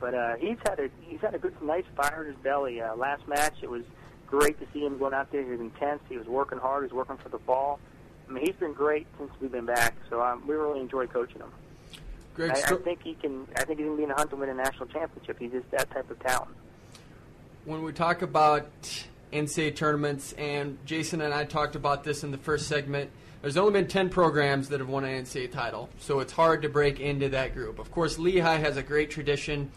But 0.00 0.14
uh, 0.14 0.36
he's 0.36 0.58
had 0.66 0.78
a 0.78 0.90
he's 1.02 1.20
had 1.20 1.34
a 1.34 1.38
good 1.38 1.54
nice 1.62 1.84
fire 1.96 2.22
in 2.24 2.34
his 2.34 2.36
belly. 2.42 2.82
Uh, 2.82 2.94
last 2.96 3.26
match, 3.26 3.54
it 3.62 3.70
was 3.70 3.82
great 4.26 4.58
to 4.60 4.66
see 4.72 4.80
him 4.84 4.98
going 4.98 5.14
out 5.14 5.32
there. 5.32 5.42
He 5.42 5.50
was 5.50 5.60
intense. 5.60 6.02
He 6.08 6.18
was 6.18 6.26
working 6.26 6.58
hard. 6.58 6.82
He 6.82 6.94
was 6.94 7.06
working 7.06 7.16
for 7.22 7.30
the 7.30 7.38
ball. 7.38 7.78
I 8.28 8.32
mean, 8.32 8.44
he's 8.44 8.56
been 8.56 8.72
great 8.74 9.06
since 9.18 9.30
we've 9.40 9.52
been 9.52 9.66
back. 9.66 9.94
So 10.10 10.20
um, 10.22 10.46
we 10.46 10.54
really 10.54 10.80
enjoy 10.80 11.06
coaching 11.06 11.40
him. 11.40 11.52
Greg, 12.34 12.50
I, 12.50 12.74
I 12.74 12.76
think 12.78 13.02
he 13.02 13.14
can. 13.14 13.46
I 13.56 13.64
think 13.64 13.78
he's 13.78 13.86
going 13.86 13.92
to 13.92 13.96
be 13.96 14.02
in 14.02 14.08
the 14.10 14.14
hunt 14.16 14.30
to 14.30 14.36
win 14.36 14.48
a 14.50 14.54
national 14.54 14.86
championship. 14.88 15.38
He's 15.38 15.52
just 15.52 15.70
that 15.70 15.90
type 15.90 16.10
of 16.10 16.18
talent. 16.20 16.50
when 17.64 17.82
we 17.82 17.92
talk 17.92 18.20
about 18.22 18.68
NCAA 19.34 19.74
tournaments, 19.74 20.32
and 20.34 20.78
Jason 20.86 21.20
and 21.20 21.34
I 21.34 21.44
talked 21.44 21.74
about 21.74 22.04
this 22.04 22.22
in 22.22 22.30
the 22.30 22.38
first 22.38 22.68
segment, 22.68 23.10
there's 23.42 23.56
only 23.56 23.72
been 23.72 23.88
10 23.88 24.08
programs 24.08 24.68
that 24.70 24.80
have 24.80 24.88
won 24.88 25.04
an 25.04 25.24
NCAA 25.24 25.50
title, 25.50 25.90
so 25.98 26.20
it's 26.20 26.32
hard 26.32 26.62
to 26.62 26.68
break 26.68 27.00
into 27.00 27.28
that 27.30 27.52
group. 27.52 27.78
Of 27.78 27.90
course, 27.90 28.18
Lehigh 28.18 28.58
has 28.58 28.76
a 28.76 28.82
great 28.82 29.10
tradition. 29.10 29.70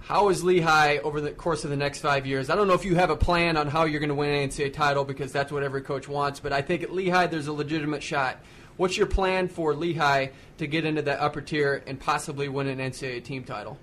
How 0.00 0.28
is 0.28 0.44
Lehigh 0.44 0.98
over 0.98 1.20
the 1.20 1.32
course 1.32 1.64
of 1.64 1.70
the 1.70 1.76
next 1.76 2.00
five 2.00 2.26
years? 2.26 2.50
I 2.50 2.54
don't 2.54 2.68
know 2.68 2.74
if 2.74 2.84
you 2.84 2.94
have 2.94 3.10
a 3.10 3.16
plan 3.16 3.56
on 3.56 3.68
how 3.68 3.84
you're 3.84 4.00
going 4.00 4.10
to 4.10 4.14
win 4.14 4.30
an 4.30 4.48
NCAA 4.50 4.74
title 4.74 5.04
because 5.04 5.32
that's 5.32 5.50
what 5.50 5.62
every 5.62 5.80
coach 5.80 6.06
wants, 6.06 6.38
but 6.38 6.52
I 6.52 6.60
think 6.60 6.82
at 6.82 6.92
Lehigh 6.92 7.26
there's 7.26 7.46
a 7.46 7.52
legitimate 7.52 8.02
shot. 8.02 8.38
What's 8.76 8.96
your 8.96 9.06
plan 9.06 9.48
for 9.48 9.74
Lehigh 9.74 10.28
to 10.58 10.66
get 10.66 10.84
into 10.84 11.02
that 11.02 11.20
upper 11.20 11.40
tier 11.40 11.82
and 11.86 11.98
possibly 11.98 12.48
win 12.48 12.68
an 12.68 12.78
NCAA 12.78 13.24
team 13.24 13.44
title? 13.44 13.78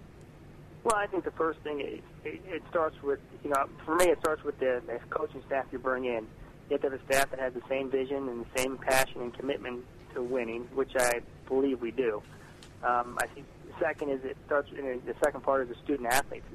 Well, 0.83 0.95
I 0.95 1.07
think 1.07 1.25
the 1.25 1.31
first 1.31 1.59
thing 1.59 1.81
is 1.81 1.99
it, 2.29 2.41
it 2.45 2.63
starts 2.69 3.01
with 3.01 3.19
you 3.43 3.49
know 3.49 3.67
for 3.85 3.95
me 3.95 4.05
it 4.05 4.19
starts 4.19 4.43
with 4.43 4.59
the, 4.59 4.81
the 4.85 4.99
coaching 5.09 5.41
staff 5.47 5.65
you 5.71 5.79
bring 5.79 6.05
in. 6.05 6.27
You 6.69 6.77
have 6.77 6.81
to 6.81 6.89
have 6.91 6.99
a 6.99 7.05
staff 7.05 7.31
that 7.31 7.39
has 7.39 7.53
the 7.53 7.63
same 7.67 7.89
vision 7.89 8.29
and 8.29 8.45
the 8.45 8.59
same 8.61 8.77
passion 8.77 9.21
and 9.21 9.33
commitment 9.33 9.83
to 10.13 10.21
winning, 10.21 10.67
which 10.75 10.91
I 10.95 11.21
believe 11.47 11.81
we 11.81 11.91
do. 11.91 12.21
Um, 12.83 13.17
I 13.19 13.25
think 13.27 13.47
second 13.79 14.11
is 14.11 14.23
it 14.23 14.37
starts. 14.45 14.69
You 14.71 14.83
know, 14.83 14.99
the 15.05 15.15
second 15.23 15.41
part 15.41 15.63
is 15.63 15.69
the 15.69 15.81
student 15.83 16.11
athletes. 16.11 16.45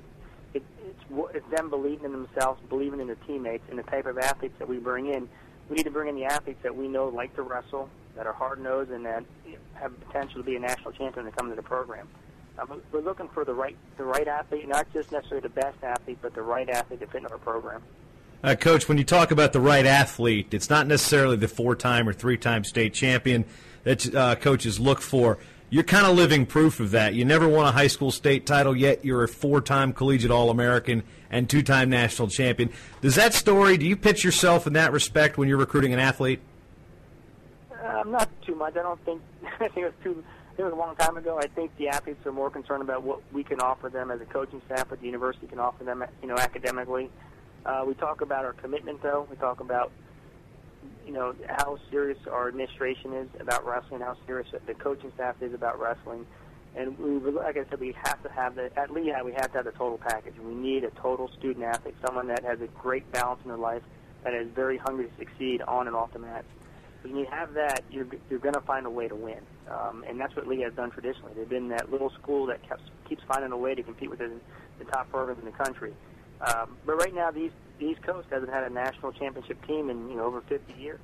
It, 0.54 0.62
it's 0.86 1.34
it's 1.34 1.50
them 1.50 1.70
believing 1.70 2.04
in 2.04 2.12
themselves, 2.12 2.60
believing 2.68 3.00
in 3.00 3.08
their 3.08 3.16
teammates, 3.26 3.64
and 3.68 3.78
the 3.78 3.82
type 3.84 4.06
of 4.06 4.18
athletes 4.18 4.54
that 4.58 4.68
we 4.68 4.78
bring 4.78 5.06
in. 5.06 5.28
We 5.68 5.76
need 5.76 5.84
to 5.84 5.90
bring 5.90 6.08
in 6.08 6.14
the 6.14 6.26
athletes 6.26 6.60
that 6.62 6.76
we 6.76 6.88
know 6.88 7.08
like 7.08 7.34
to 7.36 7.42
wrestle, 7.42 7.88
that 8.16 8.26
are 8.26 8.34
hard 8.34 8.60
nosed, 8.62 8.90
and 8.90 9.04
that 9.06 9.24
have 9.74 9.98
potential 10.06 10.36
to 10.36 10.44
be 10.44 10.56
a 10.56 10.60
national 10.60 10.92
champion 10.92 11.24
to 11.24 11.32
come 11.32 11.48
to 11.48 11.56
the 11.56 11.62
program. 11.62 12.06
Um, 12.58 12.80
we're 12.92 13.00
looking 13.00 13.28
for 13.28 13.44
the 13.44 13.54
right 13.54 13.76
the 13.96 14.04
right 14.04 14.28
athlete, 14.28 14.68
not 14.68 14.92
just 14.92 15.10
necessarily 15.10 15.42
the 15.42 15.54
best 15.54 15.82
athlete, 15.82 16.18
but 16.22 16.34
the 16.34 16.42
right 16.42 16.68
athlete 16.68 17.00
to 17.00 17.06
fit 17.06 17.22
in 17.22 17.26
our 17.26 17.38
program. 17.38 17.82
Uh, 18.42 18.54
Coach, 18.54 18.88
when 18.88 18.98
you 18.98 19.04
talk 19.04 19.30
about 19.30 19.52
the 19.52 19.60
right 19.60 19.86
athlete, 19.86 20.52
it's 20.52 20.68
not 20.68 20.86
necessarily 20.86 21.36
the 21.36 21.48
four-time 21.48 22.06
or 22.06 22.12
three-time 22.12 22.62
state 22.62 22.92
champion 22.92 23.44
that 23.84 24.14
uh, 24.14 24.34
coaches 24.36 24.78
look 24.78 25.00
for. 25.00 25.38
You're 25.70 25.82
kind 25.82 26.06
of 26.06 26.14
living 26.14 26.44
proof 26.44 26.78
of 26.78 26.90
that. 26.90 27.14
You 27.14 27.24
never 27.24 27.48
won 27.48 27.66
a 27.66 27.72
high 27.72 27.86
school 27.86 28.10
state 28.10 28.44
title 28.44 28.76
yet. 28.76 29.02
You're 29.04 29.24
a 29.24 29.28
four-time 29.28 29.94
collegiate 29.94 30.30
All-American 30.30 31.04
and 31.30 31.48
two-time 31.48 31.88
national 31.88 32.28
champion. 32.28 32.70
Does 33.00 33.14
that 33.14 33.32
story? 33.32 33.78
Do 33.78 33.86
you 33.86 33.96
pitch 33.96 34.22
yourself 34.22 34.66
in 34.66 34.74
that 34.74 34.92
respect 34.92 35.38
when 35.38 35.48
you're 35.48 35.58
recruiting 35.58 35.94
an 35.94 35.98
athlete? 35.98 36.40
Um, 37.82 38.12
not 38.12 38.28
too 38.42 38.54
much. 38.54 38.76
I 38.76 38.82
don't 38.82 39.04
think. 39.04 39.22
I 39.60 39.68
think 39.68 39.78
it 39.78 39.84
was 39.84 39.92
too. 40.02 40.24
It 40.56 40.62
was 40.62 40.72
a 40.72 40.76
long 40.76 40.94
time 40.94 41.16
ago. 41.16 41.38
I 41.38 41.48
think 41.48 41.76
the 41.78 41.88
athletes 41.88 42.24
are 42.26 42.32
more 42.32 42.48
concerned 42.48 42.82
about 42.82 43.02
what 43.02 43.20
we 43.32 43.42
can 43.42 43.60
offer 43.60 43.88
them 43.88 44.12
as 44.12 44.20
a 44.20 44.24
coaching 44.24 44.62
staff, 44.66 44.88
what 44.88 45.00
the 45.00 45.06
university 45.06 45.48
can 45.48 45.58
offer 45.58 45.82
them, 45.82 46.04
you 46.22 46.28
know, 46.28 46.36
academically. 46.36 47.10
Uh, 47.66 47.82
we 47.86 47.94
talk 47.94 48.20
about 48.20 48.44
our 48.44 48.52
commitment, 48.52 49.02
though. 49.02 49.26
We 49.28 49.36
talk 49.36 49.58
about, 49.58 49.90
you 51.04 51.12
know, 51.12 51.34
how 51.48 51.78
serious 51.90 52.18
our 52.30 52.46
administration 52.46 53.14
is 53.14 53.28
about 53.40 53.66
wrestling, 53.66 54.00
how 54.00 54.16
serious 54.26 54.46
the 54.64 54.74
coaching 54.74 55.10
staff 55.16 55.34
is 55.42 55.54
about 55.54 55.80
wrestling, 55.80 56.24
and 56.76 56.96
we, 56.98 57.30
like 57.32 57.56
I 57.56 57.64
said, 57.68 57.80
we 57.80 57.94
have 58.04 58.22
to 58.22 58.28
have 58.28 58.54
the 58.54 58.70
at 58.78 58.90
Lehigh. 58.90 59.22
We 59.22 59.32
have 59.32 59.50
to 59.52 59.58
have 59.58 59.64
the 59.64 59.72
total 59.72 59.98
package. 59.98 60.34
We 60.38 60.54
need 60.54 60.84
a 60.84 60.90
total 60.90 61.30
student 61.38 61.64
athlete, 61.64 61.94
someone 62.04 62.28
that 62.28 62.44
has 62.44 62.60
a 62.60 62.66
great 62.66 63.10
balance 63.12 63.40
in 63.44 63.48
their 63.48 63.58
life, 63.58 63.82
that 64.22 64.34
is 64.34 64.48
very 64.54 64.78
hungry 64.78 65.06
to 65.06 65.16
succeed 65.16 65.62
on 65.62 65.86
and 65.86 65.96
off 65.96 66.12
the 66.12 66.18
mat 66.18 66.44
when 67.04 67.16
you 67.16 67.26
have 67.30 67.54
that, 67.54 67.84
you're 67.90 68.06
you're 68.30 68.38
going 68.38 68.54
to 68.54 68.60
find 68.62 68.86
a 68.86 68.90
way 68.90 69.08
to 69.08 69.14
win, 69.14 69.40
um, 69.68 70.04
and 70.08 70.18
that's 70.18 70.34
what 70.34 70.46
Lee 70.46 70.62
has 70.62 70.72
done 70.72 70.90
traditionally. 70.90 71.32
They've 71.36 71.48
been 71.48 71.68
that 71.68 71.92
little 71.92 72.10
school 72.10 72.46
that 72.46 72.62
keeps 72.62 72.82
keeps 73.08 73.22
finding 73.28 73.52
a 73.52 73.56
way 73.56 73.74
to 73.74 73.82
compete 73.82 74.08
with 74.08 74.18
the, 74.18 74.32
the 74.78 74.84
top 74.86 75.10
programs 75.10 75.40
in 75.40 75.44
the 75.44 75.64
country. 75.64 75.94
Um, 76.40 76.76
but 76.86 76.96
right 76.96 77.14
now, 77.14 77.30
the 77.30 77.44
East, 77.44 77.54
the 77.78 77.86
East 77.86 78.02
Coast 78.02 78.28
hasn't 78.30 78.50
had 78.50 78.64
a 78.64 78.70
national 78.70 79.12
championship 79.12 79.64
team 79.66 79.90
in 79.90 80.08
you 80.08 80.16
know 80.16 80.24
over 80.24 80.40
50 80.42 80.72
years. 80.80 81.00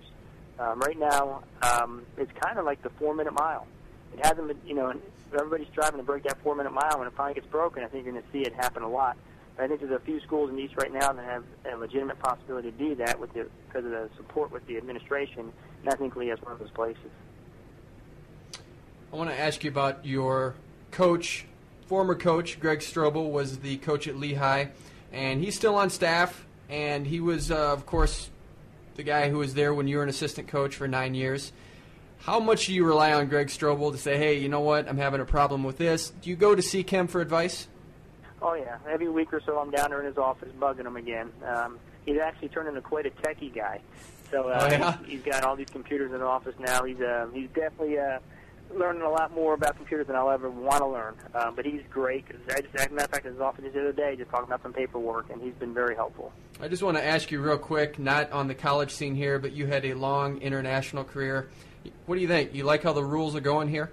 Um, 0.58 0.80
right 0.80 0.98
now, 0.98 1.42
um, 1.62 2.02
it's 2.16 2.32
kind 2.40 2.58
of 2.58 2.64
like 2.64 2.82
the 2.82 2.90
four-minute 2.98 3.32
mile. 3.32 3.66
It 4.12 4.26
hasn't 4.26 4.46
been, 4.46 4.58
you 4.66 4.74
know, 4.74 4.92
everybody's 5.32 5.68
striving 5.68 5.98
to 5.98 6.04
break 6.04 6.24
that 6.24 6.36
four-minute 6.42 6.72
mile. 6.72 6.98
When 6.98 7.06
it 7.06 7.14
finally 7.16 7.34
gets 7.34 7.46
broken, 7.46 7.82
I 7.82 7.86
think 7.86 8.04
you're 8.04 8.12
going 8.12 8.22
to 8.22 8.30
see 8.30 8.40
it 8.40 8.52
happen 8.54 8.82
a 8.82 8.88
lot. 8.88 9.16
But 9.56 9.64
I 9.64 9.68
think 9.68 9.80
there's 9.80 9.92
a 9.92 10.04
few 10.04 10.20
schools 10.20 10.50
in 10.50 10.56
the 10.56 10.62
East 10.62 10.74
right 10.76 10.92
now 10.92 11.12
that 11.12 11.24
have 11.24 11.44
a 11.72 11.76
legitimate 11.76 12.18
possibility 12.18 12.70
to 12.72 12.76
do 12.76 12.94
that 12.96 13.18
with 13.18 13.32
the 13.32 13.48
because 13.68 13.86
of 13.86 13.90
the 13.90 14.10
support 14.16 14.52
with 14.52 14.66
the 14.66 14.76
administration, 14.76 15.52
and 15.82 15.92
I 15.92 15.96
think 15.96 16.16
Lee 16.16 16.28
has 16.28 16.40
one 16.42 16.52
of 16.52 16.58
those 16.58 16.70
places. 16.70 17.10
I 19.12 19.16
want 19.16 19.30
to 19.30 19.38
ask 19.38 19.64
you 19.64 19.70
about 19.70 20.06
your 20.06 20.54
coach, 20.90 21.46
former 21.86 22.14
coach 22.14 22.60
Greg 22.60 22.78
Strobel 22.78 23.30
was 23.30 23.58
the 23.58 23.78
coach 23.78 24.06
at 24.06 24.16
Lehigh, 24.16 24.66
and 25.12 25.42
he's 25.42 25.56
still 25.56 25.74
on 25.74 25.90
staff. 25.90 26.46
And 26.68 27.04
he 27.04 27.18
was, 27.18 27.50
uh, 27.50 27.72
of 27.72 27.84
course, 27.84 28.30
the 28.94 29.02
guy 29.02 29.28
who 29.28 29.38
was 29.38 29.54
there 29.54 29.74
when 29.74 29.88
you 29.88 29.96
were 29.96 30.04
an 30.04 30.08
assistant 30.08 30.46
coach 30.46 30.76
for 30.76 30.86
nine 30.86 31.14
years. 31.14 31.52
How 32.18 32.38
much 32.38 32.66
do 32.66 32.74
you 32.74 32.84
rely 32.84 33.12
on 33.12 33.26
Greg 33.26 33.48
Strobel 33.48 33.90
to 33.90 33.98
say, 33.98 34.16
"Hey, 34.16 34.38
you 34.38 34.48
know 34.48 34.60
what? 34.60 34.86
I'm 34.88 34.98
having 34.98 35.20
a 35.20 35.24
problem 35.24 35.64
with 35.64 35.78
this." 35.78 36.10
Do 36.10 36.30
you 36.30 36.36
go 36.36 36.54
to 36.54 36.62
seek 36.62 36.90
him 36.90 37.08
for 37.08 37.20
advice? 37.20 37.66
Oh 38.42 38.54
yeah, 38.54 38.78
every 38.88 39.08
week 39.08 39.32
or 39.32 39.40
so 39.44 39.58
I'm 39.58 39.70
down 39.70 39.90
there 39.90 40.00
in 40.00 40.06
his 40.06 40.18
office 40.18 40.50
bugging 40.60 40.86
him 40.86 40.96
again. 40.96 41.32
Um, 41.44 41.78
he's 42.06 42.18
actually 42.18 42.48
turned 42.48 42.68
into 42.68 42.82
quite 42.82 43.06
a 43.06 43.10
techie 43.10 43.52
guy. 43.54 43.80
So 44.30 44.48
uh, 44.48 44.58
Oh, 44.62 44.66
yeah? 44.70 44.96
he's, 44.98 45.08
he's 45.08 45.22
got 45.22 45.44
all 45.44 45.56
these 45.56 45.70
computers 45.70 46.12
in 46.12 46.18
the 46.20 46.26
office 46.26 46.54
now. 46.58 46.84
He's 46.84 47.00
uh, 47.00 47.26
he's 47.32 47.48
definitely 47.48 47.98
uh, 47.98 48.18
learning 48.72 49.02
a 49.02 49.10
lot 49.10 49.34
more 49.34 49.54
about 49.54 49.76
computers 49.76 50.06
than 50.06 50.14
I'll 50.16 50.30
ever 50.30 50.48
want 50.48 50.78
to 50.78 50.86
learn. 50.86 51.14
Um, 51.34 51.54
but 51.56 51.64
he's 51.64 51.82
great. 51.90 52.28
'cause 52.28 52.38
I 52.50 52.60
just, 52.60 52.74
as 52.76 52.86
a 52.86 52.90
matter 52.90 53.04
of 53.06 53.10
fact, 53.10 53.26
in 53.26 53.32
his 53.32 53.40
office 53.40 53.64
the 53.72 53.80
other 53.80 53.92
day, 53.92 54.14
just 54.16 54.30
talking 54.30 54.46
about 54.46 54.62
some 54.62 54.72
paperwork, 54.72 55.30
and 55.30 55.42
he's 55.42 55.54
been 55.54 55.74
very 55.74 55.96
helpful. 55.96 56.32
I 56.60 56.68
just 56.68 56.82
want 56.82 56.96
to 56.96 57.04
ask 57.04 57.30
you 57.30 57.40
real 57.42 57.58
quick, 57.58 57.98
not 57.98 58.30
on 58.32 58.46
the 58.46 58.54
college 58.54 58.92
scene 58.92 59.14
here, 59.14 59.38
but 59.38 59.52
you 59.52 59.66
had 59.66 59.84
a 59.84 59.94
long 59.94 60.38
international 60.40 61.04
career. 61.04 61.48
What 62.06 62.14
do 62.16 62.20
you 62.20 62.28
think? 62.28 62.54
You 62.54 62.64
like 62.64 62.82
how 62.82 62.92
the 62.92 63.04
rules 63.04 63.34
are 63.34 63.40
going 63.40 63.68
here? 63.68 63.90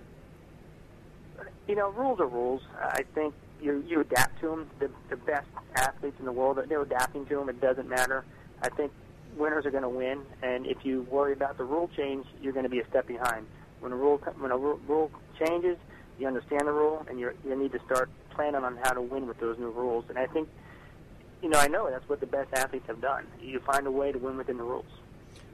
You 1.67 1.75
know, 1.75 1.89
rules 1.91 2.19
are 2.19 2.27
rules. 2.27 2.61
I 2.79 3.03
think 3.15 3.33
you 3.61 3.83
you 3.87 3.99
adapt 4.01 4.39
to 4.41 4.47
them. 4.49 4.69
The, 4.79 4.89
the 5.09 5.15
best 5.17 5.47
athletes 5.75 6.17
in 6.19 6.25
the 6.25 6.31
world, 6.31 6.59
they're 6.67 6.81
adapting 6.81 7.25
to 7.25 7.35
them. 7.35 7.49
It 7.49 7.59
doesn't 7.59 7.89
matter. 7.89 8.23
I 8.61 8.69
think 8.69 8.91
winners 9.37 9.65
are 9.65 9.71
going 9.71 9.83
to 9.83 9.89
win, 9.89 10.21
and 10.41 10.65
if 10.65 10.77
you 10.83 11.03
worry 11.09 11.33
about 11.33 11.57
the 11.57 11.63
rule 11.63 11.89
change, 11.95 12.25
you're 12.41 12.53
going 12.53 12.63
to 12.63 12.69
be 12.69 12.79
a 12.79 12.87
step 12.87 13.07
behind. 13.07 13.45
When 13.79 13.91
a 13.91 13.95
rule 13.95 14.17
when 14.39 14.51
a 14.51 14.57
rule 14.57 15.11
changes, 15.39 15.77
you 16.19 16.27
understand 16.27 16.67
the 16.67 16.71
rule, 16.71 17.05
and 17.09 17.19
you're, 17.19 17.35
you 17.45 17.55
need 17.55 17.71
to 17.73 17.79
start 17.85 18.09
planning 18.31 18.63
on 18.63 18.77
how 18.77 18.93
to 18.93 19.01
win 19.01 19.27
with 19.27 19.39
those 19.39 19.57
new 19.57 19.69
rules. 19.69 20.05
And 20.09 20.17
I 20.17 20.25
think, 20.27 20.49
you 21.41 21.49
know, 21.49 21.59
I 21.59 21.67
know 21.67 21.89
that's 21.89 22.07
what 22.09 22.19
the 22.19 22.25
best 22.25 22.53
athletes 22.53 22.87
have 22.87 23.01
done. 23.01 23.27
You 23.41 23.59
find 23.59 23.85
a 23.85 23.91
way 23.91 24.11
to 24.11 24.17
win 24.17 24.37
within 24.37 24.57
the 24.57 24.63
rules. 24.63 24.85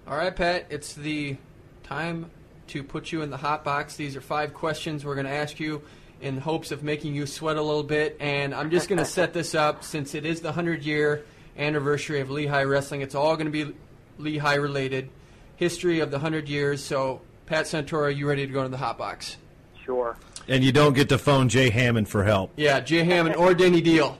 All 0.07 0.17
right, 0.17 0.35
Pat, 0.35 0.67
it's 0.69 0.93
the 0.93 1.37
time 1.83 2.29
to 2.67 2.83
put 2.83 3.11
you 3.11 3.21
in 3.21 3.29
the 3.29 3.37
hot 3.37 3.63
box. 3.63 3.95
These 3.95 4.15
are 4.15 4.21
five 4.21 4.53
questions 4.53 5.05
we're 5.05 5.15
going 5.15 5.27
to 5.27 5.33
ask 5.33 5.59
you 5.59 5.81
in 6.21 6.37
hopes 6.37 6.71
of 6.71 6.83
making 6.83 7.13
you 7.13 7.25
sweat 7.25 7.57
a 7.57 7.61
little 7.61 7.83
bit. 7.83 8.17
And 8.19 8.53
I'm 8.55 8.71
just 8.71 8.87
going 8.87 8.99
to 8.99 9.05
set 9.05 9.33
this 9.33 9.53
up 9.53 9.83
since 9.83 10.15
it 10.15 10.25
is 10.25 10.41
the 10.41 10.49
100 10.49 10.83
year 10.83 11.23
anniversary 11.57 12.19
of 12.19 12.29
Lehigh 12.29 12.63
Wrestling. 12.63 13.01
It's 13.01 13.15
all 13.15 13.35
going 13.35 13.51
to 13.51 13.65
be 13.65 13.73
Lehigh 14.17 14.55
related. 14.55 15.09
History 15.55 15.99
of 15.99 16.11
the 16.11 16.17
100 16.17 16.49
years. 16.49 16.83
So, 16.83 17.21
Pat 17.45 17.65
Santoro, 17.65 18.03
are 18.03 18.09
you 18.09 18.27
ready 18.27 18.45
to 18.45 18.51
go 18.51 18.59
into 18.59 18.71
the 18.71 18.77
hot 18.77 18.97
box? 18.97 19.37
Sure. 19.85 20.17
And 20.47 20.63
you 20.63 20.71
don't 20.71 20.93
get 20.93 21.09
to 21.09 21.17
phone 21.17 21.49
Jay 21.49 21.69
Hammond 21.69 22.09
for 22.09 22.23
help. 22.23 22.51
Yeah, 22.55 22.79
Jay 22.79 23.03
Hammond 23.03 23.35
or 23.35 23.53
Denny 23.53 23.81
Deal. 23.81 24.17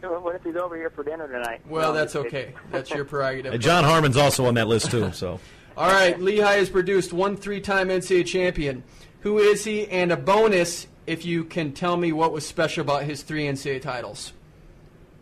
What 0.00 0.34
if 0.34 0.42
he's 0.42 0.56
over 0.56 0.76
here 0.76 0.90
for 0.90 1.02
dinner 1.02 1.26
tonight? 1.28 1.62
Well, 1.66 1.92
No, 1.92 1.98
that's 1.98 2.14
okay. 2.16 2.54
That's 2.70 2.90
your 2.90 3.04
prerogative. 3.06 3.54
And 3.54 3.62
John 3.62 3.84
Harmon's 3.84 4.16
also 4.18 4.44
on 4.46 4.54
that 4.54 4.68
list 4.68 4.90
too. 4.90 5.12
So 5.12 5.40
All 5.76 5.88
right, 5.90 6.20
Lehigh 6.20 6.56
has 6.56 6.68
produced 6.68 7.12
one 7.12 7.36
three-time 7.36 7.88
NCAA 7.88 8.26
champion. 8.26 8.82
Who 9.20 9.38
is 9.38 9.64
he? 9.64 9.86
And 9.88 10.12
a 10.12 10.16
bonus 10.16 10.86
if 11.06 11.24
you 11.24 11.44
can 11.44 11.72
tell 11.72 11.96
me 11.96 12.12
what 12.12 12.32
was 12.32 12.46
special 12.46 12.82
about 12.82 13.04
his 13.04 13.22
three 13.22 13.44
NCAA 13.44 13.80
titles. 13.80 14.32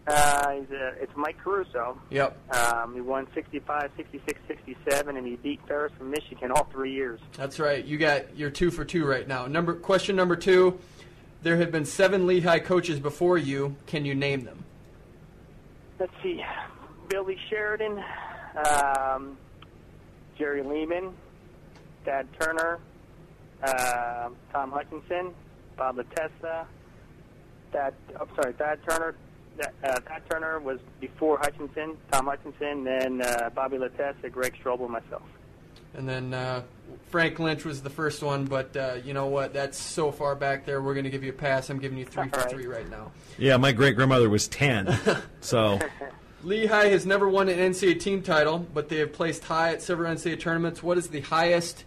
Uh, 0.06 0.50
he's 0.50 0.70
uh 0.70 0.92
it's 1.00 1.12
Mike 1.16 1.38
Caruso. 1.38 1.96
Yep. 2.10 2.36
Um, 2.56 2.94
he 2.94 3.00
won 3.00 3.28
65, 3.34 3.90
66, 3.96 4.40
67, 4.48 5.16
and 5.16 5.26
he 5.26 5.36
beat 5.36 5.60
Ferris 5.68 5.92
from 5.96 6.10
Michigan 6.10 6.50
all 6.50 6.64
three 6.72 6.92
years. 6.92 7.20
That's 7.36 7.60
right. 7.60 7.84
You 7.84 7.98
got 7.98 8.36
you're 8.36 8.50
two 8.50 8.70
for 8.70 8.84
two 8.84 9.06
right 9.06 9.26
now. 9.28 9.46
Number 9.46 9.74
question 9.74 10.16
number 10.16 10.34
two. 10.34 10.78
There 11.42 11.56
have 11.56 11.72
been 11.72 11.84
seven 11.84 12.26
Lehigh 12.26 12.60
coaches 12.60 13.00
before 13.00 13.36
you. 13.36 13.76
Can 13.86 14.04
you 14.04 14.14
name 14.14 14.44
them? 14.44 14.64
Let's 15.98 16.12
see. 16.22 16.42
Billy 17.08 17.36
Sheridan, 17.48 18.02
um, 18.64 19.36
Gerry 20.38 20.62
Leeman, 20.62 21.12
Thad 22.04 22.26
Turner, 22.40 22.78
uh, 23.62 24.30
Tom 24.52 24.72
Hutchinson, 24.72 25.34
Bob 25.76 25.96
Latessa, 25.96 26.66
Thad, 27.72 27.94
I'm 28.18 28.28
sorry, 28.34 28.52
Thad 28.54 28.78
Turner, 28.88 29.14
that, 29.56 29.74
uh, 29.84 30.00
Pat 30.00 30.28
Turner 30.30 30.58
was 30.60 30.78
before 31.00 31.38
Hutchinson, 31.38 31.96
Tom 32.10 32.26
Hutchinson, 32.26 32.84
then 32.84 33.22
uh, 33.22 33.50
Bobby 33.54 33.78
Latessa, 33.78 34.30
Greg 34.30 34.54
Strobel, 34.62 34.88
myself. 34.88 35.22
And 35.94 36.08
then 36.08 36.32
uh, 36.32 36.62
Frank 37.10 37.38
Lynch 37.38 37.64
was 37.64 37.82
the 37.82 37.90
first 37.90 38.22
one, 38.22 38.46
but 38.46 38.76
uh, 38.76 38.94
you 39.04 39.12
know 39.12 39.26
what? 39.26 39.52
That's 39.52 39.78
so 39.78 40.10
far 40.10 40.34
back 40.34 40.64
there. 40.64 40.80
We're 40.80 40.94
going 40.94 41.04
to 41.04 41.10
give 41.10 41.22
you 41.22 41.30
a 41.30 41.34
pass. 41.34 41.68
I'm 41.68 41.78
giving 41.78 41.98
you 41.98 42.06
three 42.06 42.28
for 42.28 42.40
three 42.48 42.66
right 42.66 42.88
now. 42.90 43.12
Yeah, 43.38 43.58
my 43.58 43.72
great 43.72 43.96
grandmother 43.96 44.30
was 44.30 44.48
10. 44.48 44.96
so, 45.40 45.78
Lehigh 46.42 46.86
has 46.86 47.04
never 47.04 47.28
won 47.28 47.48
an 47.48 47.58
NCAA 47.58 48.00
team 48.00 48.22
title, 48.22 48.58
but 48.58 48.88
they 48.88 48.98
have 48.98 49.12
placed 49.12 49.44
high 49.44 49.72
at 49.72 49.82
several 49.82 50.12
NCAA 50.12 50.40
tournaments. 50.40 50.82
What 50.82 50.96
is 50.96 51.08
the 51.08 51.20
highest 51.20 51.84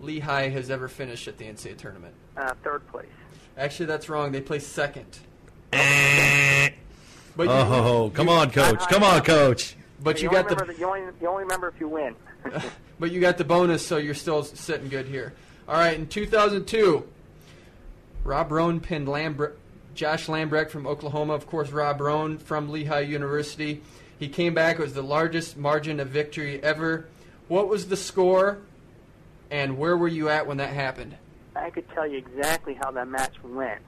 Lehigh 0.00 0.48
has 0.48 0.70
ever 0.70 0.88
finished 0.88 1.28
at 1.28 1.36
the 1.36 1.44
NCAA 1.44 1.76
tournament? 1.76 2.14
Uh, 2.36 2.54
third 2.64 2.86
place. 2.88 3.06
Actually, 3.58 3.86
that's 3.86 4.08
wrong. 4.08 4.32
They 4.32 4.40
placed 4.40 4.72
second. 4.72 5.18
But 7.36 7.44
you- 7.44 7.50
oh, 7.50 8.10
come 8.14 8.28
on, 8.28 8.50
coach. 8.50 8.80
Come 8.88 9.02
on, 9.02 9.22
coach. 9.22 9.76
But 10.02 10.20
you 10.20 10.28
only 10.28 10.42
got 10.42 10.48
the 10.48 10.56
remember 10.56 10.80
you 10.80 10.86
only 10.86 11.12
you 11.20 11.28
only 11.28 11.44
remember 11.44 11.68
if 11.68 11.80
you 11.80 11.88
win. 11.88 12.14
but 12.98 13.10
you 13.10 13.20
got 13.20 13.38
the 13.38 13.44
bonus, 13.44 13.86
so 13.86 13.96
you're 13.96 14.14
still 14.14 14.42
sitting 14.42 14.88
good 14.88 15.06
here. 15.06 15.32
All 15.68 15.76
right, 15.76 15.96
in 15.96 16.08
2002, 16.08 17.06
Rob 18.24 18.50
Rohn 18.50 18.80
pinned 18.80 19.06
Lambre- 19.06 19.52
Josh 19.94 20.26
Lambrecht 20.26 20.70
from 20.70 20.86
Oklahoma. 20.86 21.34
Of 21.34 21.46
course, 21.46 21.70
Rob 21.70 22.00
Rohn 22.00 22.38
from 22.38 22.70
Lehigh 22.70 23.00
University. 23.00 23.80
He 24.18 24.28
came 24.28 24.54
back. 24.54 24.78
It 24.78 24.82
was 24.82 24.94
the 24.94 25.02
largest 25.02 25.56
margin 25.56 26.00
of 26.00 26.08
victory 26.08 26.62
ever. 26.62 27.06
What 27.48 27.68
was 27.68 27.88
the 27.88 27.96
score, 27.96 28.58
and 29.50 29.78
where 29.78 29.96
were 29.96 30.08
you 30.08 30.28
at 30.28 30.46
when 30.46 30.56
that 30.56 30.70
happened? 30.70 31.16
I 31.54 31.70
could 31.70 31.88
tell 31.90 32.06
you 32.06 32.18
exactly 32.18 32.74
how 32.74 32.90
that 32.92 33.08
match 33.08 33.34
went. 33.42 33.80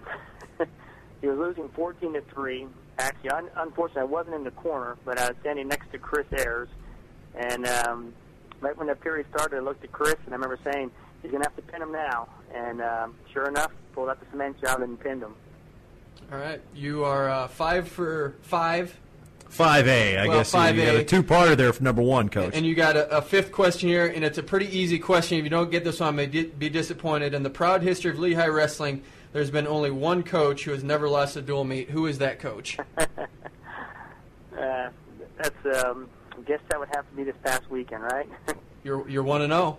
he 1.20 1.26
was 1.26 1.38
losing 1.38 1.68
14 1.70 2.12
to 2.12 2.20
three. 2.22 2.66
Actually, 2.98 3.30
un- 3.30 3.50
unfortunately, 3.56 4.02
I 4.02 4.04
wasn't 4.04 4.36
in 4.36 4.44
the 4.44 4.50
corner, 4.52 4.96
but 5.04 5.18
I 5.18 5.28
was 5.28 5.36
standing 5.40 5.68
next 5.68 5.90
to 5.92 5.98
Chris 5.98 6.26
Ayres. 6.32 6.68
And 7.34 7.66
um, 7.66 8.12
right 8.60 8.76
when 8.76 8.86
the 8.86 8.94
period 8.94 9.26
started, 9.34 9.56
I 9.56 9.60
looked 9.60 9.82
at 9.84 9.90
Chris, 9.92 10.14
and 10.24 10.32
I 10.32 10.36
remember 10.36 10.58
saying, 10.64 10.90
"He's 11.22 11.30
going 11.32 11.42
to 11.42 11.48
have 11.48 11.56
to 11.56 11.62
pin 11.62 11.82
him 11.82 11.92
now." 11.92 12.28
And 12.54 12.80
um, 12.80 13.14
sure 13.32 13.48
enough, 13.48 13.72
pulled 13.92 14.08
out 14.08 14.20
the 14.20 14.26
cement 14.30 14.60
job 14.60 14.80
and 14.82 14.98
pinned 15.00 15.22
him. 15.22 15.34
All 16.32 16.38
right, 16.38 16.60
you 16.74 17.04
are 17.04 17.28
uh, 17.28 17.48
five 17.48 17.88
for 17.88 18.36
five, 18.42 18.96
5A, 19.50 20.18
I 20.20 20.28
Well, 20.28 20.38
guess. 20.38 20.52
You 20.54 20.60
got 20.60 20.74
5A. 20.74 20.98
a 21.00 21.04
two-parter 21.04 21.56
there 21.56 21.72
for 21.72 21.82
number 21.82 22.00
one, 22.02 22.28
coach. 22.28 22.52
and 22.54 22.64
you 22.64 22.74
got 22.74 22.96
a, 22.96 23.18
a 23.18 23.20
fifth 23.22 23.50
question 23.52 23.88
here, 23.88 24.06
and 24.06 24.24
it's 24.24 24.38
a 24.38 24.42
pretty 24.42 24.66
easy 24.76 24.98
question. 24.98 25.38
If 25.38 25.44
you 25.44 25.50
don't 25.50 25.70
get 25.70 25.84
this 25.84 26.00
one, 26.00 26.08
I 26.08 26.12
may 26.16 26.26
di- 26.26 26.44
be 26.46 26.68
disappointed. 26.70 27.34
In 27.34 27.42
the 27.42 27.50
proud 27.50 27.82
history 27.82 28.10
of 28.12 28.18
Lehigh 28.20 28.46
wrestling, 28.46 29.02
there's 29.34 29.50
been 29.50 29.66
only 29.66 29.90
one 29.90 30.22
coach 30.22 30.64
who 30.64 30.70
has 30.70 30.82
never 30.82 31.08
lost 31.08 31.36
a 31.36 31.42
dual 31.42 31.64
meet. 31.64 31.90
Who 31.90 32.06
is 32.06 32.18
that 32.18 32.38
coach? 32.38 32.78
Uh, 34.56 34.88
that's 35.36 35.84
um, 35.84 36.08
I 36.30 36.40
guess 36.42 36.60
that 36.68 36.78
would 36.78 36.88
have 36.94 37.10
to 37.10 37.16
be 37.16 37.24
this 37.24 37.34
past 37.44 37.68
weekend, 37.68 38.04
right? 38.04 38.28
You're 38.84 39.06
you're 39.08 39.24
one 39.24 39.40
to 39.40 39.48
know. 39.48 39.78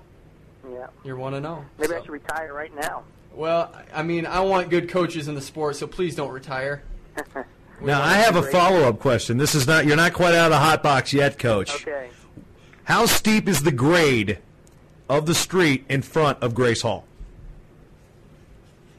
yeah. 0.69 0.87
You're 1.05 1.15
one 1.15 1.31
to 1.31 1.39
know. 1.39 1.63
Maybe 1.79 1.93
I 1.95 2.01
should 2.01 2.09
retire 2.09 2.53
right 2.53 2.75
now. 2.75 3.05
Well, 3.33 3.73
I 3.93 4.03
mean, 4.03 4.25
I 4.25 4.41
want 4.41 4.69
good 4.69 4.89
coaches 4.89 5.29
in 5.29 5.35
the 5.35 5.41
sport, 5.41 5.77
so 5.77 5.87
please 5.87 6.13
don't 6.13 6.31
retire. 6.31 6.83
now, 7.81 8.01
I 8.01 8.15
have 8.15 8.35
a 8.35 8.43
follow-up 8.43 8.99
question. 8.99 9.37
This 9.37 9.55
is 9.55 9.65
not, 9.65 9.85
you're 9.85 9.95
not 9.95 10.13
quite 10.13 10.35
out 10.35 10.45
of 10.45 10.51
the 10.51 10.59
hot 10.59 10.83
box 10.83 11.13
yet, 11.13 11.39
coach. 11.39 11.73
Okay. 11.75 12.09
How 12.83 13.05
steep 13.05 13.47
is 13.47 13.63
the 13.63 13.71
grade 13.71 14.39
of 15.07 15.25
the 15.25 15.35
street 15.35 15.85
in 15.87 16.01
front 16.01 16.41
of 16.41 16.53
Grace 16.53 16.81
Hall? 16.81 17.05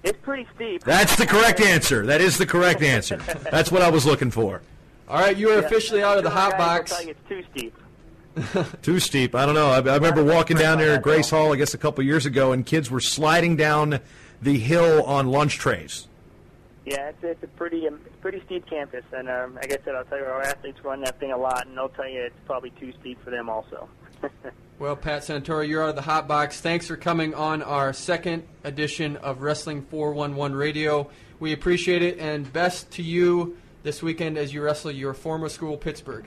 It's 0.07 0.19
pretty 0.23 0.47
steep. 0.55 0.85
That's 0.85 1.17
the 1.17 1.27
correct 1.27 1.61
answer. 1.61 2.07
That 2.07 2.21
is 2.21 2.39
the 2.39 2.47
correct 2.47 2.81
answer. 2.83 3.17
That's 3.51 3.71
what 3.73 3.83
I 3.83 3.91
was 3.91 4.07
looking 4.07 4.31
for. 4.31 4.63
All 5.09 5.19
right, 5.21 5.37
you 5.37 5.51
are 5.51 5.61
Yeah. 5.61 5.67
officially 5.67 6.03
out 6.03 6.17
of 6.17 6.25
the 6.25 6.31
hot 6.31 6.53
guys 6.53 6.59
will 6.59 6.67
box. 6.67 6.91
tell 6.93 7.03
you 7.05 7.11
it's 7.11 7.29
too 7.29 7.43
steep. 7.53 7.75
Too 8.83 9.01
steep. 9.01 9.35
I 9.35 9.47
don't 9.47 9.55
know. 9.55 9.69
I, 9.69 9.77
I 9.79 9.95
remember 9.95 10.23
walking 10.23 10.59
down 10.59 10.77
there 10.77 10.93
at 10.97 11.03
Grace 11.03 11.31
Hall, 11.31 11.55
I 11.55 11.57
guess, 11.57 11.73
a 11.73 11.79
couple 11.79 12.05
years 12.05 12.27
ago, 12.27 12.53
and 12.53 12.67
kids 12.67 12.91
were 12.91 13.01
sliding 13.01 13.57
down 13.57 13.99
the 14.43 14.59
hill 14.59 15.03
on 15.05 15.29
lunch 15.29 15.57
trays. 15.57 16.07
Yeah, 16.85 17.09
it's, 17.09 17.19
it's 17.23 17.43
a 17.43 17.47
pretty 17.47 17.89
um, 17.89 17.99
pretty 18.21 18.43
steep 18.45 18.67
campus, 18.67 19.05
and 19.13 19.31
um, 19.31 19.55
like 19.55 19.73
I 19.73 19.79
said, 19.85 19.95
I'll 19.95 20.05
tell 20.05 20.19
you, 20.19 20.25
our 20.27 20.43
athletes 20.43 20.85
run 20.85 21.01
that 21.01 21.19
thing 21.19 21.33
a 21.33 21.37
lot, 21.39 21.67
and 21.67 21.77
they'll 21.79 21.89
tell 21.89 22.07
you 22.09 22.21
it's 22.25 22.35
probably 22.45 22.71
too 22.79 22.93
steep 23.01 23.19
for 23.25 23.31
them 23.31 23.49
also. 23.49 23.89
Well, 24.79 24.95
Pat 24.95 25.23
Santoro, 25.23 25.67
you're 25.67 25.83
out 25.83 25.89
of 25.89 25.97
the 25.97 26.03
hot 26.03 26.29
box. 26.29 26.61
Thanks 26.61 26.87
for 26.87 26.97
coming 26.97 27.35
on 27.35 27.63
our 27.63 27.95
second 27.95 28.43
edition 28.63 29.17
of 29.17 29.41
Wrestling 29.41 29.83
411 29.83 30.55
Radio. 30.55 31.09
We 31.41 31.55
appreciate 31.55 32.03
it, 32.03 32.19
and 32.19 32.51
best 32.53 32.91
to 32.93 33.03
you 33.03 33.57
this 33.85 34.03
weekend 34.03 34.37
as 34.37 34.53
you 34.53 34.63
wrestle 34.63 34.91
your 34.91 35.15
former 35.15 35.49
school, 35.49 35.77
Pittsburgh. 35.79 36.27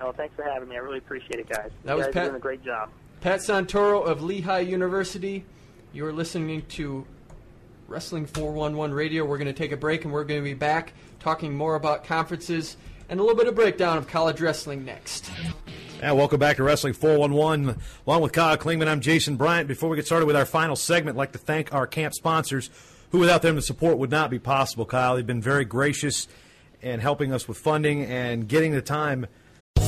oh, 0.00 0.12
thanks 0.12 0.36
for 0.36 0.44
having 0.44 0.68
me. 0.68 0.76
I 0.76 0.78
really 0.78 0.98
appreciate 0.98 1.40
it, 1.40 1.48
guys. 1.48 1.70
That 1.84 1.92
you 1.92 1.96
was 1.98 2.06
guys 2.06 2.14
Pat- 2.14 2.22
are 2.22 2.26
doing 2.26 2.36
a 2.36 2.40
great 2.40 2.64
job. 2.64 2.90
Pat 3.20 3.40
Santoro 3.40 4.06
of 4.06 4.22
Lehigh 4.22 4.60
University. 4.60 5.44
You're 5.92 6.12
listening 6.12 6.62
to 6.68 7.04
Wrestling 7.88 8.26
411 8.26 8.94
Radio. 8.94 9.24
We're 9.24 9.38
going 9.38 9.48
to 9.48 9.52
take 9.52 9.72
a 9.72 9.76
break 9.76 10.04
and 10.04 10.12
we're 10.12 10.24
going 10.24 10.40
to 10.40 10.44
be 10.44 10.54
back 10.54 10.92
talking 11.18 11.56
more 11.56 11.74
about 11.74 12.04
conferences 12.04 12.76
and 13.08 13.18
a 13.18 13.22
little 13.22 13.36
bit 13.36 13.48
of 13.48 13.56
breakdown 13.56 13.98
of 13.98 14.06
college 14.06 14.40
wrestling 14.40 14.84
next. 14.84 15.30
Yeah, 16.00 16.12
welcome 16.12 16.40
back 16.40 16.56
to 16.56 16.62
Wrestling 16.62 16.94
411. 16.94 17.78
Along 18.06 18.22
with 18.22 18.32
Kyle 18.32 18.56
Klingman, 18.56 18.88
I'm 18.88 19.02
Jason 19.02 19.36
Bryant. 19.36 19.68
Before 19.68 19.90
we 19.90 19.96
get 19.96 20.06
started 20.06 20.24
with 20.24 20.34
our 20.34 20.46
final 20.46 20.74
segment, 20.74 21.16
I'd 21.16 21.18
like 21.18 21.32
to 21.32 21.38
thank 21.38 21.74
our 21.74 21.86
camp 21.86 22.14
sponsors, 22.14 22.70
who 23.10 23.18
without 23.18 23.42
them 23.42 23.54
the 23.54 23.60
support 23.60 23.98
would 23.98 24.10
not 24.10 24.30
be 24.30 24.38
possible, 24.38 24.86
Kyle. 24.86 25.16
They've 25.16 25.26
been 25.26 25.42
very 25.42 25.66
gracious 25.66 26.26
in 26.80 27.00
helping 27.00 27.34
us 27.34 27.46
with 27.46 27.58
funding 27.58 28.06
and 28.06 28.48
getting 28.48 28.72
the 28.72 28.80
time. 28.80 29.26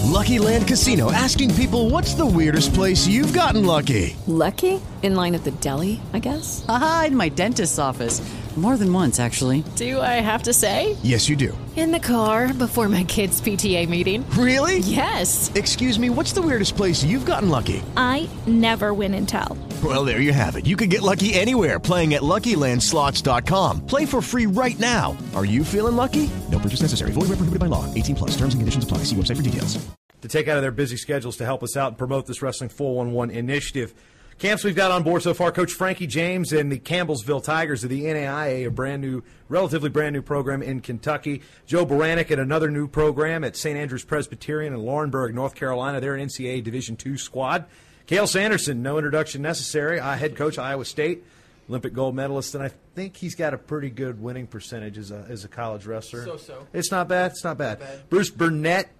Lucky 0.05 0.39
Land 0.39 0.69
Casino 0.69 1.11
asking 1.11 1.55
people 1.55 1.89
what's 1.89 2.13
the 2.13 2.27
weirdest 2.27 2.75
place 2.75 3.07
you've 3.07 3.33
gotten 3.33 3.65
lucky? 3.65 4.15
Lucky? 4.27 4.83
In 5.03 5.15
line 5.15 5.35
at 5.35 5.45
the 5.45 5.51
deli, 5.53 5.99
I 6.13 6.19
guess? 6.19 6.63
Aha, 6.69 7.05
in 7.07 7.17
my 7.17 7.31
dentist's 7.31 7.79
office. 7.79 8.21
More 8.57 8.77
than 8.77 8.93
once, 8.93 9.19
actually. 9.19 9.65
Do 9.77 9.99
I 10.01 10.21
have 10.21 10.43
to 10.43 10.53
say? 10.53 10.95
Yes, 11.03 11.27
you 11.27 11.37
do. 11.37 11.57
In 11.75 11.91
the 11.91 11.99
car 11.99 12.53
before 12.53 12.87
my 12.87 13.03
kids' 13.05 13.41
PTA 13.41 13.89
meeting. 13.89 14.29
Really? 14.33 14.81
Yes. 14.81 15.51
Excuse 15.55 15.99
me, 15.99 16.11
what's 16.11 16.35
the 16.35 16.43
weirdest 16.43 16.77
place 16.77 17.03
you've 17.03 17.25
gotten 17.25 17.49
lucky? 17.49 17.83
I 17.97 18.29
never 18.47 18.93
win 18.93 19.15
and 19.15 19.27
tell. 19.27 19.57
Well, 19.83 20.05
there 20.05 20.21
you 20.21 20.35
have 20.35 20.57
it. 20.57 20.67
You 20.67 20.77
can 20.77 20.91
get 20.91 21.01
lucky 21.01 21.33
anywhere 21.33 21.81
playing 21.81 22.13
at 22.13 22.21
LuckyLandSlots.com. 22.21 23.87
Play 23.87 24.05
for 24.05 24.21
free 24.21 24.45
right 24.47 24.79
now. 24.79 25.17
Are 25.35 25.47
you 25.47 25.65
feeling 25.65 25.97
lucky? 25.97 26.29
No 26.51 26.59
purchase 26.59 26.83
necessary. 26.83 27.13
Void 27.13 27.23
where 27.31 27.37
prohibited 27.41 27.59
by 27.59 27.67
law. 27.67 27.93
18 27.95 28.15
plus. 28.17 28.31
Terms 28.37 28.53
and 28.53 28.61
conditions 28.61 28.85
apply. 28.85 28.99
See 28.99 29.17
website 29.17 29.37
for 29.37 29.43
details. 29.43 29.79
to 30.21 30.29
take 30.29 30.47
out 30.47 30.57
of 30.59 30.63
their 30.63 30.71
busy 30.71 30.97
schedules 30.99 31.39
to 31.39 31.45
help 31.47 31.63
us 31.63 31.75
out 31.77 31.89
and 31.89 31.99
promote 31.99 32.27
this 32.27 32.43
Wrestling 32.43 32.69
411 32.71 33.35
initiative. 33.35 33.95
Camps 34.43 34.65
we've 34.65 34.75
got 34.75 34.91
on 34.91 35.05
board 35.05 35.23
so 35.23 35.35
far, 35.35 35.53
Coach 35.53 35.73
Frankie 35.73 36.09
James 36.09 36.53
and 36.53 36.73
the 36.73 36.77
Campbellsville 36.81 37.45
Tigers 37.45 37.85
of 37.85 37.91
the 37.91 38.07
NAIA, 38.07 38.67
a 38.67 38.73
brand 38.73 39.01
new, 39.01 39.23
relatively 39.49 39.89
brand 39.89 40.15
new 40.15 40.21
program 40.21 40.65
in 40.65 40.81
Kentucky. 40.81 41.43
Joe 41.65 41.87
Baranek 41.87 42.29
at 42.33 42.41
another 42.41 42.69
new 42.69 42.89
program 42.89 43.45
at 43.45 43.55
St. 43.55 43.79
Andrews 43.79 44.05
Presbyterian 44.05 44.75
in 44.75 44.81
Laurinburg, 44.81 45.33
North 45.33 45.55
Carolina. 45.55 46.01
They're 46.01 46.17
an 46.17 46.27
NCAA 46.27 46.65
Division 46.65 46.99
II 47.07 47.17
squad. 47.19 47.67
Cael 48.09 48.27
Sanderson, 48.27 48.83
no 48.83 48.99
introduction 48.99 49.43
necessary. 49.43 50.01
Uh, 50.01 50.17
head 50.17 50.35
coach, 50.35 50.59
Iowa 50.59 50.87
State, 50.87 51.23
Olympic 51.69 51.95
gold 51.95 52.17
medalist, 52.17 52.57
and 52.57 52.65
I 52.65 52.73
think 52.97 53.17
he's 53.17 53.37
got 53.37 53.55
a 53.55 53.59
pretty 53.59 53.91
good 53.91 54.21
winning 54.21 54.49
percentage 54.49 54.99
as 54.99 55.13
a, 55.13 55.25
as 55.29 55.45
a 55.45 55.49
college 55.49 55.87
wrestler. 55.87 56.25
So-so. 56.25 56.67
It's 56.73 56.91
not 56.91 57.07
bad. 57.07 57.31
It's 57.31 57.45
not 57.45 57.59
bad. 57.59 57.79
bad. 57.79 58.11
Bruce 58.11 58.31
Burnett 58.31 58.91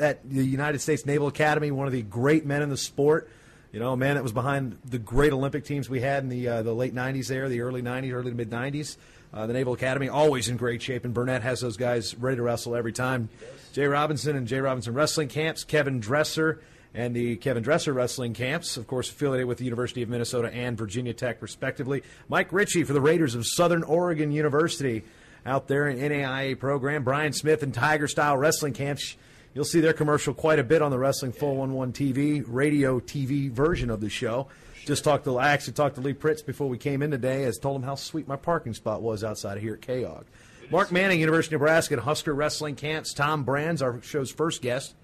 at 0.00 0.28
the 0.28 0.44
United 0.44 0.80
States 0.80 1.06
Naval 1.06 1.28
Academy, 1.28 1.70
one 1.70 1.86
of 1.86 1.92
the 1.92 2.02
great 2.02 2.44
men 2.44 2.62
in 2.62 2.68
the 2.68 2.76
sport. 2.76 3.30
You 3.78 3.84
know, 3.84 3.94
man 3.94 4.16
that 4.16 4.24
was 4.24 4.32
behind 4.32 4.76
the 4.84 4.98
great 4.98 5.32
Olympic 5.32 5.64
teams 5.64 5.88
we 5.88 6.00
had 6.00 6.24
in 6.24 6.28
the 6.28 6.48
uh, 6.48 6.62
the 6.62 6.74
late 6.74 6.92
'90s, 6.92 7.28
there, 7.28 7.48
the 7.48 7.60
early 7.60 7.80
'90s, 7.80 8.12
early 8.12 8.32
to 8.32 8.36
mid 8.36 8.50
'90s. 8.50 8.96
Uh, 9.32 9.46
the 9.46 9.52
Naval 9.52 9.72
Academy 9.72 10.08
always 10.08 10.48
in 10.48 10.56
great 10.56 10.82
shape, 10.82 11.04
and 11.04 11.14
Burnett 11.14 11.42
has 11.42 11.60
those 11.60 11.76
guys 11.76 12.16
ready 12.16 12.38
to 12.38 12.42
wrestle 12.42 12.74
every 12.74 12.92
time. 12.92 13.28
Jay 13.72 13.86
Robinson 13.86 14.34
and 14.34 14.48
Jay 14.48 14.58
Robinson 14.58 14.94
Wrestling 14.94 15.28
Camps, 15.28 15.62
Kevin 15.62 16.00
Dresser 16.00 16.60
and 16.92 17.14
the 17.14 17.36
Kevin 17.36 17.62
Dresser 17.62 17.92
Wrestling 17.92 18.34
Camps, 18.34 18.76
of 18.76 18.88
course, 18.88 19.10
affiliated 19.10 19.46
with 19.46 19.58
the 19.58 19.64
University 19.64 20.02
of 20.02 20.08
Minnesota 20.08 20.52
and 20.52 20.76
Virginia 20.76 21.14
Tech, 21.14 21.40
respectively. 21.40 22.02
Mike 22.28 22.52
Ritchie 22.52 22.82
for 22.82 22.94
the 22.94 23.00
Raiders 23.00 23.36
of 23.36 23.46
Southern 23.46 23.84
Oregon 23.84 24.32
University 24.32 25.04
out 25.46 25.68
there 25.68 25.86
in 25.86 25.98
NAIA 25.98 26.58
program. 26.58 27.04
Brian 27.04 27.32
Smith 27.32 27.62
and 27.62 27.72
Tiger 27.72 28.08
Style 28.08 28.36
Wrestling 28.36 28.72
Camps. 28.72 29.16
You'll 29.54 29.64
see 29.64 29.80
their 29.80 29.92
commercial 29.92 30.34
quite 30.34 30.58
a 30.58 30.64
bit 30.64 30.82
on 30.82 30.90
the 30.90 30.98
Wrestling 30.98 31.32
411 31.32 31.92
TV, 31.92 32.44
radio 32.46 33.00
TV 33.00 33.50
version 33.50 33.90
of 33.90 34.00
the 34.00 34.10
show. 34.10 34.48
Just 34.84 35.04
talked 35.04 35.24
to, 35.24 35.38
I 35.38 35.50
actually 35.50 35.74
talked 35.74 35.96
to 35.96 36.00
Lee 36.00 36.14
Pritz 36.14 36.44
before 36.44 36.68
we 36.68 36.78
came 36.78 37.02
in 37.02 37.10
today, 37.10 37.44
as 37.44 37.58
told 37.58 37.76
him 37.76 37.82
how 37.82 37.94
sweet 37.94 38.28
my 38.28 38.36
parking 38.36 38.74
spot 38.74 39.02
was 39.02 39.24
outside 39.24 39.56
of 39.56 39.62
here 39.62 39.74
at 39.74 39.80
KOG. 39.80 40.24
Mark 40.70 40.92
Manning, 40.92 41.18
University 41.18 41.54
of 41.54 41.62
Nebraska, 41.62 41.94
and 41.94 42.02
Husker 42.02 42.34
Wrestling 42.34 42.76
Camps. 42.76 43.14
Tom 43.14 43.42
Brands, 43.44 43.80
our 43.82 44.02
show's 44.02 44.30
first 44.30 44.60
guest 44.60 44.94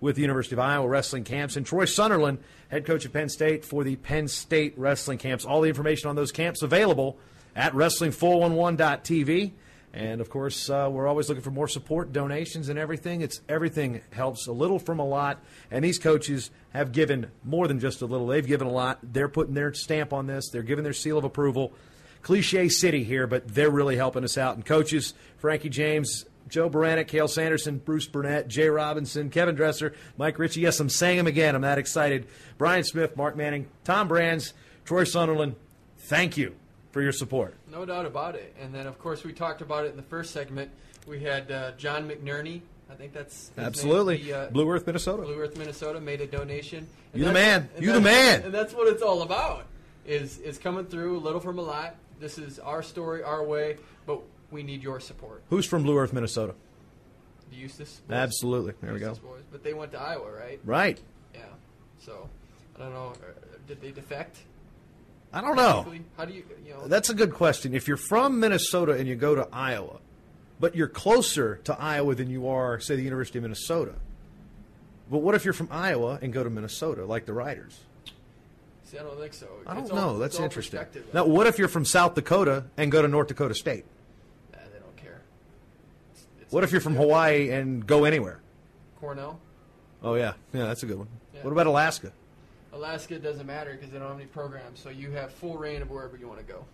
with 0.00 0.16
the 0.16 0.22
University 0.22 0.54
of 0.54 0.60
Iowa 0.60 0.88
Wrestling 0.88 1.24
Camps, 1.24 1.56
and 1.56 1.66
Troy 1.66 1.84
Sunderland, 1.84 2.38
head 2.68 2.86
coach 2.86 3.04
at 3.04 3.12
Penn 3.12 3.28
State 3.28 3.64
for 3.64 3.84
the 3.84 3.96
Penn 3.96 4.28
State 4.28 4.74
Wrestling 4.76 5.18
Camps. 5.18 5.44
All 5.44 5.60
the 5.60 5.68
information 5.68 6.08
on 6.08 6.16
those 6.16 6.32
camps 6.32 6.62
available 6.62 7.18
at 7.54 7.72
Wrestling411.tv. 7.72 9.52
And 9.92 10.20
of 10.20 10.30
course, 10.30 10.70
uh, 10.70 10.88
we're 10.90 11.08
always 11.08 11.28
looking 11.28 11.42
for 11.42 11.50
more 11.50 11.66
support, 11.66 12.12
donations, 12.12 12.68
and 12.68 12.78
everything. 12.78 13.22
It's 13.22 13.40
everything 13.48 14.02
helps 14.12 14.46
a 14.46 14.52
little 14.52 14.78
from 14.78 15.00
a 15.00 15.04
lot. 15.04 15.42
And 15.70 15.84
these 15.84 15.98
coaches 15.98 16.50
have 16.70 16.92
given 16.92 17.30
more 17.44 17.66
than 17.66 17.80
just 17.80 18.00
a 18.00 18.06
little. 18.06 18.28
They've 18.28 18.46
given 18.46 18.68
a 18.68 18.72
lot. 18.72 19.00
They're 19.02 19.28
putting 19.28 19.54
their 19.54 19.74
stamp 19.74 20.12
on 20.12 20.26
this. 20.26 20.48
They're 20.50 20.62
giving 20.62 20.84
their 20.84 20.92
seal 20.92 21.18
of 21.18 21.24
approval. 21.24 21.72
Cliche 22.22 22.68
city 22.68 23.02
here, 23.02 23.26
but 23.26 23.48
they're 23.48 23.70
really 23.70 23.96
helping 23.96 24.22
us 24.22 24.38
out. 24.38 24.54
And 24.54 24.64
coaches, 24.64 25.14
Frankie 25.38 25.70
James, 25.70 26.26
Joe 26.48 26.70
Baranek, 26.70 27.08
Cael 27.08 27.28
Sanderson, 27.28 27.78
Bruce 27.78 28.06
Burnett, 28.06 28.46
Jay 28.46 28.68
Robinson, 28.68 29.30
Kevin 29.30 29.54
Dresser, 29.54 29.94
Mike 30.18 30.38
Ritchie. 30.38 30.60
Yes, 30.60 30.78
I'm 30.78 30.88
saying 30.88 31.16
them 31.16 31.26
again. 31.26 31.54
I'm 31.54 31.62
that 31.62 31.78
excited. 31.78 32.26
Brian 32.58 32.84
Smith, 32.84 33.16
Mark 33.16 33.36
Manning, 33.36 33.68
Tom 33.84 34.06
Brands, 34.06 34.52
Troy 34.84 35.04
Sunderland. 35.04 35.56
Thank 35.96 36.36
you 36.36 36.59
for 36.92 37.00
your 37.02 37.12
support. 37.12 37.54
No 37.70 37.84
doubt 37.84 38.06
about 38.06 38.34
it. 38.34 38.54
And 38.60 38.74
then, 38.74 38.86
of 38.86 38.98
course, 38.98 39.24
we 39.24 39.32
talked 39.32 39.62
about 39.62 39.84
it 39.84 39.90
in 39.90 39.96
the 39.96 40.02
first 40.02 40.32
segment. 40.32 40.70
We 41.06 41.20
had 41.20 41.50
uh, 41.50 41.72
John 41.72 42.08
McNerney. 42.08 42.62
I 42.90 42.94
think 42.94 43.12
that's. 43.12 43.50
Absolutely. 43.56 44.18
He, 44.18 44.32
uh, 44.32 44.48
Blue 44.50 44.68
Earth, 44.70 44.86
Minnesota. 44.86 45.22
Blue 45.22 45.38
Earth, 45.38 45.56
Minnesota 45.56 46.00
made 46.00 46.20
a 46.20 46.26
donation. 46.26 46.86
And 47.12 47.20
You 47.20 47.28
the 47.28 47.32
man. 47.32 47.68
You 47.78 47.92
the 47.92 48.00
man. 48.00 48.42
And 48.42 48.52
that's 48.52 48.74
what 48.74 48.88
it's 48.88 49.02
all 49.02 49.22
about. 49.22 49.66
Is 50.06 50.38
is 50.38 50.58
coming 50.58 50.86
through 50.86 51.18
a 51.18 51.20
little 51.20 51.40
from 51.40 51.58
a 51.58 51.62
lot. 51.62 51.94
This 52.18 52.36
is 52.38 52.58
our 52.58 52.82
story, 52.82 53.22
our 53.22 53.44
way, 53.44 53.76
but 54.06 54.20
we 54.50 54.62
need 54.62 54.82
your 54.82 54.98
support. 54.98 55.42
Who's 55.50 55.66
from 55.66 55.84
Blue 55.84 55.96
Earth, 55.96 56.12
Minnesota? 56.12 56.54
The 57.50 57.56
Eustis 57.56 58.00
boys. 58.08 58.16
Absolutely. 58.16 58.74
There 58.82 58.92
we 58.92 58.98
go. 59.00 59.14
Boys. 59.14 59.42
But 59.52 59.62
they 59.62 59.72
went 59.72 59.92
to 59.92 60.00
Iowa, 60.00 60.30
right? 60.32 60.58
Right. 60.64 61.00
Yeah. 61.34 61.40
So 62.04 62.28
I 62.76 62.80
don't 62.80 62.92
know. 62.94 63.12
uh, 63.12 63.32
Did 63.68 63.80
they 63.80 63.90
defect? 63.92 64.38
I 65.32 65.40
don't 65.40 65.56
know. 65.56 65.86
How 66.16 66.24
do 66.24 66.32
you? 66.34 66.42
You 66.64 66.72
know. 66.74 66.86
That's 66.88 67.08
a 67.10 67.14
good 67.14 67.32
question. 67.32 67.74
If 67.74 67.86
you're 67.88 67.96
from 67.96 68.40
Minnesota 68.40 68.92
and 68.92 69.06
you 69.08 69.14
go 69.14 69.34
to 69.34 69.48
Iowa, 69.52 69.98
but 70.58 70.74
you're 70.74 70.88
closer 70.88 71.56
to 71.64 71.78
Iowa 71.80 72.14
than 72.14 72.30
you 72.30 72.48
are, 72.48 72.80
say, 72.80 72.96
the 72.96 73.02
University 73.02 73.38
of 73.38 73.42
Minnesota. 73.42 73.94
But 75.10 75.18
what 75.18 75.34
if 75.34 75.44
you're 75.44 75.54
from 75.54 75.68
Iowa 75.70 76.18
and 76.22 76.32
go 76.32 76.44
to 76.44 76.50
Minnesota, 76.50 77.04
like 77.04 77.26
the 77.26 77.32
Riders? 77.32 77.78
See, 78.84 78.98
I 78.98 79.02
don't 79.02 79.18
think 79.18 79.34
so. 79.34 79.46
I 79.66 79.74
don't 79.74 79.84
It's 79.84 79.92
know. 79.92 79.98
all- 80.08 80.18
That's 80.18 80.38
interesting. 80.40 80.80
Now, 81.14 81.24
what 81.26 81.46
if 81.46 81.58
you're 81.58 81.68
from 81.68 81.84
South 81.84 82.14
Dakota 82.14 82.64
and 82.76 82.90
go 82.90 83.02
to 83.02 83.08
North 83.08 83.28
Dakota 83.28 83.54
State? 83.54 83.84
Nah, 84.52 84.58
they 84.72 84.78
don't 84.80 84.96
care. 84.96 85.20
It's, 86.12 86.26
it's 86.40 86.52
What 86.52 86.64
if 86.64 86.72
you're 86.72 86.80
from 86.80 86.96
Hawaii 86.96 87.50
and 87.50 87.86
go 87.86 88.04
anywhere? 88.04 88.40
Cornell? 89.00 89.38
Oh 90.02 90.14
yeah, 90.14 90.32
yeah, 90.52 90.64
that's 90.66 90.82
a 90.82 90.86
good 90.86 90.98
one. 90.98 91.08
Yeah. 91.34 91.42
What 91.42 91.52
about 91.52 91.66
Alaska? 91.66 92.12
Alaska 92.72 93.18
doesn't 93.18 93.46
matter 93.46 93.72
because 93.72 93.90
they 93.90 93.98
don't 93.98 94.08
have 94.08 94.16
any 94.16 94.26
programs, 94.26 94.80
so 94.80 94.90
you 94.90 95.10
have 95.12 95.32
full 95.32 95.58
reign 95.58 95.82
of 95.82 95.90
wherever 95.90 96.16
you 96.16 96.28
want 96.28 96.38
to 96.38 96.44
go. 96.46 96.64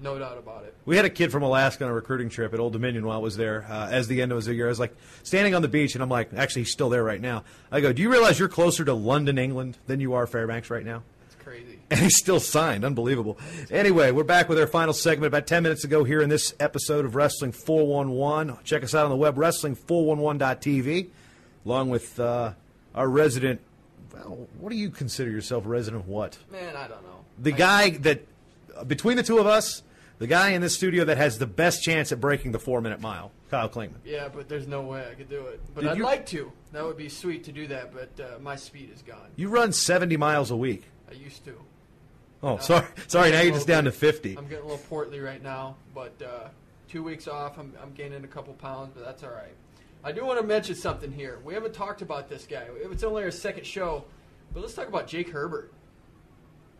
No 0.00 0.18
doubt 0.18 0.36
about 0.36 0.64
it. 0.64 0.74
We 0.84 0.96
had 0.96 1.06
a 1.06 1.10
kid 1.10 1.32
from 1.32 1.42
Alaska 1.42 1.84
on 1.84 1.90
a 1.90 1.94
recruiting 1.94 2.28
trip 2.28 2.52
at 2.52 2.60
Old 2.60 2.74
Dominion 2.74 3.06
while 3.06 3.16
I 3.16 3.20
was 3.20 3.36
there. 3.36 3.64
Uh, 3.68 3.88
as 3.90 4.08
the 4.08 4.20
end 4.20 4.30
of 4.30 4.44
the 4.44 4.54
year, 4.54 4.66
I 4.66 4.68
was 4.68 4.78
like 4.78 4.94
standing 5.22 5.54
on 5.54 5.62
the 5.62 5.68
beach, 5.68 5.94
and 5.94 6.02
I'm 6.02 6.10
like, 6.10 6.34
actually, 6.34 6.62
he's 6.62 6.72
still 6.72 6.90
there 6.90 7.02
right 7.02 7.20
now. 7.20 7.44
I 7.72 7.80
go, 7.80 7.94
do 7.94 8.02
you 8.02 8.10
realize 8.10 8.38
you're 8.38 8.48
closer 8.48 8.84
to 8.84 8.92
London, 8.92 9.38
England, 9.38 9.78
than 9.86 10.00
you 10.00 10.12
are 10.12 10.26
Fairbanks 10.26 10.68
right 10.68 10.84
now? 10.84 11.02
It's 11.26 11.36
crazy. 11.42 11.78
And 11.90 12.00
he's 12.00 12.18
still 12.18 12.40
signed. 12.40 12.84
Unbelievable. 12.84 13.38
Anyway, 13.70 14.10
we're 14.10 14.24
back 14.24 14.48
with 14.48 14.58
our 14.58 14.66
final 14.66 14.92
segment 14.92 15.28
about 15.28 15.46
10 15.46 15.62
minutes 15.62 15.84
ago 15.84 16.02
here 16.02 16.20
in 16.20 16.28
this 16.28 16.52
episode 16.58 17.04
of 17.04 17.14
Wrestling 17.14 17.52
411. 17.52 18.58
Check 18.64 18.82
us 18.82 18.92
out 18.94 19.04
on 19.04 19.10
the 19.10 19.16
web, 19.16 19.36
wrestling411.tv, 19.36 21.08
along 21.64 21.88
with 21.90 22.18
uh, 22.18 22.52
our 22.94 23.08
resident. 23.08 23.60
Well, 24.14 24.48
what 24.58 24.70
do 24.70 24.76
you 24.76 24.90
consider 24.90 25.30
yourself, 25.30 25.64
resident 25.66 26.02
of 26.04 26.08
what? 26.08 26.38
Man, 26.50 26.76
I 26.76 26.88
don't 26.88 27.02
know. 27.02 27.24
The 27.38 27.52
guy 27.52 27.90
that, 27.90 28.22
uh, 28.76 28.84
between 28.84 29.16
the 29.16 29.22
two 29.22 29.38
of 29.38 29.46
us, 29.46 29.82
the 30.18 30.26
guy 30.26 30.50
in 30.50 30.62
this 30.62 30.74
studio 30.74 31.04
that 31.04 31.16
has 31.18 31.38
the 31.38 31.46
best 31.46 31.82
chance 31.82 32.10
at 32.12 32.20
breaking 32.20 32.52
the 32.52 32.58
four 32.58 32.80
minute 32.80 33.00
mile, 33.00 33.32
Kyle 33.50 33.68
Klingman. 33.68 33.98
Yeah, 34.04 34.28
but 34.28 34.48
there's 34.48 34.66
no 34.66 34.80
way 34.82 35.06
I 35.10 35.14
could 35.14 35.28
do 35.28 35.42
it. 35.46 35.60
But 35.74 35.82
Did 35.82 35.90
I'd 35.90 35.96
you- 35.98 36.04
like 36.04 36.26
to. 36.26 36.52
That 36.72 36.84
would 36.84 36.96
be 36.96 37.08
sweet 37.08 37.44
to 37.44 37.52
do 37.52 37.66
that, 37.68 37.92
but 37.94 38.24
uh, 38.24 38.38
my 38.40 38.56
speed 38.56 38.90
is 38.94 39.02
gone. 39.02 39.28
You 39.36 39.48
run 39.48 39.72
70 39.72 40.16
miles 40.16 40.50
a 40.50 40.56
week. 40.56 40.84
I 41.10 41.14
used 41.14 41.44
to. 41.44 41.54
Oh, 42.42 42.54
Uh, 42.56 42.58
sorry. 42.58 42.86
Sorry, 43.08 43.30
now 43.30 43.40
you're 43.40 43.54
just 43.54 43.66
down 43.66 43.84
to 43.84 43.92
50. 43.92 44.36
I'm 44.36 44.44
getting 44.48 44.64
a 44.64 44.68
little 44.68 44.84
portly 44.88 45.20
right 45.20 45.42
now, 45.42 45.76
but 45.94 46.14
uh, 46.22 46.48
two 46.88 47.02
weeks 47.02 47.28
off, 47.28 47.58
I'm, 47.58 47.72
I'm 47.82 47.92
gaining 47.92 48.24
a 48.24 48.28
couple 48.28 48.52
pounds, 48.54 48.92
but 48.94 49.04
that's 49.04 49.22
all 49.22 49.30
right. 49.30 49.54
I 50.06 50.12
do 50.12 50.24
want 50.24 50.40
to 50.40 50.46
mention 50.46 50.76
something 50.76 51.10
here. 51.10 51.40
We 51.42 51.52
haven't 51.52 51.74
talked 51.74 52.00
about 52.00 52.28
this 52.28 52.46
guy. 52.48 52.68
It's 52.76 53.02
only 53.02 53.24
our 53.24 53.32
second 53.32 53.66
show, 53.66 54.04
but 54.54 54.60
let's 54.60 54.72
talk 54.72 54.86
about 54.86 55.08
Jake 55.08 55.30
Herbert. 55.30 55.72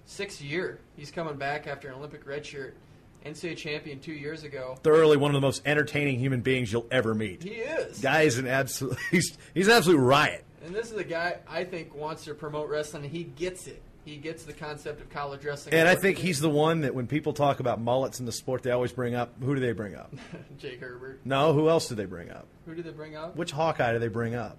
Sixth 0.04 0.40
year. 0.40 0.78
He's 0.96 1.10
coming 1.10 1.34
back 1.34 1.66
after 1.66 1.88
an 1.88 1.94
Olympic 1.94 2.24
red 2.24 2.46
shirt. 2.46 2.76
NCAA 3.24 3.56
champion 3.56 3.98
two 3.98 4.12
years 4.12 4.44
ago. 4.44 4.78
Thoroughly 4.84 5.16
one 5.16 5.32
of 5.32 5.34
the 5.34 5.44
most 5.44 5.62
entertaining 5.66 6.20
human 6.20 6.40
beings 6.40 6.72
you'll 6.72 6.86
ever 6.92 7.16
meet. 7.16 7.42
He 7.42 7.50
is. 7.50 7.98
Guy 7.98 8.22
is 8.22 8.38
an 8.38 8.46
absolute. 8.46 8.96
He's 9.10 9.36
he's 9.54 9.66
an 9.66 9.72
absolute 9.72 9.98
riot. 9.98 10.44
And 10.64 10.72
this 10.72 10.92
is 10.92 10.96
a 10.96 11.04
guy 11.04 11.38
I 11.48 11.64
think 11.64 11.96
wants 11.96 12.26
to 12.26 12.34
promote 12.34 12.68
wrestling, 12.68 13.02
and 13.02 13.12
he 13.12 13.24
gets 13.24 13.66
it. 13.66 13.82
He 14.06 14.18
gets 14.18 14.44
the 14.44 14.52
concept 14.52 15.00
of 15.00 15.10
college 15.10 15.40
dressing. 15.40 15.74
And 15.74 15.88
I 15.88 15.96
think 15.96 16.16
he's 16.16 16.38
the 16.38 16.48
one 16.48 16.82
that 16.82 16.94
when 16.94 17.08
people 17.08 17.32
talk 17.32 17.58
about 17.58 17.80
mullets 17.80 18.20
in 18.20 18.24
the 18.24 18.30
sport, 18.30 18.62
they 18.62 18.70
always 18.70 18.92
bring 18.92 19.16
up. 19.16 19.32
Who 19.42 19.52
do 19.52 19.60
they 19.60 19.72
bring 19.72 19.96
up? 19.96 20.14
Jake 20.58 20.80
Herbert. 20.80 21.22
No, 21.24 21.52
who 21.52 21.68
else 21.68 21.88
do 21.88 21.96
they 21.96 22.04
bring 22.04 22.30
up? 22.30 22.46
Who 22.66 22.76
did 22.76 22.84
they 22.84 22.92
bring 22.92 23.16
up? 23.16 23.34
Which 23.34 23.50
Hawkeye 23.50 23.92
do 23.92 23.98
they 23.98 24.06
bring 24.06 24.36
up? 24.36 24.58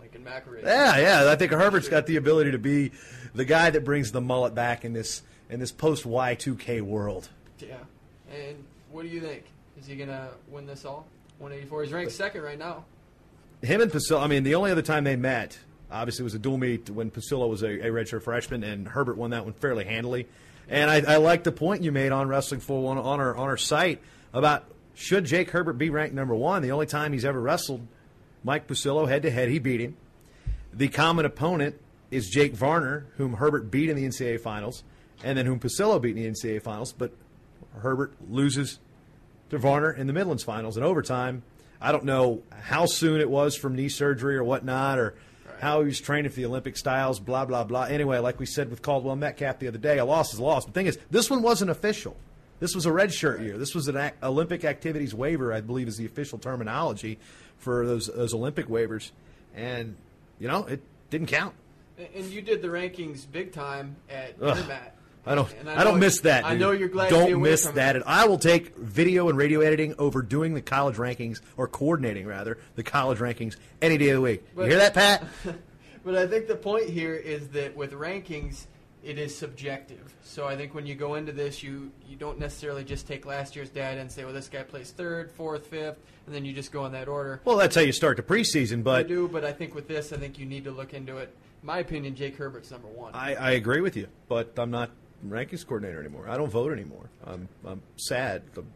Lincoln 0.00 0.24
McIlravy. 0.24 0.62
Yeah, 0.62 0.98
yeah. 0.98 1.30
I 1.32 1.34
think 1.34 1.50
Herbert's 1.50 1.88
got 1.88 2.06
the 2.06 2.14
ability 2.14 2.52
to 2.52 2.58
be 2.58 2.92
the 3.34 3.44
guy 3.44 3.70
that 3.70 3.84
brings 3.84 4.12
the 4.12 4.20
mullet 4.20 4.54
back 4.54 4.84
in 4.84 4.92
this 4.92 5.22
in 5.50 5.58
this 5.58 5.72
post 5.72 6.06
Y 6.06 6.36
two 6.36 6.54
K 6.54 6.80
world. 6.80 7.28
Yeah. 7.58 7.74
And 8.32 8.62
what 8.92 9.02
do 9.02 9.08
you 9.08 9.20
think? 9.20 9.46
Is 9.80 9.86
he 9.88 9.96
gonna 9.96 10.28
win 10.48 10.64
this 10.64 10.84
all? 10.84 11.06
184. 11.38 11.82
He's 11.82 11.92
ranked 11.92 12.12
second 12.12 12.42
right 12.42 12.58
now. 12.58 12.84
Him 13.62 13.80
and 13.80 13.90
Pucillo. 13.90 14.22
I 14.22 14.28
mean, 14.28 14.44
the 14.44 14.54
only 14.54 14.70
other 14.70 14.82
time 14.82 15.02
they 15.02 15.16
met, 15.16 15.58
obviously, 15.90 16.22
it 16.22 16.24
was 16.24 16.34
a 16.34 16.38
dual 16.38 16.58
meet 16.58 16.90
when 16.90 17.10
Pucillo 17.10 17.48
was 17.48 17.62
a, 17.62 17.86
a 17.86 17.90
redshirt 17.90 18.22
freshman, 18.22 18.64
and 18.64 18.88
Herbert 18.88 19.16
won 19.16 19.30
that 19.30 19.44
one 19.44 19.54
fairly 19.54 19.84
handily. 19.84 20.26
And 20.68 20.90
I, 20.90 21.14
I 21.14 21.16
like 21.16 21.44
the 21.44 21.52
point 21.52 21.82
you 21.82 21.92
made 21.92 22.12
on 22.12 22.28
Wrestling 22.28 22.60
for 22.60 22.82
One 22.82 22.98
on 22.98 23.20
our 23.20 23.34
on 23.34 23.48
our 23.48 23.56
site 23.56 24.00
about 24.32 24.64
should 24.94 25.24
Jake 25.24 25.50
Herbert 25.50 25.74
be 25.74 25.90
ranked 25.90 26.14
number 26.14 26.34
one? 26.34 26.60
The 26.60 26.72
only 26.72 26.86
time 26.86 27.12
he's 27.12 27.24
ever 27.24 27.40
wrestled 27.40 27.86
Mike 28.42 28.66
Pucillo 28.66 29.08
head 29.08 29.22
to 29.22 29.30
head, 29.30 29.48
he 29.48 29.58
beat 29.58 29.80
him. 29.80 29.96
The 30.72 30.88
common 30.88 31.24
opponent 31.24 31.76
is 32.10 32.28
Jake 32.28 32.54
Varner, 32.54 33.06
whom 33.16 33.34
Herbert 33.34 33.70
beat 33.70 33.90
in 33.90 33.96
the 33.96 34.04
NCAA 34.04 34.40
finals, 34.40 34.82
and 35.22 35.38
then 35.38 35.46
whom 35.46 35.60
Pucillo 35.60 36.00
beat 36.00 36.16
in 36.16 36.22
the 36.22 36.28
NCAA 36.28 36.62
finals. 36.62 36.92
But 36.92 37.12
Herbert 37.78 38.12
loses 38.28 38.78
to 39.50 39.58
Varner 39.58 39.92
in 39.92 40.06
the 40.06 40.12
Midlands 40.12 40.42
finals 40.42 40.76
in 40.76 40.82
overtime. 40.82 41.42
I 41.80 41.92
don't 41.92 42.04
know 42.04 42.42
how 42.62 42.86
soon 42.86 43.20
it 43.20 43.30
was 43.30 43.56
from 43.56 43.76
knee 43.76 43.88
surgery 43.88 44.36
or 44.36 44.44
whatnot, 44.44 44.98
or 44.98 45.14
how 45.60 45.80
he 45.80 45.86
was 45.86 46.00
training 46.00 46.30
for 46.30 46.36
the 46.36 46.46
Olympic 46.46 46.76
styles, 46.76 47.18
blah, 47.20 47.44
blah, 47.44 47.64
blah. 47.64 47.84
Anyway, 47.84 48.18
like 48.18 48.38
we 48.38 48.46
said 48.46 48.70
with 48.70 48.82
Caldwell 48.82 49.16
Metcalf 49.16 49.58
the 49.58 49.68
other 49.68 49.78
day, 49.78 49.98
a 49.98 50.04
loss 50.04 50.32
is 50.32 50.38
a 50.38 50.42
loss. 50.42 50.64
The 50.64 50.72
thing 50.72 50.86
is, 50.86 50.98
this 51.10 51.30
one 51.30 51.42
wasn't 51.42 51.70
official. 51.70 52.16
This 52.60 52.74
was 52.74 52.86
a 52.86 52.92
red 52.92 53.12
shirt 53.12 53.40
year. 53.40 53.56
This 53.58 53.74
was 53.74 53.86
an 53.88 53.96
ac- 53.96 54.14
Olympic 54.22 54.64
activities 54.64 55.14
waiver, 55.14 55.52
I 55.52 55.60
believe 55.60 55.86
is 55.88 55.96
the 55.96 56.06
official 56.06 56.38
terminology 56.38 57.18
for 57.58 57.86
those, 57.86 58.06
those 58.06 58.34
Olympic 58.34 58.66
waivers. 58.66 59.10
And, 59.54 59.96
you 60.38 60.48
know, 60.48 60.64
it 60.64 60.80
didn't 61.10 61.28
count. 61.28 61.54
And- 62.14 62.26
you 62.26 62.42
did 62.42 62.62
the 62.62 62.68
rankings 62.68 63.26
big 63.30 63.52
time 63.52 63.96
at. 64.10 64.38
Intermat. 64.40 64.90
I 65.28 65.34
don't. 65.34 65.52
And 65.60 65.68
I, 65.70 65.84
don't 65.84 65.98
miss 65.98 66.20
that. 66.20 66.44
I 66.44 66.56
know 66.56 66.70
you're 66.70 66.88
glad. 66.88 67.10
Don't 67.10 67.28
to 67.30 67.36
be 67.36 67.42
miss 67.42 67.66
that. 67.66 67.96
And 67.96 68.04
I 68.06 68.26
will 68.26 68.38
take 68.38 68.76
video 68.76 69.28
and 69.28 69.36
radio 69.36 69.60
editing 69.60 69.94
over 69.98 70.22
doing 70.22 70.54
the 70.54 70.62
college 70.62 70.96
rankings 70.96 71.40
or 71.56 71.68
coordinating 71.68 72.26
rather 72.26 72.58
the 72.76 72.82
college 72.82 73.18
rankings 73.18 73.56
any 73.82 73.98
day 73.98 74.08
of 74.10 74.16
the 74.16 74.20
week. 74.22 74.44
But- 74.56 74.62
you 74.64 74.70
hear 74.70 74.78
that, 74.78 74.94
Pat? 74.94 75.24
But 76.04 76.16
I 76.16 76.26
think 76.26 76.46
the 76.46 76.56
point 76.56 76.88
here 76.88 77.14
is 77.14 77.48
that 77.48 77.76
with 77.76 77.92
rankings, 77.92 78.64
it 79.04 79.18
is 79.18 79.36
subjective. 79.36 80.14
So 80.22 80.46
I 80.46 80.56
think 80.56 80.72
when 80.74 80.86
you 80.86 80.94
go 80.94 81.16
into 81.16 81.32
this, 81.32 81.62
you 81.62 81.90
you 82.08 82.16
don't 82.16 82.38
necessarily 82.38 82.82
just 82.82 83.06
take 83.06 83.26
last 83.26 83.54
year's 83.54 83.68
data 83.68 84.00
and 84.00 84.10
say, 84.10 84.24
well, 84.24 84.32
this 84.32 84.48
guy 84.48 84.62
plays 84.62 84.90
third, 84.90 85.30
fourth, 85.30 85.66
fifth, 85.66 85.98
and 86.26 86.34
then 86.34 86.46
you 86.46 86.54
just 86.54 86.72
go 86.72 86.86
in 86.86 86.92
that 86.92 87.08
order. 87.08 87.42
well, 87.44 87.56
that's 87.58 87.74
how 87.74 87.82
you 87.82 87.92
start 87.92 88.16
the 88.16 88.22
preseason. 88.22 88.82
but 88.82 89.00
I 89.00 89.02
do, 89.02 89.28
but 89.28 89.44
I 89.44 89.52
think 89.52 89.74
with 89.74 89.86
this, 89.86 90.12
I 90.12 90.16
think 90.16 90.38
you 90.38 90.46
need 90.46 90.64
to 90.64 90.70
look 90.70 90.94
into 90.94 91.18
it. 91.18 91.34
My 91.62 91.78
opinion, 91.80 92.14
Jake 92.14 92.36
Herbert's 92.36 92.70
number 92.70 92.88
one. 92.88 93.14
I, 93.14 93.34
I 93.34 93.50
agree 93.50 93.80
with 93.80 93.96
you. 93.96 94.06
But 94.28 94.52
I'm 94.56 94.70
not 94.70 94.90
rankings 95.26 95.66
coordinator 95.66 96.00
anymore. 96.00 96.28
I 96.28 96.36
don't 96.36 96.50
vote 96.50 96.72
anymore. 96.72 97.08
I'm 97.26 97.48
I'm 97.66 97.82
sad. 97.96 98.42
I'm, 98.56 98.66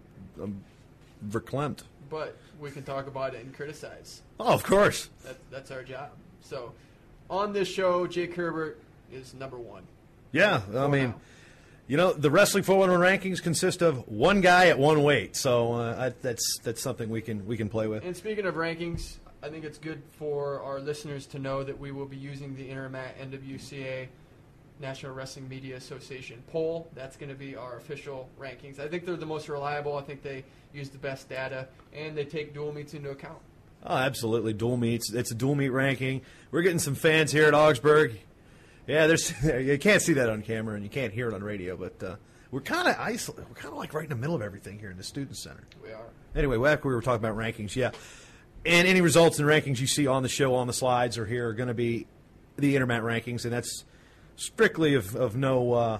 I'm 0.42 0.64
verklempt. 1.28 1.82
but 2.10 2.36
we 2.60 2.70
can 2.70 2.82
talk 2.82 3.06
about 3.06 3.34
it 3.34 3.44
and 3.44 3.54
criticize. 3.54 4.22
Oh, 4.38 4.52
of 4.52 4.62
course. 4.64 5.08
That, 5.24 5.36
that's 5.50 5.70
our 5.70 5.82
job. 5.82 6.10
So, 6.40 6.72
on 7.30 7.52
this 7.52 7.68
show, 7.68 8.06
Jake 8.06 8.34
Herbert 8.34 8.80
is 9.12 9.34
number 9.34 9.56
one. 9.58 9.82
Yeah, 10.32 10.62
I 10.76 10.86
mean, 10.88 11.10
now. 11.10 11.20
you 11.88 11.96
know, 11.96 12.12
the 12.12 12.30
wrestling 12.30 12.62
411 12.64 13.20
rankings 13.20 13.42
consist 13.42 13.82
of 13.82 14.08
one 14.08 14.40
guy 14.40 14.68
at 14.68 14.78
one 14.78 15.02
weight. 15.02 15.36
So 15.36 15.74
uh, 15.74 15.96
I, 15.98 16.12
that's 16.22 16.58
that's 16.62 16.80
something 16.82 17.08
we 17.10 17.20
can 17.20 17.46
we 17.46 17.56
can 17.56 17.68
play 17.68 17.86
with. 17.86 18.04
And 18.04 18.16
speaking 18.16 18.46
of 18.46 18.54
rankings, 18.54 19.16
I 19.42 19.48
think 19.48 19.64
it's 19.64 19.78
good 19.78 20.02
for 20.18 20.60
our 20.62 20.80
listeners 20.80 21.26
to 21.28 21.38
know 21.38 21.62
that 21.64 21.78
we 21.78 21.90
will 21.92 22.06
be 22.06 22.16
using 22.16 22.54
the 22.56 22.68
Intermat 22.68 23.14
NWCA 23.20 24.08
National 24.82 25.12
Wrestling 25.12 25.48
Media 25.48 25.76
Association 25.76 26.42
poll. 26.48 26.90
That's 26.94 27.16
going 27.16 27.30
to 27.30 27.34
be 27.34 27.56
our 27.56 27.78
official 27.78 28.28
rankings. 28.38 28.78
I 28.78 28.88
think 28.88 29.06
they're 29.06 29.16
the 29.16 29.24
most 29.24 29.48
reliable. 29.48 29.96
I 29.96 30.02
think 30.02 30.22
they 30.22 30.44
use 30.74 30.90
the 30.90 30.98
best 30.98 31.28
data, 31.28 31.68
and 31.94 32.16
they 32.16 32.24
take 32.24 32.52
dual 32.52 32.72
meets 32.72 32.92
into 32.92 33.10
account. 33.10 33.38
Oh, 33.84 33.96
absolutely. 33.96 34.52
Dual 34.52 34.76
meets. 34.76 35.12
It's 35.12 35.30
a 35.30 35.34
dual 35.34 35.54
meet 35.54 35.70
ranking. 35.70 36.22
We're 36.50 36.62
getting 36.62 36.78
some 36.78 36.94
fans 36.94 37.32
here 37.32 37.46
at 37.46 37.54
Augsburg. 37.54 38.18
Yeah, 38.86 39.06
there's 39.06 39.32
you 39.44 39.78
can't 39.78 40.02
see 40.02 40.14
that 40.14 40.28
on 40.28 40.42
camera 40.42 40.74
and 40.74 40.84
you 40.84 40.90
can't 40.90 41.12
hear 41.12 41.28
it 41.28 41.34
on 41.34 41.42
radio, 41.42 41.76
but 41.76 42.02
uh, 42.02 42.16
we're 42.50 42.60
kind 42.60 42.88
of 42.88 42.96
isolated. 42.98 43.48
We're 43.48 43.54
kind 43.54 43.72
of 43.72 43.78
like 43.78 43.94
right 43.94 44.04
in 44.04 44.10
the 44.10 44.16
middle 44.16 44.34
of 44.34 44.42
everything 44.42 44.78
here 44.78 44.90
in 44.90 44.96
the 44.96 45.04
student 45.04 45.36
center. 45.36 45.64
We 45.82 45.92
are. 45.92 46.06
Anyway, 46.34 46.56
after 46.70 46.88
we 46.88 46.94
were 46.94 47.02
talking 47.02 47.24
about 47.24 47.36
rankings, 47.36 47.76
yeah, 47.76 47.90
and 48.64 48.86
any 48.86 49.00
results 49.00 49.38
and 49.38 49.48
rankings 49.48 49.80
you 49.80 49.86
see 49.86 50.06
on 50.06 50.22
the 50.22 50.28
show 50.28 50.54
on 50.54 50.66
the 50.66 50.72
slides 50.72 51.18
or 51.18 51.26
here 51.26 51.48
are 51.48 51.54
going 51.54 51.68
to 51.68 51.74
be 51.74 52.06
the 52.56 52.74
Intermat 52.74 53.02
rankings, 53.02 53.44
and 53.44 53.52
that's 53.52 53.84
strictly 54.36 54.94
of, 54.94 55.14
of 55.16 55.36
no 55.36 55.72
uh, 55.72 55.98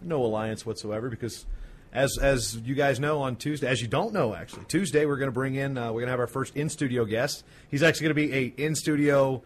no 0.00 0.24
alliance 0.24 0.64
whatsoever 0.66 1.08
because. 1.08 1.46
As, 1.92 2.18
as 2.20 2.54
you 2.56 2.74
guys 2.74 3.00
know 3.00 3.22
on 3.22 3.36
Tuesday, 3.36 3.66
as 3.68 3.80
you 3.80 3.88
don't 3.88 4.12
know 4.12 4.34
actually, 4.34 4.64
Tuesday 4.66 5.06
we're 5.06 5.16
going 5.16 5.28
to 5.28 5.32
bring 5.32 5.54
in 5.54 5.78
uh, 5.78 5.86
we're 5.86 6.00
going 6.00 6.06
to 6.08 6.10
have 6.10 6.20
our 6.20 6.26
first 6.26 6.54
in 6.54 6.68
studio 6.68 7.06
guest. 7.06 7.42
He's 7.70 7.82
actually 7.82 8.08
going 8.08 8.16
to 8.16 8.28
be 8.28 8.34
a 8.34 8.66
in 8.66 8.74
studio 8.74 9.42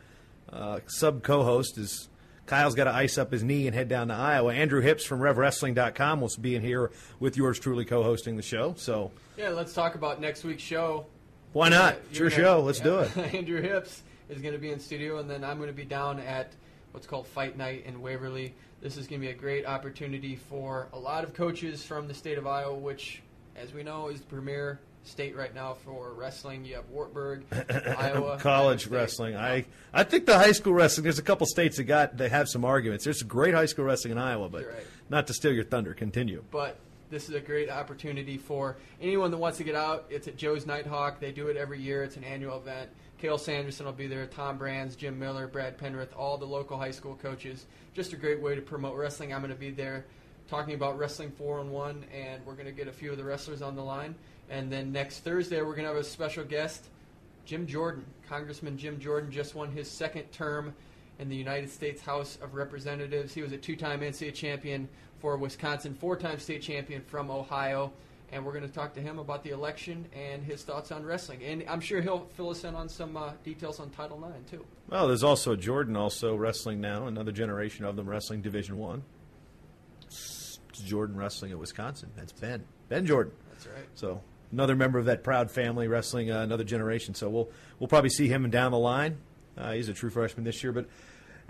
uh, 0.53 0.81
sub 0.89 1.23
co-host. 1.23 1.79
Is 1.79 2.09
Kyle's 2.47 2.75
got 2.75 2.85
to 2.85 2.91
ice 2.93 3.19
up 3.19 3.31
his 3.31 3.45
knee 3.45 3.69
and 3.69 3.77
head 3.77 3.89
down 3.89 4.09
to 4.09 4.15
Iowa. 4.15 4.53
Andrew 4.53 4.83
Hipps 4.83 5.03
from 5.03 5.21
RevWrestling.com 5.21 6.21
will 6.21 6.31
be 6.41 6.57
in 6.57 6.63
here 6.63 6.91
with 7.21 7.37
yours 7.37 7.61
truly 7.61 7.85
co-hosting 7.85 8.37
the 8.37 8.43
show. 8.43 8.75
So 8.77 9.13
Yeah, 9.37 9.51
let's 9.51 9.73
talk 9.73 9.95
about 9.95 10.21
next 10.21 10.43
week's 10.43 10.63
show. 10.65 11.07
why 11.53 11.69
not? 11.69 11.99
It's 12.11 12.19
your 12.19 12.31
gonna- 12.31 12.43
show. 12.43 12.61
Let's 12.63 12.79
yeah. 12.81 12.85
do 12.85 12.99
it. 13.01 13.17
Andrew 13.35 13.63
Hipps 13.63 14.01
is 14.29 14.41
going 14.43 14.55
to 14.55 14.61
be 14.61 14.73
in 14.73 14.81
studio, 14.81 15.19
and 15.19 15.31
then 15.31 15.45
I'm 15.45 15.59
going 15.59 15.71
to 15.71 15.77
be 15.77 15.85
down 15.85 16.19
at 16.19 16.51
what's 16.93 17.07
called 17.07 17.27
Fight 17.27 17.57
Night 17.57 17.85
in 17.87 18.01
Waverly. 18.01 18.55
This 18.81 18.97
is 18.97 19.07
going 19.07 19.21
to 19.21 19.27
be 19.27 19.33
a 19.33 19.37
great 19.37 19.67
opportunity 19.67 20.37
for 20.37 20.89
a 20.93 20.99
lot 20.99 21.25
of 21.25 21.35
coaches 21.35 21.85
from 21.85 22.09
the 22.09 22.15
state 22.15 22.39
of 22.39 22.47
Iowa, 22.47 22.75
which, 22.75 23.23
as 23.57 23.75
we 23.75 23.83
know, 23.83 24.09
is 24.09 24.21
the 24.21 24.27
premier 24.27 24.81
state 25.05 25.37
right 25.37 25.55
now 25.55 25.75
for 25.75 26.13
wrestling. 26.13 26.65
You 26.65 26.77
have 26.77 26.89
Wartburg, 26.89 27.45
Iowa, 27.99 28.39
college 28.39 28.87
wrestling. 28.87 29.37
I 29.37 29.67
I 29.93 30.05
think 30.05 30.27
the 30.27 30.39
high 30.39 30.53
school 30.53 30.73
wrestling. 30.73 31.05
There's 31.05 31.19
a 31.19 31.23
couple 31.23 31.47
states 31.47 31.77
that 31.77 31.85
got 31.85 32.17
they 32.17 32.29
have 32.29 32.49
some 32.49 32.65
arguments. 32.65 33.05
There's 33.05 33.23
great 33.23 33.55
high 33.55 33.67
school 33.67 33.85
wrestling 33.85 34.13
in 34.13 34.19
Iowa, 34.19 34.49
but 34.49 34.67
right. 34.67 34.87
not 35.09 35.27
to 35.29 35.35
steal 35.35 35.53
your 35.53 35.65
thunder. 35.65 35.95
Continue. 35.95 36.43
But 36.51 36.79
this 37.11 37.29
is 37.29 37.35
a 37.35 37.41
great 37.41 37.69
opportunity 37.69 38.39
for 38.39 38.77
anyone 39.01 39.31
that 39.31 39.39
wants 39.39 39.59
to 39.59 39.65
get 39.65 39.75
out. 39.75 40.07
It's 40.11 40.29
at 40.29 40.37
Joe's 40.37 40.65
Nighthawk. 40.65 41.21
They 41.21 41.33
do 41.33 41.49
it 41.49 41.57
every 41.57 41.81
year. 41.81 42.05
It's 42.05 42.17
an 42.17 42.25
annual 42.25 42.57
event. 42.57 42.91
Cael 43.21 43.39
Sanderson 43.39 43.85
will 43.85 43.93
be 43.93 44.07
there. 44.07 44.27
Tom 44.27 44.57
Brands, 44.57 44.97
Jim 44.97 45.19
Miller, 45.19 45.47
Brad 45.47 45.77
Penrith, 45.77 46.15
all 46.17 46.39
the 46.39 46.47
local 46.47 46.79
high 46.79 46.91
school 46.91 47.19
coaches. 47.21 47.67
Just 47.93 48.15
a 48.15 48.17
great 48.17 48.41
way 48.41 48.55
to 48.55 48.63
promote 48.63 48.97
wrestling. 48.97 49.35
I'm 49.35 49.41
going 49.41 49.53
to 49.53 49.59
be 49.59 49.71
there 49.71 50.07
talking 50.49 50.75
about 50.75 50.99
wrestling 50.99 51.31
four 51.31 51.61
on 51.61 51.71
one, 51.71 52.05
and 52.15 52.45
we're 52.47 52.55
going 52.55 52.67
to 52.67 52.73
get 52.73 52.89
a 52.89 52.93
few 52.93 53.11
of 53.11 53.19
the 53.19 53.25
wrestlers 53.25 53.61
on 53.61 53.77
the 53.77 53.83
line. 53.83 54.15
And 54.49 54.73
then 54.73 54.91
next 54.91 55.21
Thursday, 55.21 55.61
we're 55.61 55.75
going 55.75 55.85
to 55.85 55.89
have 55.89 55.97
a 55.97 56.05
special 56.05 56.45
guest, 56.45 56.87
Jim 57.45 57.67
Jordan. 57.67 58.07
Congressman 58.27 58.79
Jim 58.79 58.99
Jordan 58.99 59.31
just 59.31 59.55
won 59.55 59.71
his 59.71 59.91
second 59.91 60.33
term 60.33 60.75
in 61.19 61.29
the 61.29 61.37
United 61.37 61.69
States 61.69 62.01
House 62.01 62.39
of 62.43 62.55
Representatives. 62.55 63.35
He 63.35 63.43
was 63.43 63.53
a 63.53 63.59
two 63.59 63.77
time 63.77 64.01
NCAA 64.01 64.33
champion 64.33 64.89
for 65.21 65.37
Wisconsin, 65.37 65.95
four 65.95 66.17
time 66.17 66.39
state 66.39 66.63
champion 66.63 67.03
from 67.03 67.31
Ohio. 67.31 67.93
And 68.33 68.45
we're 68.45 68.53
going 68.53 68.67
to 68.67 68.73
talk 68.73 68.95
to 68.95 69.01
him 69.01 69.19
about 69.19 69.43
the 69.43 69.51
election 69.51 70.07
and 70.13 70.45
his 70.45 70.63
thoughts 70.63 70.93
on 70.93 71.05
wrestling. 71.05 71.43
And 71.43 71.65
I'm 71.69 71.81
sure 71.81 72.01
he'll 72.01 72.27
fill 72.37 72.51
us 72.51 72.63
in 72.65 72.75
on 72.75 72.89
some 72.89 73.17
uh, 73.17 73.33
details 73.43 73.81
on 73.81 73.91
Title 73.91 74.25
IX, 74.25 74.49
too. 74.51 74.65
Well, 74.89 75.09
there's 75.09 75.25
also 75.25 75.57
Jordan 75.57 75.97
also 75.97 76.37
wrestling 76.37 76.81
now. 76.81 77.07
Another 77.07 77.33
generation 77.33 77.85
of 77.85 77.97
them 77.97 78.09
wrestling 78.09 78.41
Division 78.43 78.79
One. 78.79 79.03
Jordan 80.85 81.17
wrestling 81.17 81.53
at 81.53 81.59
Wisconsin. 81.59 82.11
That's 82.17 82.33
Ben. 82.33 82.65
Ben 82.89 83.07
Jordan. 83.07 83.33
That's 83.51 83.67
right. 83.67 83.87
So 83.95 84.23
another 84.53 84.75
member 84.75 84.99
of 84.99 85.07
that 85.07 85.23
proud 85.23 85.51
family 85.51 85.89
wrestling 85.89 86.31
uh, 86.31 86.41
another 86.41 86.65
generation. 86.65 87.15
So 87.15 87.29
we'll 87.29 87.51
we'll 87.79 87.89
probably 87.89 88.11
see 88.11 88.29
him 88.29 88.49
down 88.51 88.73
the 88.73 88.79
line. 88.79 89.19
Uh, 89.57 89.73
he's 89.73 89.89
a 89.89 89.95
true 89.95 90.11
freshman 90.11 90.45
this 90.45 90.63
year, 90.63 90.73
but. 90.73 90.89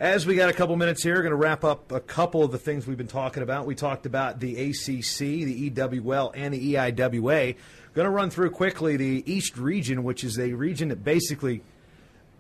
As 0.01 0.27
we 0.27 0.35
got 0.35 0.49
a 0.49 0.55
couple 0.55 0.75
minutes 0.77 1.03
here, 1.03 1.21
going 1.21 1.29
to 1.29 1.37
wrap 1.37 1.63
up 1.63 1.93
a 1.93 2.01
couple 2.01 2.43
of 2.43 2.51
the 2.51 2.57
things 2.57 2.87
we've 2.87 2.97
been 2.97 3.07
talking 3.07 3.43
about. 3.43 3.67
We 3.67 3.75
talked 3.75 4.07
about 4.07 4.41
the 4.41 4.55
ACC, 4.57 5.19
the 5.19 5.71
EWL, 5.71 6.33
and 6.35 6.55
the 6.55 6.73
EIWA. 6.73 7.55
Going 7.93 8.07
to 8.07 8.11
run 8.11 8.31
through 8.31 8.53
quickly 8.53 8.97
the 8.97 9.23
East 9.31 9.59
region, 9.59 10.03
which 10.03 10.25
is 10.25 10.39
a 10.39 10.55
region 10.55 10.89
that 10.89 11.05
basically 11.05 11.63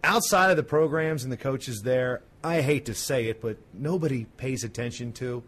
outside 0.02 0.50
of 0.50 0.56
the 0.56 0.62
programs 0.62 1.22
and 1.22 1.30
the 1.30 1.36
coaches 1.36 1.82
there, 1.82 2.22
I 2.42 2.62
hate 2.62 2.86
to 2.86 2.94
say 2.94 3.26
it, 3.26 3.42
but 3.42 3.58
nobody 3.74 4.24
pays 4.38 4.64
attention 4.64 5.12
to. 5.14 5.42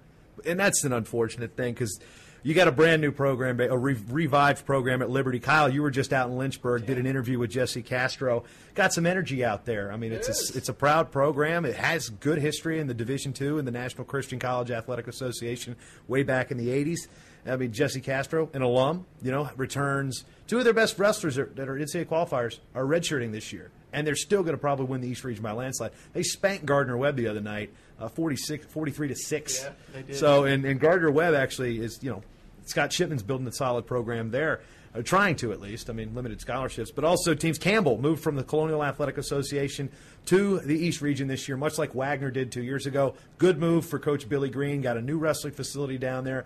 And 0.44 0.60
that's 0.60 0.84
an 0.84 0.92
unfortunate 0.92 1.56
thing 1.56 1.72
because 1.72 1.98
you 2.43 2.55
got 2.55 2.68
a 2.68 2.72
brand 2.72 3.01
new 3.01 3.12
program, 3.12 3.61
a 3.61 3.76
re- 3.76 3.97
revived 4.09 4.66
program 4.66 5.03
at 5.03 5.11
Liberty. 5.11 5.38
Kyle, 5.38 5.68
you 5.68 5.82
were 5.82 5.90
just 5.90 6.12
out 6.12 6.28
in 6.28 6.36
Lynchburg, 6.36 6.86
did 6.86 6.99
an 6.99 7.07
interview 7.07 7.38
with 7.38 7.51
Jesse 7.51 7.82
Castro. 7.82 8.45
Got 8.74 8.93
some 8.93 9.07
energy 9.07 9.45
out 9.45 9.64
there. 9.64 9.93
I 9.93 9.97
mean, 9.97 10.12
it's 10.12 10.28
a, 10.28 10.57
it's 10.57 10.68
a 10.68 10.72
proud 10.74 11.12
program. 11.12 11.64
It 11.64 11.76
has 11.76 12.09
good 12.09 12.38
history 12.38 12.80
in 12.80 12.86
the 12.86 12.95
Division 12.95 13.32
Two 13.32 13.59
and 13.59 13.66
the 13.66 13.72
National 13.72 14.05
Christian 14.05 14.38
College 14.38 14.70
Athletic 14.70 15.09
Association 15.09 15.76
way 16.09 16.22
back 16.22 16.51
in 16.51 16.57
the 16.57 16.68
'80s. 16.68 17.07
I 17.47 17.57
mean, 17.57 17.72
Jesse 17.72 18.01
Castro, 18.01 18.49
an 18.55 18.62
alum, 18.62 19.07
you 19.20 19.32
know, 19.32 19.51
returns. 19.57 20.24
Two 20.47 20.59
of 20.59 20.64
their 20.64 20.74
best 20.74 20.99
wrestlers 20.99 21.36
that 21.36 21.59
are 21.59 21.74
NCAA 21.74 22.07
qualifiers 22.07 22.59
are 22.74 22.84
redshirting 22.84 23.32
this 23.32 23.53
year, 23.53 23.70
and 23.93 24.07
they're 24.07 24.14
still 24.14 24.43
going 24.43 24.55
to 24.55 24.61
probably 24.61 24.86
win 24.86 25.01
the 25.01 25.09
East 25.09 25.24
Region 25.24 25.43
by 25.43 25.51
a 25.51 25.55
landslide. 25.55 25.93
They 26.12 26.22
spanked 26.22 26.66
Gardner 26.66 26.97
Webb 26.97 27.16
the 27.16 27.28
other 27.28 27.40
night, 27.40 27.72
uh, 27.99 28.09
46, 28.09 28.66
43 28.66 29.09
to 29.09 29.16
six. 29.16 29.62
Yeah, 29.62 29.70
they 29.93 30.03
did. 30.03 30.16
So, 30.16 30.45
and, 30.45 30.64
and 30.64 30.78
Gardner 30.78 31.11
Webb 31.11 31.34
actually 31.34 31.80
is, 31.80 31.99
you 32.03 32.11
know, 32.11 32.22
Scott 32.64 32.92
Shipman's 32.92 33.22
building 33.22 33.46
a 33.46 33.52
solid 33.52 33.86
program 33.86 34.30
there, 34.30 34.60
uh, 34.94 35.02
trying 35.02 35.36
to 35.36 35.52
at 35.52 35.60
least. 35.60 35.90
I 35.90 35.92
mean, 35.92 36.14
limited 36.14 36.40
scholarships, 36.40 36.90
but 36.90 37.04
also 37.04 37.34
teams. 37.34 37.58
Campbell 37.58 37.98
moved 37.98 38.22
from 38.22 38.36
the 38.36 38.44
Colonial 38.44 38.82
Athletic 38.84 39.18
Association 39.18 39.90
to 40.26 40.60
the 40.60 40.78
East 40.78 41.00
Region 41.00 41.28
this 41.28 41.48
year, 41.48 41.56
much 41.56 41.78
like 41.78 41.94
Wagner 41.94 42.30
did 42.30 42.52
two 42.52 42.62
years 42.62 42.86
ago. 42.86 43.14
Good 43.38 43.58
move 43.58 43.86
for 43.86 43.98
Coach 43.98 44.28
Billy 44.28 44.50
Green. 44.50 44.82
Got 44.82 44.96
a 44.96 45.02
new 45.02 45.18
wrestling 45.18 45.54
facility 45.54 45.98
down 45.98 46.24
there. 46.24 46.44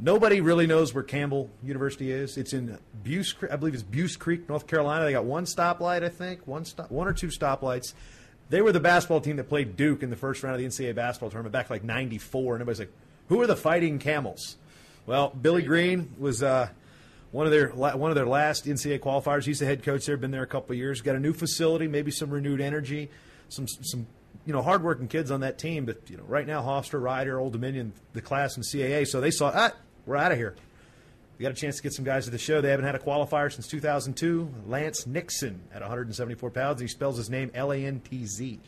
Nobody 0.00 0.40
really 0.40 0.68
knows 0.68 0.94
where 0.94 1.02
Campbell 1.02 1.50
University 1.62 2.12
is. 2.12 2.36
It's 2.36 2.52
in 2.52 2.78
Buies, 3.02 3.34
I 3.50 3.56
believe 3.56 3.74
it's 3.74 3.82
Buies 3.82 4.16
Creek, 4.16 4.48
North 4.48 4.68
Carolina. 4.68 5.04
They 5.04 5.12
got 5.12 5.24
one 5.24 5.44
stoplight, 5.44 6.04
I 6.04 6.08
think, 6.08 6.46
one 6.46 6.64
stop, 6.64 6.90
one 6.90 7.08
or 7.08 7.12
two 7.12 7.28
stoplights. 7.28 7.94
They 8.48 8.62
were 8.62 8.70
the 8.70 8.80
basketball 8.80 9.20
team 9.20 9.36
that 9.36 9.48
played 9.48 9.76
Duke 9.76 10.04
in 10.04 10.10
the 10.10 10.16
first 10.16 10.42
round 10.42 10.54
of 10.54 10.60
the 10.60 10.66
NCAA 10.66 10.94
basketball 10.94 11.30
tournament 11.30 11.52
back 11.52 11.68
like 11.68 11.82
'94, 11.82 12.54
and 12.54 12.62
everybody's 12.62 12.78
like, 12.78 12.92
"Who 13.28 13.40
are 13.42 13.46
the 13.48 13.56
Fighting 13.56 13.98
Camels?" 13.98 14.56
Well, 15.08 15.30
Billy 15.30 15.62
Green 15.62 16.14
was 16.18 16.42
uh, 16.42 16.68
one 17.30 17.46
of 17.46 17.50
their 17.52 17.70
one 17.70 18.10
of 18.10 18.14
their 18.14 18.26
last 18.26 18.66
NCAA 18.66 19.00
qualifiers. 19.00 19.46
He's 19.46 19.58
the 19.58 19.64
head 19.64 19.82
coach 19.82 20.04
there. 20.04 20.18
Been 20.18 20.32
there 20.32 20.42
a 20.42 20.46
couple 20.46 20.74
years. 20.74 21.00
Got 21.00 21.16
a 21.16 21.18
new 21.18 21.32
facility, 21.32 21.88
maybe 21.88 22.10
some 22.10 22.28
renewed 22.28 22.60
energy, 22.60 23.08
some 23.48 23.66
some 23.66 24.06
you 24.44 24.52
know 24.52 24.60
hardworking 24.60 25.08
kids 25.08 25.30
on 25.30 25.40
that 25.40 25.56
team. 25.56 25.86
But 25.86 26.10
you 26.10 26.18
know, 26.18 26.24
right 26.24 26.46
now, 26.46 26.60
Hofstra, 26.60 27.00
Rider, 27.00 27.40
Old 27.40 27.54
Dominion, 27.54 27.94
the 28.12 28.20
class 28.20 28.58
in 28.58 28.62
CAA. 28.62 29.06
So 29.06 29.22
they 29.22 29.30
saw, 29.30 29.50
ah, 29.54 29.72
we're 30.04 30.16
out 30.16 30.30
of 30.30 30.36
here. 30.36 30.54
We 31.38 31.42
got 31.42 31.52
a 31.52 31.54
chance 31.54 31.78
to 31.78 31.82
get 31.82 31.94
some 31.94 32.04
guys 32.04 32.26
to 32.26 32.30
the 32.30 32.36
show. 32.36 32.60
They 32.60 32.68
haven't 32.68 32.84
had 32.84 32.94
a 32.94 32.98
qualifier 32.98 33.50
since 33.50 33.66
2002. 33.66 34.52
Lance 34.66 35.06
Nixon 35.06 35.62
at 35.72 35.80
174 35.80 36.50
pounds. 36.50 36.82
He 36.82 36.86
spells 36.86 37.16
his 37.16 37.30
name 37.30 37.50
L 37.54 37.72
A 37.72 37.78
N 37.78 38.00
T 38.00 38.26
Z. 38.26 38.60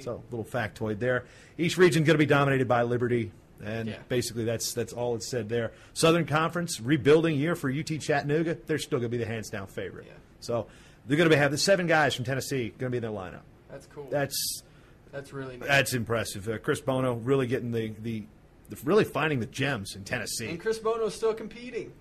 So, 0.00 0.22
a 0.26 0.34
little 0.34 0.50
factoid 0.50 1.00
there. 1.00 1.24
Each 1.58 1.76
region 1.76 2.02
going 2.04 2.14
to 2.14 2.18
be 2.18 2.24
dominated 2.24 2.66
by 2.66 2.82
Liberty, 2.82 3.30
and 3.62 3.88
Yeah. 3.88 3.96
basically 4.08 4.44
that's 4.44 4.72
that's 4.74 4.92
all 4.92 5.14
it 5.16 5.22
said 5.22 5.48
there. 5.48 5.72
Southern 5.94 6.26
Conference 6.26 6.80
rebuilding 6.80 7.36
year 7.36 7.54
for 7.54 7.70
UT 7.70 7.98
Chattanooga. 8.00 8.56
They're 8.66 8.78
still 8.78 8.98
going 8.98 9.10
to 9.10 9.16
be 9.16 9.22
the 9.22 9.30
hands 9.30 9.50
down 9.50 9.66
favorite. 9.66 10.06
Yeah. 10.08 10.14
So 10.40 10.66
they're 11.06 11.16
going 11.16 11.30
to 11.30 11.36
have 11.36 11.50
the 11.50 11.58
seven 11.58 11.86
guys 11.86 12.14
from 12.14 12.24
Tennessee 12.24 12.70
going 12.78 12.90
to 12.90 12.90
be 12.90 12.96
in 12.98 13.02
their 13.02 13.10
lineup. 13.10 13.42
That's 13.70 13.86
cool. 13.86 14.08
That's 14.10 14.62
That's 15.12 15.32
really 15.32 15.56
nice. 15.56 15.68
that's 15.68 15.94
impressive. 15.94 16.48
Uh, 16.48 16.58
Chris 16.58 16.80
Bono 16.80 17.14
really 17.14 17.46
getting 17.46 17.70
the, 17.72 17.92
the 18.02 18.24
the 18.68 18.76
really 18.84 19.04
finding 19.04 19.40
the 19.40 19.46
gems 19.46 19.94
in 19.96 20.04
Tennessee. 20.04 20.48
and 20.48 20.60
Chris 20.60 20.78
Bono's 20.78 21.14
still 21.14 21.34
competing. 21.34 21.92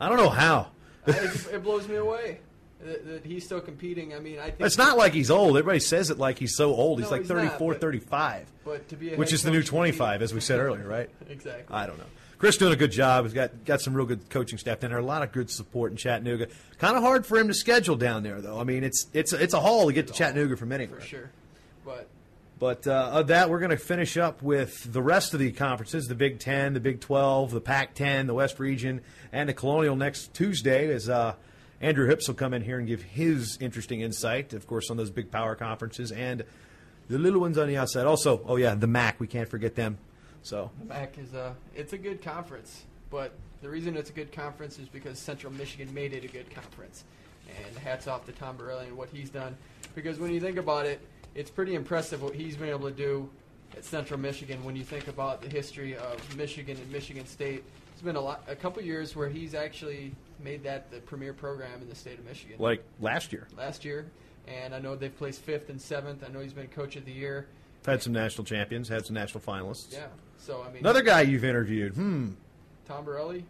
I 0.00 0.08
don't 0.08 0.18
know 0.18 0.28
how. 0.30 0.72
It, 1.06 1.46
it 1.54 1.62
blows 1.62 1.88
me 1.88 1.96
away 1.96 2.40
that, 2.84 3.06
that 3.06 3.26
he's 3.26 3.44
still 3.44 3.60
competing. 3.60 4.14
I 4.14 4.20
mean, 4.20 4.38
I 4.38 4.50
think 4.50 4.60
It's 4.60 4.78
not 4.78 4.96
like 4.96 5.12
he's 5.12 5.30
old. 5.30 5.56
Everybody 5.56 5.80
says 5.80 6.10
it 6.10 6.18
like 6.18 6.38
he's 6.38 6.56
so 6.56 6.74
old. 6.74 6.98
He's 6.98 7.06
No, 7.06 7.12
like 7.12 7.20
he's 7.22 7.30
not, 7.30 7.38
34, 7.38 7.72
but- 7.72 7.80
35, 7.80 8.46
But 8.64 8.88
to 8.88 8.96
be 8.96 9.14
a 9.14 9.16
which 9.16 9.32
is 9.32 9.42
the 9.42 9.50
new 9.50 9.62
25, 9.62 10.22
as 10.22 10.32
we 10.32 10.40
said 10.40 10.60
earlier, 10.60 10.86
right? 10.86 11.10
Exactly. 11.28 11.74
I 11.74 11.86
don't 11.86 11.98
know. 11.98 12.04
Chris 12.38 12.56
doing 12.56 12.72
a 12.72 12.76
good 12.76 12.92
job. 12.92 13.24
He's 13.24 13.34
got 13.34 13.64
got 13.64 13.80
some 13.80 13.94
real 13.94 14.06
good 14.06 14.30
coaching 14.30 14.58
staff 14.58 14.78
down 14.78 14.90
there. 14.90 15.00
A 15.00 15.04
lot 15.04 15.22
of 15.24 15.32
good 15.32 15.50
support 15.50 15.90
in 15.90 15.96
Chattanooga. 15.96 16.46
Kind 16.78 16.96
of 16.96 17.02
hard 17.02 17.26
for 17.26 17.36
him 17.36 17.48
to 17.48 17.54
schedule 17.54 17.96
down 17.96 18.22
there, 18.22 18.40
though. 18.40 18.60
I 18.60 18.62
mean, 18.64 18.84
it's 18.84 19.08
it's 19.12 19.32
it's 19.32 19.54
a 19.54 19.60
haul 19.60 19.88
to 19.88 19.92
get 19.92 20.06
to 20.06 20.12
Chattanooga 20.12 20.56
from 20.56 20.70
anywhere. 20.70 21.00
for 21.00 21.06
sure. 21.06 21.30
But 21.84 22.06
But 22.60 22.86
uh, 22.86 23.10
of 23.14 23.26
that, 23.26 23.50
we're 23.50 23.58
going 23.58 23.72
to 23.72 23.76
finish 23.76 24.16
up 24.16 24.40
with 24.40 24.92
the 24.92 25.02
rest 25.02 25.34
of 25.34 25.40
the 25.40 25.50
conferences: 25.50 26.06
the 26.06 26.14
Big 26.14 26.38
Ten, 26.38 26.74
the 26.74 26.80
Big 26.80 27.00
Twelve, 27.00 27.50
the 27.50 27.60
Pac-10, 27.60 28.28
the 28.28 28.34
West 28.34 28.60
Region, 28.60 29.00
and 29.32 29.48
the 29.48 29.54
Colonial 29.54 29.96
next 29.96 30.32
Tuesday. 30.32 30.94
As 30.94 31.08
uh, 31.08 31.34
Andrew 31.80 32.08
Hipps 32.08 32.26
will 32.26 32.34
come 32.34 32.54
in 32.54 32.62
here 32.62 32.78
and 32.78 32.88
give 32.88 33.02
his 33.02 33.56
interesting 33.60 34.00
insight, 34.00 34.52
of 34.52 34.66
course, 34.66 34.90
on 34.90 34.96
those 34.96 35.10
big 35.10 35.30
power 35.30 35.54
conferences 35.54 36.10
and 36.10 36.44
the 37.08 37.18
little 37.18 37.40
ones 37.40 37.56
on 37.56 37.68
the 37.68 37.76
outside. 37.76 38.06
Also, 38.06 38.42
oh 38.46 38.56
yeah, 38.56 38.74
the 38.74 38.86
MAC. 38.86 39.20
We 39.20 39.26
can't 39.26 39.48
forget 39.48 39.74
them. 39.74 39.98
So 40.42 40.70
The 40.78 40.86
MAC 40.86 41.18
is 41.18 41.34
a 41.34 41.54
it's 41.74 41.92
a 41.92 41.98
good 41.98 42.22
conference, 42.22 42.84
but 43.10 43.32
the 43.62 43.68
reason 43.68 43.96
it's 43.96 44.10
a 44.10 44.12
good 44.12 44.32
conference 44.32 44.78
is 44.78 44.88
because 44.88 45.18
Central 45.18 45.52
Michigan 45.52 45.92
made 45.92 46.12
it 46.12 46.24
a 46.24 46.28
good 46.28 46.50
conference. 46.50 47.04
And 47.66 47.78
hats 47.78 48.06
off 48.06 48.26
to 48.26 48.32
Tom 48.32 48.58
Borrelli 48.58 48.88
and 48.88 48.96
what 48.96 49.08
he's 49.08 49.30
done. 49.30 49.56
Because 49.94 50.18
when 50.18 50.32
you 50.32 50.40
think 50.40 50.58
about 50.58 50.84
it, 50.84 51.00
it's 51.34 51.50
pretty 51.50 51.74
impressive 51.74 52.22
what 52.22 52.34
he's 52.34 52.56
been 52.56 52.68
able 52.68 52.88
to 52.88 52.94
do 52.94 53.30
at 53.76 53.84
Central 53.84 54.20
Michigan. 54.20 54.62
When 54.64 54.76
you 54.76 54.84
think 54.84 55.08
about 55.08 55.40
the 55.40 55.48
history 55.48 55.96
of 55.96 56.36
Michigan 56.36 56.76
and 56.76 56.90
Michigan 56.92 57.26
State, 57.26 57.64
it's 57.92 58.02
been 58.02 58.16
a 58.16 58.20
lot, 58.20 58.44
a 58.48 58.54
couple 58.54 58.82
years 58.82 59.16
where 59.16 59.28
he's 59.28 59.54
actually 59.54 60.12
made 60.40 60.62
that 60.64 60.90
the 60.90 61.00
premier 61.00 61.32
program 61.32 61.82
in 61.82 61.88
the 61.88 61.94
state 61.94 62.18
of 62.18 62.24
Michigan. 62.24 62.56
like 62.58 62.82
last 63.00 63.32
year, 63.32 63.48
last 63.56 63.84
year, 63.84 64.06
and 64.46 64.74
I 64.74 64.78
know 64.78 64.96
they've 64.96 65.16
placed 65.16 65.40
fifth 65.42 65.68
and 65.68 65.80
seventh. 65.80 66.24
I 66.24 66.32
know 66.32 66.40
he's 66.40 66.52
been 66.52 66.68
coach 66.68 66.96
of 66.96 67.04
the 67.04 67.12
year. 67.12 67.46
had 67.84 68.02
some 68.02 68.12
national 68.12 68.44
champions, 68.44 68.88
had 68.88 69.06
some 69.06 69.14
national 69.14 69.42
finalists. 69.42 69.92
Yeah. 69.92 70.06
So 70.38 70.62
I 70.62 70.68
mean, 70.72 70.78
Another 70.78 71.02
guy 71.02 71.22
you've 71.22 71.44
interviewed. 71.44 71.94
Hmm. 71.94 72.30
Tom 72.86 73.04
Borrelli. 73.04 73.44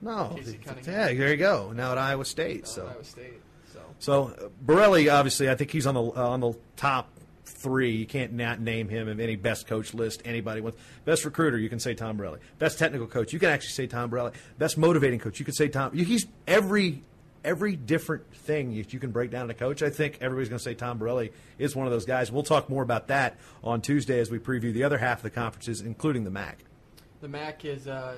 No. 0.00 0.32
Casey 0.36 0.60
Yeah, 0.86 1.12
there 1.12 1.30
you 1.30 1.36
go. 1.36 1.72
Now 1.74 1.92
at 1.92 1.98
Iowa 1.98 2.24
State. 2.24 2.66
So. 2.66 2.86
Iowa 2.86 3.04
State. 3.04 3.40
So 3.72 3.80
So 3.98 4.22
uh, 4.38 4.48
Borrelli, 4.64 5.12
obviously, 5.12 5.48
I 5.50 5.54
think 5.54 5.70
he's 5.70 5.86
on 5.86 5.94
the 5.94 6.02
uh, 6.02 6.28
on 6.28 6.40
the 6.40 6.52
top 6.76 7.08
three. 7.44 7.92
You 7.92 8.06
can't 8.06 8.32
not 8.32 8.60
name 8.60 8.88
him 8.88 9.08
in 9.08 9.20
any 9.20 9.36
best 9.36 9.66
coach 9.66 9.94
list. 9.94 10.22
Anybody 10.24 10.60
wants 10.60 10.78
best 11.04 11.24
recruiter, 11.24 11.58
you 11.58 11.68
can 11.68 11.78
say 11.78 11.94
Tom 11.94 12.18
Borrelli. 12.18 12.38
Best 12.58 12.78
technical 12.78 13.06
coach, 13.06 13.32
you 13.32 13.38
can 13.38 13.50
actually 13.50 13.72
say 13.72 13.86
Tom 13.86 14.10
Borrelli. 14.10 14.32
Best 14.58 14.78
motivating 14.78 15.18
coach, 15.18 15.38
you 15.38 15.44
can 15.44 15.54
say 15.54 15.68
Tom. 15.68 15.92
He's 15.92 16.26
every 16.46 17.02
every 17.44 17.76
different 17.76 18.34
thing 18.34 18.74
that 18.76 18.94
you 18.94 18.98
can 18.98 19.10
break 19.10 19.30
down 19.30 19.48
to 19.48 19.54
coach. 19.54 19.82
I 19.82 19.90
think 19.90 20.16
everybody's 20.22 20.48
going 20.48 20.58
to 20.58 20.64
say 20.64 20.74
Tom 20.74 20.98
Borrelli 20.98 21.30
is 21.58 21.76
one 21.76 21.86
of 21.86 21.92
those 21.92 22.06
guys. 22.06 22.32
We'll 22.32 22.42
talk 22.42 22.70
more 22.70 22.82
about 22.82 23.08
that 23.08 23.36
on 23.62 23.82
Tuesday 23.82 24.18
as 24.18 24.30
we 24.30 24.38
preview 24.38 24.72
the 24.72 24.84
other 24.84 24.96
half 24.96 25.18
of 25.18 25.24
the 25.24 25.30
conferences, 25.30 25.82
including 25.82 26.24
the 26.24 26.30
MAC. 26.30 26.64
the 27.20 27.28
MAC 27.28 27.64
is 27.66 27.86
uh, 27.86 28.16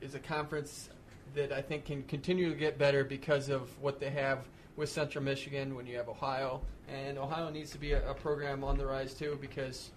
is 0.00 0.14
a 0.14 0.18
conference 0.18 0.88
that 1.34 1.52
I 1.52 1.60
think 1.62 1.84
can 1.86 2.02
continue 2.04 2.50
to 2.50 2.56
get 2.56 2.78
better 2.78 3.04
because 3.04 3.48
of 3.48 3.68
what 3.80 4.00
they 4.00 4.10
have 4.10 4.40
with 4.76 4.88
Central 4.88 5.22
Michigan. 5.22 5.74
When 5.74 5.86
you 5.86 5.96
have 5.98 6.08
Ohio, 6.08 6.62
and 6.92 7.18
Ohio 7.18 7.50
needs 7.50 7.70
to 7.72 7.78
be 7.78 7.92
a, 7.92 8.10
a 8.10 8.14
program 8.14 8.62
on 8.62 8.76
the 8.76 8.86
rise 8.86 9.14
too, 9.14 9.38
because 9.40 9.90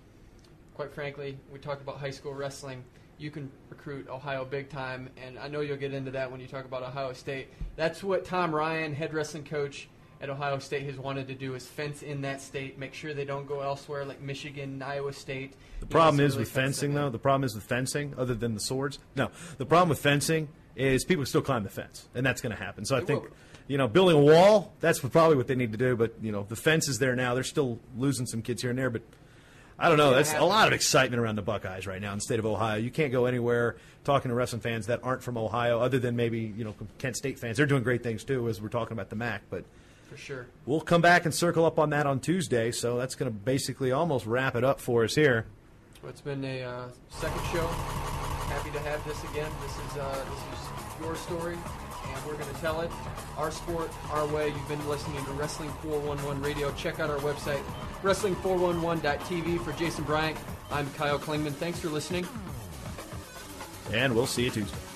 quite 0.74 0.94
frankly, 0.94 1.38
we 1.52 1.60
talk 1.60 1.82
about 1.82 1.98
high 1.98 2.12
school 2.12 2.34
wrestling. 2.34 2.84
You 3.18 3.32
can 3.32 3.50
recruit 3.70 4.10
Ohio 4.10 4.44
big 4.44 4.70
time, 4.70 5.10
and 5.16 5.40
I 5.40 5.48
know 5.48 5.62
you'll 5.62 5.78
get 5.78 5.94
into 5.94 6.12
that 6.12 6.30
when 6.30 6.42
you 6.42 6.48
talk 6.48 6.66
about 6.66 6.84
Ohio 6.84 7.14
State. 7.14 7.48
That's 7.78 8.04
what 8.04 8.26
Tom 8.26 8.54
Ryan, 8.54 8.94
head 8.94 9.14
wrestling 9.14 9.46
coach 9.46 9.88
at 10.20 10.30
Ohio 10.30 10.60
State, 10.60 10.84
has 10.84 10.98
wanted 10.98 11.28
to 11.30 11.34
do 11.34 11.56
is 11.56 11.66
fence 11.66 12.04
in 12.04 12.22
that 12.22 12.42
state, 12.42 12.78
make 12.78 12.94
sure 12.94 13.14
they 13.14 13.24
don't 13.24 13.48
go 13.48 13.62
elsewhere 13.62 14.04
like 14.04 14.22
Michigan, 14.22 14.82
Iowa 14.82 15.14
State. 15.14 15.54
The 15.80 15.86
problem 15.86 16.20
is 16.20 16.36
with 16.36 16.50
fencing, 16.50 16.94
though. 16.94 17.10
The 17.10 17.20
problem 17.20 17.46
is 17.46 17.56
with 17.56 17.64
fencing, 17.64 18.14
other 18.18 18.36
than 18.36 18.54
the 18.54 18.60
swords. 18.60 19.00
No, 19.16 19.32
the 19.58 19.66
problem 19.66 19.90
with 19.90 20.00
fencing 20.00 20.50
is 20.76 21.06
people 21.06 21.26
still 21.26 21.42
climb 21.42 21.64
the 21.64 21.70
fence, 21.70 22.10
and 22.16 22.26
that's 22.26 22.42
going 22.42 22.54
to 22.54 22.62
happen. 22.62 22.84
So 22.84 22.98
I 22.98 23.00
They 23.00 23.06
think, 23.06 23.24
will. 23.24 23.30
You 23.68 23.78
know, 23.78 23.88
building 23.88 24.16
a 24.16 24.20
wall 24.20 24.74
that's 24.80 25.00
probably 25.00 25.38
what 25.38 25.48
they 25.48 25.56
need 25.56 25.72
to 25.72 25.78
do. 25.78 25.96
But 25.96 26.14
you 26.22 26.32
know, 26.32 26.46
the 26.48 26.56
fence 26.56 26.88
is 26.88 27.00
there 27.00 27.16
now. 27.16 27.34
They're 27.34 27.44
still 27.44 27.80
losing 27.98 28.26
some 28.26 28.42
kids 28.42 28.62
here 28.62 28.70
and 28.72 28.80
there, 28.80 28.90
but 28.90 29.02
I 29.78 29.90
don't 29.90 29.98
know. 29.98 30.14
That's 30.14 30.34
a 30.34 30.44
lot 30.44 30.68
of 30.68 30.74
excitement 30.74 31.22
around 31.22 31.36
the 31.36 31.42
Buckeyes 31.42 31.86
right 31.86 32.02
now 32.02 32.12
in 32.12 32.20
the 32.20 32.22
state 32.22 32.40
of 32.40 32.46
Ohio. 32.46 32.78
You 32.78 32.92
can't 32.92 33.12
go 33.12 33.26
anywhere 33.26 33.76
talking 34.04 34.30
to 34.30 34.36
wrestling 34.36 34.62
fans 34.62 34.88
that 34.88 35.02
aren't 35.04 35.24
from 35.24 35.38
Ohio, 35.38 35.80
other 35.80 36.00
than 36.00 36.16
maybe 36.16 36.54
you 36.56 36.64
know 36.64 36.76
Kent 36.98 37.18
State 37.18 37.40
fans. 37.40 37.58
They're 37.58 37.66
doing 37.66 37.84
great 37.84 38.04
things 38.04 38.24
too, 38.24 38.48
as 38.48 38.62
we're 38.62 38.70
talking 38.70 38.94
about 38.94 39.10
the 39.10 39.16
MAC, 39.16 39.42
but. 39.50 39.66
For 40.10 40.18
sure. 40.18 40.46
We'll 40.68 40.82
come 40.82 41.02
back 41.02 41.26
and 41.26 41.34
circle 41.34 41.66
up 41.66 41.80
on 41.80 41.90
that 41.90 42.06
on 42.06 42.20
Tuesday, 42.20 42.72
so 42.72 42.96
that's 42.96 43.16
going 43.16 43.30
to 43.30 43.36
basically 43.36 43.92
almost 43.92 44.28
wrap 44.28 44.56
it 44.56 44.64
up 44.64 44.80
for 44.80 45.04
us 45.04 45.16
here. 45.16 45.48
Well, 46.04 46.12
it's 46.12 46.22
been 46.22 46.46
a 46.46 46.62
uh, 46.62 46.88
second 47.10 47.42
show. 47.52 47.66
Happy 47.66 48.70
to 48.70 48.80
have 48.82 49.04
this 49.08 49.24
again. 49.32 49.52
This 49.64 49.72
is 49.72 49.98
uh, 49.98 50.24
this 50.30 50.60
is 50.60 51.02
your 51.02 51.16
story, 51.16 51.58
and 52.16 52.26
we're 52.26 52.36
going 52.36 52.54
to 52.54 52.62
tell 52.62 52.82
it. 52.82 52.92
Our 53.38 53.52
sport, 53.52 53.92
our 54.12 54.26
way. 54.28 54.48
You've 54.48 54.68
been 54.70 54.88
listening 54.88 55.24
to 55.26 55.32
Wrestling 55.32 55.70
411 55.84 56.42
Radio. 56.42 56.72
Check 56.74 57.00
out 57.00 57.10
our 57.10 57.20
website, 57.20 57.62
wrestling411.tv. 58.02 59.64
For 59.64 59.74
Jason 59.74 60.04
Bryant, 60.04 60.38
I'm 60.72 60.90
Kyle 60.94 61.20
Klingman. 61.20 61.54
Thanks 61.54 61.80
for 61.80 61.90
listening. 61.90 62.28
And 63.92 64.16
we'll 64.16 64.28
see 64.28 64.46
you 64.46 64.50
Tuesday. 64.50 64.95